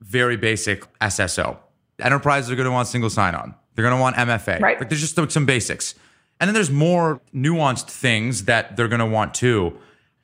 very 0.00 0.36
basic 0.36 0.84
SSO. 0.98 1.56
Enterprises 2.00 2.50
are 2.50 2.56
going 2.56 2.66
to 2.66 2.72
want 2.72 2.88
single 2.88 3.10
sign 3.10 3.34
on. 3.34 3.54
They're 3.74 3.84
going 3.84 3.96
to 3.96 4.00
want 4.00 4.16
MFA. 4.16 4.60
Right. 4.60 4.78
Like, 4.78 4.88
there's 4.88 5.00
just 5.00 5.32
some 5.32 5.46
basics. 5.46 5.94
And 6.40 6.48
then 6.48 6.54
there's 6.54 6.70
more 6.70 7.20
nuanced 7.34 7.88
things 7.90 8.44
that 8.44 8.76
they're 8.76 8.88
going 8.88 9.00
to 9.00 9.06
want 9.06 9.34
too. 9.34 9.78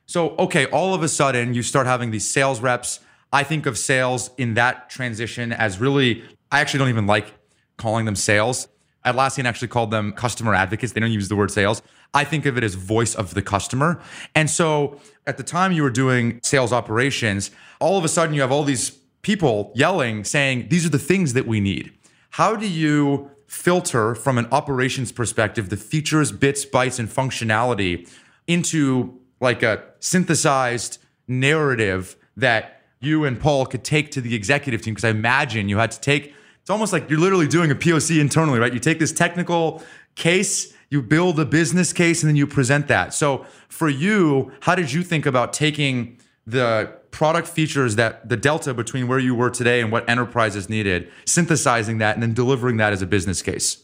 So, 0.07 0.35
okay, 0.37 0.65
all 0.67 0.93
of 0.93 1.03
a 1.03 1.07
sudden 1.07 1.53
you 1.53 1.61
start 1.61 1.85
having 1.85 2.11
these 2.11 2.27
sales 2.27 2.59
reps. 2.59 2.99
I 3.31 3.43
think 3.43 3.65
of 3.65 3.77
sales 3.77 4.31
in 4.37 4.55
that 4.55 4.89
transition 4.89 5.51
as 5.51 5.79
really, 5.79 6.23
I 6.51 6.61
actually 6.61 6.79
don't 6.79 6.89
even 6.89 7.07
like 7.07 7.33
calling 7.77 8.05
them 8.05 8.15
sales. 8.15 8.67
Atlassian 9.05 9.45
actually 9.45 9.67
called 9.67 9.91
them 9.91 10.11
customer 10.11 10.55
advocates. 10.55 10.93
They 10.93 10.99
don't 10.99 11.11
use 11.11 11.29
the 11.29 11.35
word 11.35 11.51
sales. 11.51 11.81
I 12.13 12.23
think 12.23 12.45
of 12.45 12.57
it 12.57 12.63
as 12.63 12.75
voice 12.75 13.15
of 13.15 13.33
the 13.33 13.41
customer. 13.41 14.01
And 14.33 14.49
so 14.49 14.99
at 15.25 15.37
the 15.37 15.43
time 15.43 15.71
you 15.71 15.83
were 15.83 15.89
doing 15.89 16.39
sales 16.43 16.73
operations, 16.73 17.51
all 17.79 17.97
of 17.97 18.03
a 18.03 18.07
sudden 18.07 18.33
you 18.33 18.41
have 18.41 18.51
all 18.51 18.63
these 18.63 18.91
people 19.21 19.71
yelling, 19.75 20.23
saying, 20.23 20.67
These 20.69 20.85
are 20.85 20.89
the 20.89 20.99
things 20.99 21.33
that 21.33 21.45
we 21.45 21.59
need. 21.59 21.91
How 22.31 22.55
do 22.55 22.67
you 22.67 23.31
filter 23.47 24.13
from 24.13 24.37
an 24.37 24.47
operations 24.51 25.11
perspective 25.11 25.69
the 25.69 25.77
features, 25.77 26.31
bits, 26.31 26.65
bytes, 26.65 26.99
and 26.99 27.09
functionality 27.09 28.09
into 28.45 29.19
like 29.39 29.63
a 29.63 29.83
synthesized 29.99 30.99
narrative 31.27 32.15
that 32.35 32.81
you 32.99 33.25
and 33.25 33.39
Paul 33.39 33.65
could 33.65 33.83
take 33.83 34.11
to 34.11 34.21
the 34.21 34.35
executive 34.35 34.81
team? 34.81 34.93
Because 34.93 35.05
I 35.05 35.09
imagine 35.09 35.69
you 35.69 35.77
had 35.77 35.91
to 35.91 36.01
take, 36.01 36.33
it's 36.61 36.69
almost 36.69 36.93
like 36.93 37.09
you're 37.09 37.19
literally 37.19 37.47
doing 37.47 37.71
a 37.71 37.75
POC 37.75 38.19
internally, 38.19 38.59
right? 38.59 38.73
You 38.73 38.79
take 38.79 38.99
this 38.99 39.11
technical 39.11 39.83
case, 40.15 40.73
you 40.89 41.01
build 41.01 41.39
a 41.39 41.45
business 41.45 41.91
case, 41.91 42.23
and 42.23 42.29
then 42.29 42.35
you 42.35 42.47
present 42.47 42.87
that. 42.87 43.13
So 43.13 43.45
for 43.67 43.89
you, 43.89 44.51
how 44.61 44.75
did 44.75 44.91
you 44.91 45.03
think 45.03 45.25
about 45.25 45.53
taking 45.53 46.17
the 46.45 46.91
product 47.11 47.47
features 47.47 47.95
that 47.95 48.29
the 48.29 48.37
delta 48.37 48.73
between 48.73 49.07
where 49.07 49.19
you 49.19 49.35
were 49.35 49.49
today 49.49 49.81
and 49.81 49.91
what 49.91 50.09
enterprises 50.09 50.69
needed, 50.69 51.11
synthesizing 51.25 51.97
that 51.97 52.15
and 52.15 52.23
then 52.23 52.33
delivering 52.33 52.77
that 52.77 52.93
as 52.93 53.01
a 53.01 53.07
business 53.07 53.41
case? 53.41 53.83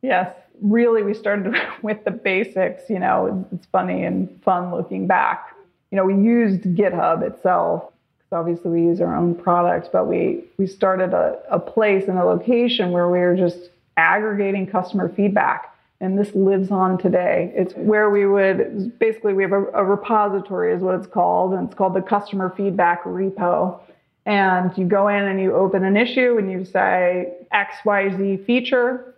Yes, 0.00 0.34
really, 0.62 1.02
we 1.02 1.12
started 1.12 1.54
with 1.82 2.04
the 2.04 2.10
basics. 2.10 2.88
You 2.88 2.98
know, 2.98 3.46
it's 3.52 3.66
funny 3.66 4.04
and 4.04 4.42
fun 4.42 4.70
looking 4.70 5.06
back. 5.06 5.54
You 5.90 5.96
know, 5.96 6.04
we 6.04 6.14
used 6.14 6.62
GitHub 6.62 7.22
itself 7.22 7.92
because 8.18 8.32
obviously 8.32 8.70
we 8.70 8.82
use 8.82 9.00
our 9.00 9.14
own 9.14 9.34
products, 9.34 9.88
but 9.92 10.06
we 10.06 10.44
we 10.56 10.66
started 10.66 11.12
a, 11.12 11.38
a 11.50 11.58
place 11.58 12.08
and 12.08 12.18
a 12.18 12.24
location 12.24 12.90
where 12.90 13.08
we 13.10 13.18
were 13.18 13.36
just 13.36 13.70
aggregating 13.98 14.66
customer 14.66 15.08
feedback 15.08 15.75
and 16.00 16.18
this 16.18 16.34
lives 16.34 16.70
on 16.70 16.98
today. 16.98 17.52
It's 17.54 17.74
where 17.74 18.10
we 18.10 18.26
would 18.26 18.98
basically 18.98 19.32
we 19.32 19.42
have 19.42 19.52
a, 19.52 19.64
a, 19.72 19.84
repository 19.84 20.74
is 20.74 20.82
what 20.82 20.94
it's 20.94 21.06
called, 21.06 21.54
and 21.54 21.68
it's 21.68 21.76
called 21.76 21.94
the 21.94 22.02
customer 22.02 22.52
feedback 22.56 23.04
repo. 23.04 23.80
And 24.26 24.76
you 24.76 24.84
go 24.84 25.08
in 25.08 25.24
and 25.24 25.40
you 25.40 25.54
open 25.54 25.84
an 25.84 25.96
issue 25.96 26.36
and 26.36 26.50
you 26.50 26.64
say 26.64 27.32
XYZ 27.52 28.44
feature 28.44 29.14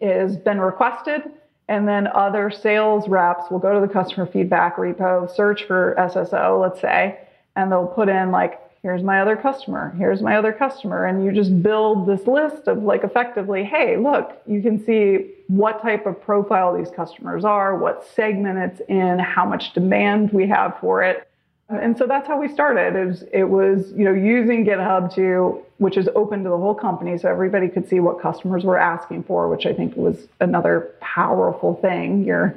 is 0.00 0.36
been 0.36 0.60
requested, 0.60 1.22
and 1.68 1.88
then 1.88 2.06
other 2.08 2.50
sales 2.50 3.08
reps 3.08 3.50
will 3.50 3.58
go 3.58 3.80
to 3.80 3.86
the 3.86 3.92
customer 3.92 4.26
feedback 4.26 4.76
repo, 4.76 5.34
search 5.34 5.64
for 5.64 5.96
SSO, 5.98 6.60
let's 6.60 6.80
say, 6.80 7.18
and 7.56 7.72
they'll 7.72 7.86
put 7.86 8.08
in 8.08 8.30
like 8.30 8.60
here's 8.86 9.02
my 9.02 9.20
other 9.20 9.34
customer 9.34 9.92
here's 9.98 10.22
my 10.22 10.36
other 10.36 10.52
customer. 10.52 11.06
And 11.06 11.24
you 11.24 11.32
just 11.32 11.60
build 11.60 12.06
this 12.06 12.24
list 12.28 12.68
of 12.68 12.84
like 12.84 13.02
effectively 13.02 13.64
hey 13.64 13.96
look 13.96 14.40
you 14.46 14.62
can 14.62 14.78
see 14.84 15.32
what 15.48 15.82
type 15.82 16.06
of 16.06 16.22
profile 16.22 16.76
these 16.78 16.90
customers 16.94 17.44
are 17.44 17.76
what 17.76 18.06
segment 18.14 18.58
it's 18.58 18.80
in 18.88 19.18
how 19.18 19.44
much 19.44 19.72
demand 19.72 20.32
we 20.32 20.46
have 20.46 20.78
for 20.80 21.02
it. 21.02 21.28
And 21.68 21.98
so 21.98 22.06
that's 22.06 22.28
how 22.28 22.38
we 22.40 22.46
started 22.46 22.94
it 22.94 23.06
was, 23.06 23.24
it 23.32 23.44
was 23.58 23.90
you 23.96 24.04
know 24.04 24.14
using 24.14 24.64
github 24.64 25.12
to 25.16 25.60
which 25.78 25.96
is 25.96 26.08
open 26.14 26.44
to 26.44 26.48
the 26.48 26.56
whole 26.56 26.76
company 26.76 27.18
so 27.18 27.28
everybody 27.28 27.68
could 27.68 27.88
see 27.88 27.98
what 27.98 28.22
customers 28.22 28.62
were 28.62 28.78
asking 28.78 29.24
for 29.24 29.48
which 29.48 29.66
i 29.66 29.72
think 29.74 29.96
was 29.96 30.28
another 30.40 30.92
powerful 31.00 31.74
thing. 31.74 32.22
You're 32.24 32.56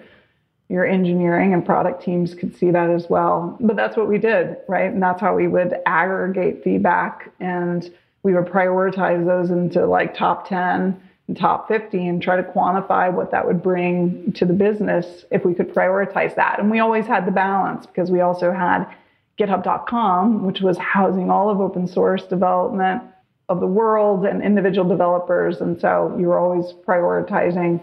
your 0.70 0.86
engineering 0.86 1.53
and 1.53 1.65
product 1.65 2.03
teams 2.03 2.36
could 2.36 2.55
see 2.55 2.70
that 2.72 2.89
as 2.91 3.09
well. 3.09 3.57
But 3.59 3.76
that's 3.76 3.97
what 3.97 4.07
we 4.07 4.20
did, 4.20 4.57
right? 4.67 4.91
And 4.91 5.01
that's 5.01 5.20
how 5.20 5.36
we 5.36 5.47
would 5.47 5.76
aggregate 5.86 6.63
feedback 6.63 7.32
and 7.39 7.91
we 8.22 8.34
would 8.34 8.45
prioritize 8.45 9.26
those 9.26 9.49
into 9.49 9.86
like 9.86 10.15
top 10.15 10.47
10 10.47 11.01
and 11.28 11.38
top 11.38 11.67
50 11.67 12.07
and 12.07 12.22
try 12.22 12.36
to 12.36 12.43
quantify 12.43 13.11
what 13.11 13.32
that 13.32 13.45
would 13.47 13.63
bring 13.63 14.32
to 14.34 14.45
the 14.45 14.53
business 14.53 15.26
if 15.32 15.43
we 15.43 15.53
could 15.53 15.74
prioritize 15.74 16.36
that. 16.36 16.59
And 16.59 16.70
we 16.70 16.80
always 16.80 17.07
had 17.07 17.26
the 17.26 17.32
balance 17.32 17.88
because 17.88 18.11
we 18.11 18.22
also 18.22 18.51
had 18.51 18.86
github.com, 19.39 20.45
which 20.45 20.59
was 20.61 20.78
housing 20.78 21.32
all 21.32 21.49
of 21.49 21.61
open 21.61 21.88
source 21.88 22.24
development 22.26 23.01
of 23.47 23.59
the 23.59 23.67
world 23.67 24.26
and 24.26 24.43
individual 24.43 24.88
developers. 24.88 25.61
And 25.61 25.80
so 25.80 26.15
you 26.20 26.28
were 26.28 26.38
always 26.38 26.74
prioritizing 26.86 27.82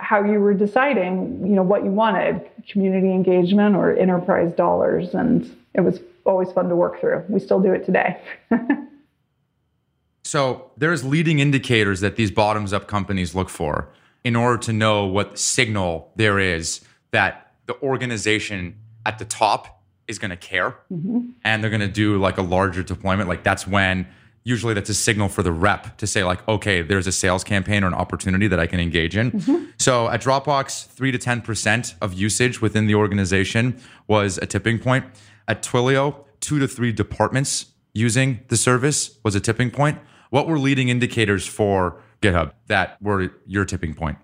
how 0.00 0.24
you 0.24 0.40
were 0.40 0.54
deciding, 0.54 1.46
you 1.46 1.54
know, 1.54 1.62
what 1.62 1.84
you 1.84 1.90
wanted, 1.90 2.48
community 2.68 3.10
engagement 3.10 3.76
or 3.76 3.96
enterprise 3.96 4.52
dollars. 4.52 5.14
And 5.14 5.54
it 5.74 5.82
was 5.82 6.00
always 6.24 6.50
fun 6.52 6.68
to 6.68 6.76
work 6.76 7.00
through. 7.00 7.24
We 7.28 7.40
still 7.40 7.60
do 7.60 7.72
it 7.72 7.84
today. 7.84 8.20
so 10.24 10.70
there's 10.76 11.04
leading 11.04 11.38
indicators 11.38 12.00
that 12.00 12.16
these 12.16 12.30
bottoms 12.30 12.72
up 12.72 12.86
companies 12.86 13.34
look 13.34 13.48
for 13.48 13.88
in 14.24 14.36
order 14.36 14.58
to 14.58 14.72
know 14.72 15.06
what 15.06 15.38
signal 15.38 16.12
there 16.16 16.38
is 16.38 16.82
that 17.10 17.52
the 17.66 17.80
organization 17.82 18.76
at 19.06 19.18
the 19.18 19.24
top 19.24 19.82
is 20.08 20.18
going 20.18 20.30
to 20.30 20.36
care 20.36 20.76
mm-hmm. 20.92 21.30
and 21.44 21.62
they're 21.62 21.70
going 21.70 21.80
to 21.80 21.88
do 21.88 22.18
like 22.18 22.36
a 22.36 22.42
larger 22.42 22.82
deployment. 22.82 23.28
Like 23.28 23.42
that's 23.42 23.66
when 23.66 24.06
usually 24.44 24.74
that's 24.74 24.90
a 24.90 24.94
signal 24.94 25.28
for 25.28 25.42
the 25.42 25.52
rep 25.52 25.96
to 25.98 26.06
say 26.06 26.24
like 26.24 26.46
okay 26.48 26.82
there's 26.82 27.06
a 27.06 27.12
sales 27.12 27.44
campaign 27.44 27.84
or 27.84 27.86
an 27.86 27.94
opportunity 27.94 28.48
that 28.48 28.58
i 28.58 28.66
can 28.66 28.80
engage 28.80 29.16
in. 29.16 29.32
Mm-hmm. 29.32 29.64
so 29.78 30.08
at 30.08 30.22
dropbox 30.22 30.86
3 30.86 31.12
to 31.12 31.18
10% 31.18 31.94
of 32.00 32.14
usage 32.14 32.60
within 32.60 32.86
the 32.86 32.94
organization 32.94 33.78
was 34.06 34.38
a 34.38 34.46
tipping 34.46 34.78
point. 34.78 35.04
At 35.48 35.62
twilio 35.62 36.24
2 36.40 36.58
to 36.58 36.68
3 36.68 36.92
departments 36.92 37.66
using 37.92 38.40
the 38.48 38.56
service 38.56 39.18
was 39.24 39.34
a 39.34 39.40
tipping 39.40 39.70
point. 39.70 39.98
What 40.30 40.46
were 40.46 40.58
leading 40.58 40.88
indicators 40.88 41.46
for 41.46 42.00
github 42.22 42.52
that 42.68 43.00
were 43.02 43.30
your 43.46 43.64
tipping 43.64 43.94
point? 43.94 44.18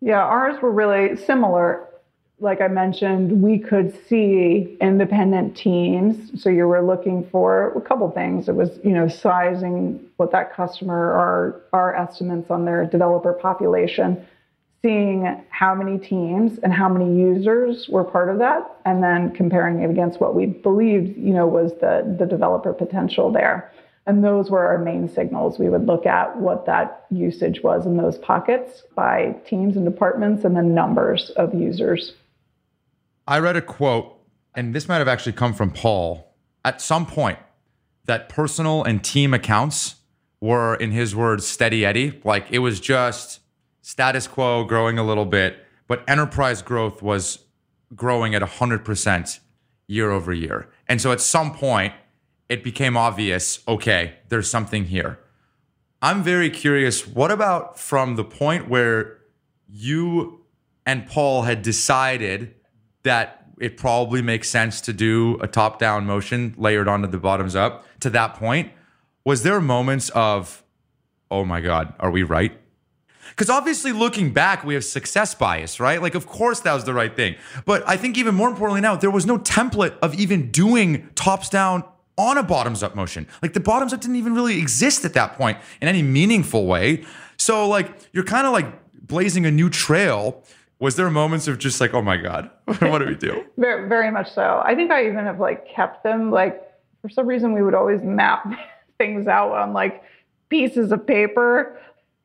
Yeah 0.00 0.22
ours 0.22 0.60
were 0.62 0.72
really 0.72 1.16
similar 1.16 1.89
like 2.40 2.62
I 2.62 2.68
mentioned, 2.68 3.42
we 3.42 3.58
could 3.58 3.94
see 4.08 4.76
independent 4.80 5.56
teams. 5.56 6.42
So 6.42 6.48
you 6.48 6.66
were 6.66 6.82
looking 6.82 7.28
for 7.30 7.72
a 7.76 7.80
couple 7.80 8.10
things. 8.10 8.48
It 8.48 8.54
was, 8.54 8.80
you 8.82 8.92
know, 8.92 9.08
sizing 9.08 10.00
what 10.16 10.32
that 10.32 10.54
customer 10.54 11.12
our 11.12 11.60
our 11.72 11.94
estimates 11.94 12.50
on 12.50 12.64
their 12.64 12.86
developer 12.86 13.34
population, 13.34 14.26
seeing 14.82 15.42
how 15.50 15.74
many 15.74 15.98
teams 15.98 16.58
and 16.58 16.72
how 16.72 16.88
many 16.88 17.14
users 17.14 17.88
were 17.90 18.04
part 18.04 18.30
of 18.30 18.38
that, 18.38 18.70
and 18.86 19.02
then 19.02 19.34
comparing 19.34 19.82
it 19.82 19.90
against 19.90 20.20
what 20.20 20.34
we 20.34 20.46
believed, 20.46 21.16
you 21.18 21.34
know, 21.34 21.46
was 21.46 21.72
the 21.80 22.16
the 22.18 22.26
developer 22.26 22.72
potential 22.72 23.30
there. 23.30 23.70
And 24.06 24.24
those 24.24 24.50
were 24.50 24.66
our 24.66 24.78
main 24.78 25.08
signals. 25.08 25.58
We 25.58 25.68
would 25.68 25.86
look 25.86 26.06
at 26.06 26.36
what 26.38 26.64
that 26.66 27.04
usage 27.10 27.62
was 27.62 27.84
in 27.84 27.98
those 27.98 28.16
pockets 28.18 28.82
by 28.96 29.36
teams 29.46 29.76
and 29.76 29.84
departments 29.84 30.44
and 30.44 30.56
then 30.56 30.74
numbers 30.74 31.30
of 31.36 31.54
users. 31.54 32.14
I 33.30 33.38
read 33.38 33.54
a 33.54 33.62
quote, 33.62 34.18
and 34.56 34.74
this 34.74 34.88
might 34.88 34.98
have 34.98 35.06
actually 35.06 35.34
come 35.34 35.54
from 35.54 35.70
Paul 35.70 36.34
at 36.64 36.80
some 36.80 37.06
point 37.06 37.38
that 38.06 38.28
personal 38.28 38.82
and 38.82 39.04
team 39.04 39.32
accounts 39.32 39.94
were, 40.40 40.74
in 40.74 40.90
his 40.90 41.14
words, 41.14 41.46
steady 41.46 41.86
Eddie. 41.86 42.20
Like 42.24 42.48
it 42.50 42.58
was 42.58 42.80
just 42.80 43.38
status 43.82 44.26
quo 44.26 44.64
growing 44.64 44.98
a 44.98 45.04
little 45.04 45.26
bit, 45.26 45.64
but 45.86 46.02
enterprise 46.08 46.60
growth 46.60 47.02
was 47.02 47.44
growing 47.94 48.34
at 48.34 48.42
100% 48.42 49.38
year 49.86 50.10
over 50.10 50.32
year. 50.32 50.68
And 50.88 51.00
so 51.00 51.12
at 51.12 51.20
some 51.20 51.54
point, 51.54 51.94
it 52.48 52.64
became 52.64 52.96
obvious 52.96 53.60
okay, 53.68 54.14
there's 54.28 54.50
something 54.50 54.86
here. 54.86 55.20
I'm 56.02 56.24
very 56.24 56.50
curious 56.50 57.06
what 57.06 57.30
about 57.30 57.78
from 57.78 58.16
the 58.16 58.24
point 58.24 58.68
where 58.68 59.18
you 59.68 60.40
and 60.84 61.06
Paul 61.06 61.42
had 61.42 61.62
decided 61.62 62.56
that 63.02 63.40
it 63.60 63.76
probably 63.76 64.22
makes 64.22 64.48
sense 64.48 64.80
to 64.80 64.92
do 64.92 65.38
a 65.40 65.46
top 65.46 65.78
down 65.78 66.06
motion 66.06 66.54
layered 66.56 66.88
onto 66.88 67.06
the 67.06 67.18
bottoms 67.18 67.54
up. 67.54 67.84
To 68.00 68.10
that 68.10 68.34
point 68.34 68.72
was 69.24 69.42
there 69.42 69.60
moments 69.60 70.08
of 70.10 70.64
oh 71.30 71.44
my 71.44 71.60
god 71.60 71.94
are 72.00 72.10
we 72.10 72.22
right? 72.22 72.58
Because 73.28 73.50
obviously 73.50 73.92
looking 73.92 74.32
back 74.32 74.64
we 74.64 74.74
have 74.74 74.84
success 74.84 75.34
bias 75.34 75.78
right? 75.78 76.00
Like 76.00 76.14
of 76.14 76.26
course 76.26 76.60
that 76.60 76.72
was 76.72 76.84
the 76.84 76.94
right 76.94 77.14
thing. 77.14 77.36
But 77.66 77.86
i 77.86 77.96
think 77.96 78.16
even 78.16 78.34
more 78.34 78.48
importantly 78.48 78.80
now 78.80 78.96
there 78.96 79.10
was 79.10 79.26
no 79.26 79.38
template 79.38 79.96
of 80.00 80.14
even 80.14 80.50
doing 80.50 81.08
tops 81.14 81.48
down 81.48 81.84
on 82.16 82.38
a 82.38 82.42
bottoms 82.42 82.82
up 82.82 82.94
motion. 82.94 83.26
Like 83.42 83.52
the 83.52 83.60
bottoms 83.60 83.92
up 83.92 84.00
didn't 84.00 84.16
even 84.16 84.34
really 84.34 84.58
exist 84.58 85.04
at 85.04 85.14
that 85.14 85.36
point 85.36 85.58
in 85.80 85.88
any 85.88 86.02
meaningful 86.02 86.66
way. 86.66 87.04
So 87.36 87.68
like 87.68 87.90
you're 88.12 88.24
kind 88.24 88.46
of 88.46 88.52
like 88.52 88.66
blazing 89.06 89.44
a 89.44 89.50
new 89.50 89.68
trail 89.68 90.44
was 90.80 90.96
there 90.96 91.10
moments 91.10 91.46
of 91.46 91.58
just 91.58 91.80
like, 91.80 91.94
oh 91.94 92.02
my 92.02 92.16
God, 92.16 92.50
what 92.64 92.98
do 92.98 93.06
we 93.06 93.14
do? 93.14 93.44
very, 93.56 93.88
very 93.88 94.10
much 94.10 94.32
so. 94.32 94.62
I 94.64 94.74
think 94.74 94.90
I 94.90 95.06
even 95.06 95.26
have 95.26 95.38
like 95.38 95.68
kept 95.68 96.02
them 96.02 96.30
like 96.30 96.66
for 97.02 97.08
some 97.08 97.26
reason 97.26 97.52
we 97.52 97.62
would 97.62 97.74
always 97.74 98.02
map 98.02 98.50
things 98.98 99.28
out 99.28 99.52
on 99.52 99.72
like 99.72 100.02
pieces 100.48 100.90
of 100.90 101.06
paper. 101.06 101.78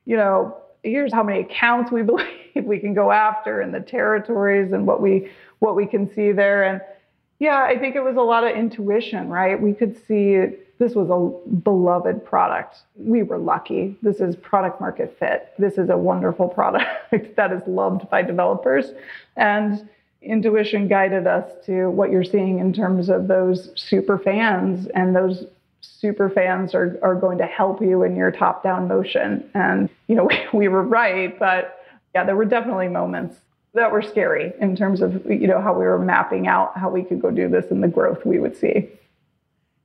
You 0.06 0.16
know, 0.16 0.56
here's 0.82 1.12
how 1.12 1.22
many 1.22 1.40
accounts 1.40 1.92
we 1.92 2.02
believe 2.02 2.26
we 2.56 2.78
can 2.78 2.94
go 2.94 3.12
after 3.12 3.60
and 3.60 3.72
the 3.72 3.80
territories 3.80 4.72
and 4.72 4.86
what 4.86 5.00
we 5.00 5.30
what 5.58 5.76
we 5.76 5.86
can 5.86 6.12
see 6.12 6.32
there. 6.32 6.64
And 6.64 6.80
yeah, 7.38 7.64
I 7.64 7.78
think 7.78 7.96
it 7.96 8.02
was 8.02 8.16
a 8.16 8.22
lot 8.22 8.44
of 8.44 8.56
intuition, 8.56 9.28
right? 9.28 9.60
We 9.60 9.72
could 9.74 9.96
see 10.06 10.46
this 10.78 10.94
was 10.94 11.08
a 11.10 11.54
beloved 11.56 12.24
product. 12.24 12.78
We 12.96 13.22
were 13.22 13.38
lucky. 13.38 13.96
This 14.02 14.20
is 14.20 14.36
product 14.36 14.80
market 14.80 15.16
fit. 15.18 15.52
This 15.58 15.78
is 15.78 15.88
a 15.90 15.96
wonderful 15.96 16.48
product 16.48 16.86
that 17.36 17.52
is 17.52 17.62
loved 17.66 18.08
by 18.10 18.22
developers. 18.22 18.92
And 19.36 19.88
intuition 20.22 20.88
guided 20.88 21.26
us 21.26 21.50
to 21.66 21.88
what 21.88 22.10
you're 22.10 22.24
seeing 22.24 22.58
in 22.58 22.72
terms 22.72 23.08
of 23.08 23.28
those 23.28 23.70
super 23.74 24.18
fans 24.18 24.88
and 24.88 25.14
those 25.14 25.44
super 25.80 26.28
fans 26.28 26.74
are, 26.74 26.98
are 27.02 27.14
going 27.14 27.38
to 27.38 27.46
help 27.46 27.80
you 27.80 28.02
in 28.02 28.16
your 28.16 28.30
top 28.30 28.62
down 28.62 28.88
motion 28.88 29.48
and 29.54 29.88
you 30.08 30.16
know 30.16 30.24
we, 30.52 30.58
we 30.60 30.68
were 30.68 30.82
right 30.82 31.38
but 31.38 31.84
yeah 32.14 32.24
there 32.24 32.34
were 32.34 32.44
definitely 32.44 32.88
moments 32.88 33.36
that 33.76 33.92
were 33.92 34.02
scary 34.02 34.52
in 34.60 34.74
terms 34.76 35.00
of 35.00 35.24
you 35.30 35.46
know 35.46 35.60
how 35.60 35.72
we 35.72 35.84
were 35.84 35.98
mapping 35.98 36.46
out 36.46 36.76
how 36.76 36.90
we 36.90 37.02
could 37.02 37.20
go 37.20 37.30
do 37.30 37.48
this 37.48 37.70
and 37.70 37.82
the 37.82 37.88
growth 37.88 38.24
we 38.26 38.38
would 38.38 38.56
see 38.56 38.88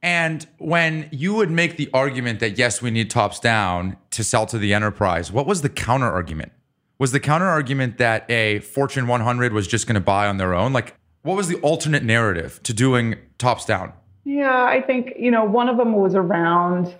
and 0.04 0.48
when 0.58 1.08
you 1.12 1.34
would 1.36 1.52
make 1.52 1.78
the 1.78 1.90
argument 1.94 2.40
that 2.40 2.58
yes 2.58 2.82
we 2.82 2.90
need 2.90 3.10
tops 3.10 3.40
down 3.40 3.98
to 4.10 4.24
sell 4.24 4.46
to 4.46 4.58
the 4.58 4.74
enterprise 4.74 5.32
what 5.32 5.46
was 5.46 5.62
the 5.62 5.70
counter 5.70 6.10
argument 6.10 6.52
was 7.02 7.12
the 7.12 7.20
counter 7.20 7.48
argument 7.48 7.98
that 7.98 8.30
a 8.30 8.60
Fortune 8.60 9.08
100 9.08 9.54
was 9.54 9.68
just 9.68 9.88
going 9.88 9.96
to 9.96 10.00
buy 10.00 10.28
on 10.28 10.38
their 10.38 10.54
own? 10.54 10.72
Like, 10.72 10.94
what 11.24 11.36
was 11.36 11.48
the 11.48 11.56
alternate 11.62 12.04
narrative 12.04 12.62
to 12.62 12.76
doing 12.76 13.16
tops 13.40 13.66
down? 13.66 13.92
Yeah, 14.24 14.66
I 14.66 14.84
think, 14.84 15.14
you 15.18 15.32
know, 15.32 15.44
one 15.44 15.68
of 15.68 15.78
them 15.78 15.94
was 15.94 16.14
around 16.14 16.96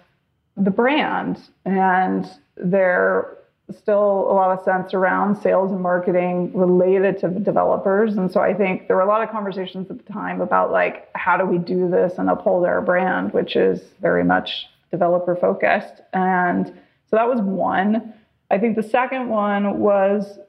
the 0.58 0.72
brand 0.72 1.40
and 1.66 2.28
there 2.56 3.38
still 3.76 4.28
a 4.30 4.34
lot 4.34 4.58
of 4.58 4.64
sense 4.64 4.94
around 4.94 5.42
sales 5.42 5.72
and 5.72 5.82
marketing 5.82 6.52
related 6.54 7.20
to 7.20 7.30
developers. 7.30 8.18
And 8.18 8.32
so 8.32 8.40
I 8.40 8.54
think 8.54 8.88
there 8.88 8.96
were 8.96 9.02
a 9.02 9.08
lot 9.08 9.22
of 9.24 9.30
conversations 9.30 9.90
at 9.90 9.98
the 10.06 10.14
time 10.14 10.42
about 10.42 10.72
like, 10.72 11.10
how 11.16 11.38
do 11.38 11.46
we 11.46 11.58
do 11.58 11.90
this 11.90 12.14
and 12.18 12.30
uphold 12.30 12.66
our 12.66 12.82
brand, 12.82 13.34
which 13.34 13.56
is 13.56 13.82
very 14.02 14.24
much 14.24 14.68
developer 14.92 15.36
focused. 15.36 16.02
And 16.14 16.68
so 16.68 17.16
that 17.16 17.28
was 17.28 17.42
one. 17.42 18.14
I 18.50 18.58
think 18.58 18.76
the 18.76 18.84
second 18.84 19.30
one 19.30 19.80
was, 19.80 20.40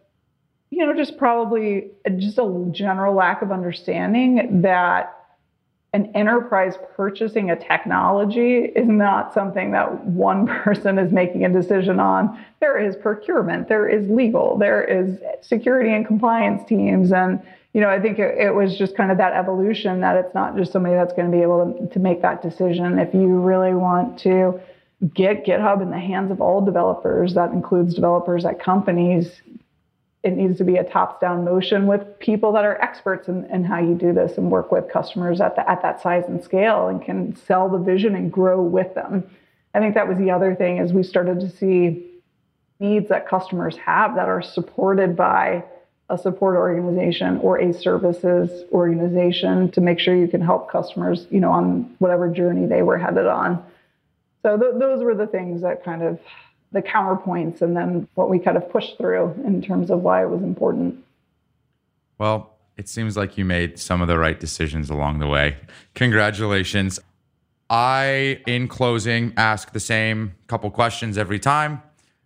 you 0.70 0.84
know, 0.84 0.94
just 0.94 1.16
probably 1.16 1.90
just 2.18 2.38
a 2.38 2.68
general 2.72 3.14
lack 3.14 3.42
of 3.42 3.52
understanding 3.52 4.62
that 4.62 5.21
an 5.94 6.10
enterprise 6.14 6.78
purchasing 6.96 7.50
a 7.50 7.56
technology 7.56 8.64
is 8.64 8.88
not 8.88 9.34
something 9.34 9.72
that 9.72 10.04
one 10.06 10.46
person 10.64 10.98
is 10.98 11.12
making 11.12 11.44
a 11.44 11.48
decision 11.48 12.00
on. 12.00 12.42
There 12.60 12.78
is 12.78 12.96
procurement, 12.96 13.68
there 13.68 13.88
is 13.88 14.08
legal, 14.08 14.56
there 14.56 14.82
is 14.82 15.18
security 15.42 15.92
and 15.92 16.06
compliance 16.06 16.66
teams. 16.66 17.12
And, 17.12 17.42
you 17.74 17.80
know, 17.80 17.90
I 17.90 18.00
think 18.00 18.18
it, 18.18 18.38
it 18.38 18.54
was 18.54 18.78
just 18.78 18.96
kind 18.96 19.10
of 19.10 19.18
that 19.18 19.34
evolution 19.34 20.00
that 20.00 20.16
it's 20.16 20.34
not 20.34 20.56
just 20.56 20.72
somebody 20.72 20.94
that's 20.94 21.12
going 21.12 21.30
to 21.30 21.36
be 21.36 21.42
able 21.42 21.74
to, 21.74 21.86
to 21.88 21.98
make 21.98 22.22
that 22.22 22.40
decision. 22.40 22.98
If 22.98 23.12
you 23.12 23.40
really 23.40 23.74
want 23.74 24.18
to 24.20 24.60
get 25.14 25.44
GitHub 25.44 25.82
in 25.82 25.90
the 25.90 25.98
hands 25.98 26.30
of 26.30 26.40
all 26.40 26.64
developers. 26.64 27.34
That 27.34 27.50
includes 27.50 27.94
developers 27.94 28.44
at 28.44 28.60
companies. 28.60 29.42
It 30.22 30.36
needs 30.36 30.58
to 30.58 30.64
be 30.64 30.76
a 30.76 30.84
tops 30.84 31.20
down 31.20 31.44
motion 31.44 31.86
with 31.86 32.18
people 32.20 32.52
that 32.52 32.64
are 32.64 32.80
experts 32.80 33.28
in, 33.28 33.44
in 33.46 33.64
how 33.64 33.80
you 33.80 33.94
do 33.94 34.12
this 34.12 34.38
and 34.38 34.50
work 34.50 34.70
with 34.70 34.88
customers 34.88 35.40
at, 35.40 35.56
the, 35.56 35.68
at 35.68 35.82
that 35.82 36.00
size 36.00 36.24
and 36.28 36.42
scale 36.42 36.88
and 36.88 37.02
can 37.02 37.34
sell 37.34 37.68
the 37.68 37.78
vision 37.78 38.14
and 38.14 38.30
grow 38.30 38.62
with 38.62 38.94
them. 38.94 39.28
I 39.74 39.80
think 39.80 39.94
that 39.94 40.06
was 40.06 40.18
the 40.18 40.30
other 40.30 40.54
thing 40.54 40.78
is 40.78 40.92
we 40.92 41.02
started 41.02 41.40
to 41.40 41.50
see 41.50 42.08
needs 42.78 43.08
that 43.08 43.28
customers 43.28 43.76
have 43.78 44.14
that 44.16 44.28
are 44.28 44.42
supported 44.42 45.16
by 45.16 45.64
a 46.10 46.18
support 46.18 46.56
organization 46.56 47.38
or 47.38 47.58
a 47.58 47.72
services 47.72 48.64
organization 48.70 49.70
to 49.70 49.80
make 49.80 49.98
sure 49.98 50.14
you 50.14 50.28
can 50.28 50.42
help 50.42 50.70
customers, 50.70 51.26
you 51.30 51.40
know, 51.40 51.50
on 51.50 51.94
whatever 51.98 52.28
journey 52.28 52.66
they 52.66 52.82
were 52.82 52.98
headed 52.98 53.26
on. 53.26 53.64
So 54.42 54.58
th- 54.58 54.74
those 54.78 55.02
were 55.02 55.14
the 55.14 55.26
things 55.26 55.62
that 55.62 55.84
kind 55.84 56.02
of 56.02 56.20
the 56.72 56.82
counterpoints 56.82 57.62
and 57.62 57.76
then 57.76 58.08
what 58.14 58.28
we 58.28 58.38
kind 58.38 58.56
of 58.56 58.70
pushed 58.70 58.96
through 58.98 59.32
in 59.44 59.62
terms 59.62 59.90
of 59.90 60.00
why 60.00 60.22
it 60.22 60.28
was 60.28 60.42
important. 60.42 61.04
Well, 62.18 62.54
it 62.76 62.88
seems 62.88 63.16
like 63.16 63.36
you 63.36 63.44
made 63.44 63.78
some 63.78 64.00
of 64.00 64.08
the 64.08 64.18
right 64.18 64.38
decisions 64.38 64.88
along 64.88 65.18
the 65.18 65.26
way. 65.26 65.56
Congratulations. 65.94 66.98
I, 67.68 68.40
in 68.46 68.68
closing, 68.68 69.32
ask 69.36 69.72
the 69.72 69.80
same 69.80 70.34
couple 70.46 70.70
questions 70.70 71.18
every 71.18 71.38
time. 71.38 71.82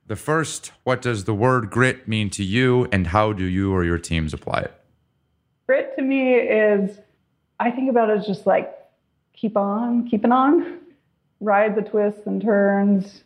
The 0.07 0.17
first, 0.17 0.73
what 0.85 1.03
does 1.03 1.25
the 1.25 1.35
word 1.35 1.71
grit 1.71 2.07
mean 2.07 2.31
to 2.31 2.45
you, 2.45 2.87
and 2.93 3.09
how 3.09 3.33
do 3.33 3.45
you 3.45 3.73
or 3.73 3.85
your 3.85 3.99
teams 3.99 4.33
apply 4.33 4.61
it? 4.61 4.75
Grit 5.67 5.97
to 5.97 6.03
me 6.03 6.35
is, 6.35 6.99
I 7.59 7.73
think 7.73 7.91
about 7.91 8.11
it 8.11 8.19
as 8.19 8.27
just 8.27 8.47
like 8.47 8.73
keep 9.35 9.57
on, 9.57 10.09
keeping 10.09 10.31
on 10.31 10.81
ride 11.41 11.75
the 11.75 11.83
twists 11.83 12.27
and 12.27 12.41
turns, 12.41 13.23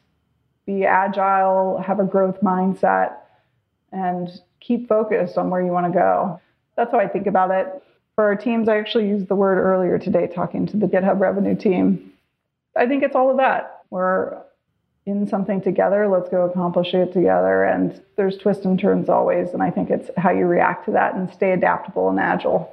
be 0.66 0.84
agile, 0.84 1.82
have 1.84 2.00
a 2.00 2.04
growth 2.04 2.40
mindset, 2.40 3.14
and 3.92 4.28
keep 4.60 4.88
focused 4.88 5.36
on 5.38 5.50
where 5.50 5.60
you 5.60 5.72
want 5.72 5.86
to 5.86 5.92
go. 5.92 6.40
That's 6.76 6.92
how 6.92 6.98
I 7.00 7.08
think 7.08 7.26
about 7.26 7.50
it. 7.50 7.82
For 8.14 8.24
our 8.24 8.36
teams, 8.36 8.68
I 8.68 8.78
actually 8.78 9.08
used 9.08 9.28
the 9.28 9.34
word 9.34 9.58
earlier 9.58 9.98
today 9.98 10.26
talking 10.26 10.66
to 10.66 10.76
the 10.76 10.86
GitHub 10.86 11.20
revenue 11.20 11.56
team. 11.56 12.12
I 12.76 12.86
think 12.86 13.02
it's 13.02 13.16
all 13.16 13.30
of 13.30 13.38
that. 13.38 13.84
We're 13.90 14.38
in 15.06 15.26
something 15.26 15.60
together, 15.60 16.06
let's 16.08 16.28
go 16.28 16.42
accomplish 16.42 16.92
it 16.94 17.12
together. 17.12 17.64
And 17.64 18.00
there's 18.16 18.36
twists 18.36 18.64
and 18.64 18.78
turns 18.78 19.08
always. 19.08 19.50
And 19.50 19.62
I 19.62 19.70
think 19.70 19.90
it's 19.90 20.10
how 20.16 20.30
you 20.30 20.44
react 20.44 20.84
to 20.84 20.92
that 20.92 21.14
and 21.14 21.32
stay 21.32 21.52
adaptable 21.52 22.10
and 22.10 22.20
agile 22.20 22.72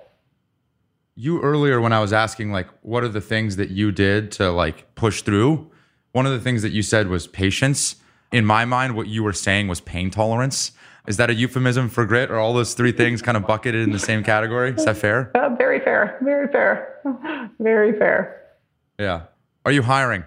you 1.18 1.42
earlier 1.42 1.82
when 1.82 1.92
I 1.92 2.00
was 2.00 2.14
asking 2.14 2.52
like 2.52 2.68
what 2.84 3.04
are 3.04 3.10
the 3.10 3.20
things 3.20 3.56
that 3.56 3.72
you 3.72 3.92
did 3.92 4.32
to 4.34 4.52
like 4.52 4.94
push 4.96 5.24
through, 5.24 5.70
one 6.18 6.26
of 6.26 6.32
the 6.32 6.40
things 6.40 6.64
that 6.64 6.72
you 6.72 6.82
said 6.82 7.10
was 7.10 7.28
patience. 7.28 7.98
In 8.32 8.44
my 8.44 8.66
mind, 8.66 8.96
what 8.96 9.06
you 9.06 9.22
were 9.22 9.34
saying 9.34 9.68
was 9.68 9.80
pain 9.80 10.10
tolerance. 10.10 10.72
Is 11.08 11.18
that 11.18 11.30
a 11.30 11.34
euphemism 11.36 11.90
for 11.90 12.08
grit? 12.08 12.32
Or 12.32 12.38
all 12.40 12.56
those 12.56 12.74
three 12.74 12.92
things 12.92 13.22
kind 13.22 13.38
of 13.38 13.46
bucketed 13.46 13.84
in 13.84 13.92
the 13.92 14.00
same 14.00 14.24
category? 14.24 14.72
Is 14.72 14.84
that 14.86 14.98
fair? 14.98 15.30
Uh, 15.36 15.50
very 15.56 15.80
fair. 15.80 16.18
Very 16.24 16.48
fair. 16.48 17.00
very 17.60 17.98
fair. 18.00 18.42
Yeah. 18.98 19.28
Are 19.64 19.72
you 19.72 19.84
hiring? 19.84 20.24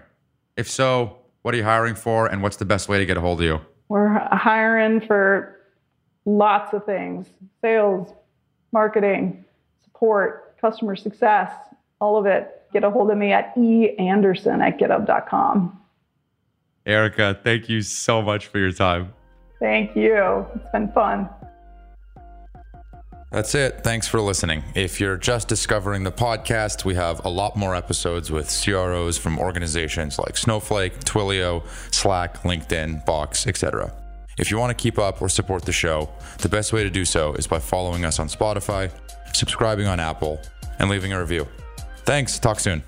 If 0.55 0.71
so, 0.71 1.17
what 1.41 1.53
are 1.53 1.57
you 1.57 1.65
hiring 1.65 1.95
for 1.95 2.25
and 2.25 2.41
what's 2.41 2.55
the 2.55 2.63
best 2.63 2.87
way 2.87 2.97
to 2.97 3.05
get 3.05 3.17
a 3.17 3.21
hold 3.21 3.41
of 3.41 3.45
you? 3.45 3.59
We're 3.89 4.17
hiring 4.31 5.01
for 5.01 5.59
lots 6.23 6.73
of 6.73 6.85
things 6.85 7.27
sales, 7.59 8.13
marketing, 8.71 9.43
support, 9.83 10.55
customer 10.61 10.95
success, 10.95 11.51
all 11.99 12.17
of 12.17 12.25
it, 12.27 12.63
get 12.71 12.85
a 12.85 12.89
hold 12.89 13.11
of 13.11 13.17
me 13.17 13.33
at 13.33 13.53
eanderson 13.57 14.61
at 14.65 14.79
github.com. 14.79 15.80
Erica, 16.85 17.39
thank 17.43 17.69
you 17.69 17.81
so 17.81 18.21
much 18.21 18.47
for 18.47 18.59
your 18.59 18.71
time. 18.71 19.13
Thank 19.59 19.95
you. 19.95 20.45
It's 20.55 20.71
been 20.71 20.91
fun. 20.91 21.29
That's 23.31 23.55
it. 23.55 23.81
Thanks 23.81 24.07
for 24.09 24.19
listening. 24.19 24.61
If 24.75 24.99
you're 24.99 25.15
just 25.15 25.47
discovering 25.47 26.03
the 26.03 26.11
podcast, 26.11 26.83
we 26.83 26.95
have 26.95 27.23
a 27.23 27.29
lot 27.29 27.55
more 27.55 27.75
episodes 27.75 28.29
with 28.29 28.47
CROs 28.47 29.17
from 29.17 29.39
organizations 29.39 30.19
like 30.19 30.35
Snowflake, 30.35 30.99
Twilio, 31.05 31.63
Slack, 31.93 32.41
LinkedIn, 32.41 33.05
Box, 33.05 33.47
etc. 33.47 33.93
If 34.37 34.51
you 34.51 34.57
want 34.57 34.77
to 34.77 34.81
keep 34.81 34.99
up 34.99 35.21
or 35.21 35.29
support 35.29 35.63
the 35.63 35.71
show, 35.71 36.09
the 36.39 36.49
best 36.49 36.73
way 36.73 36.83
to 36.83 36.89
do 36.89 37.05
so 37.05 37.33
is 37.35 37.47
by 37.47 37.59
following 37.59 38.03
us 38.03 38.19
on 38.19 38.27
Spotify, 38.27 38.91
subscribing 39.33 39.87
on 39.87 39.99
Apple, 39.99 40.41
and 40.79 40.89
leaving 40.89 41.13
a 41.13 41.19
review. 41.19 41.47
Thanks. 42.03 42.37
Talk 42.37 42.59
soon. 42.59 42.83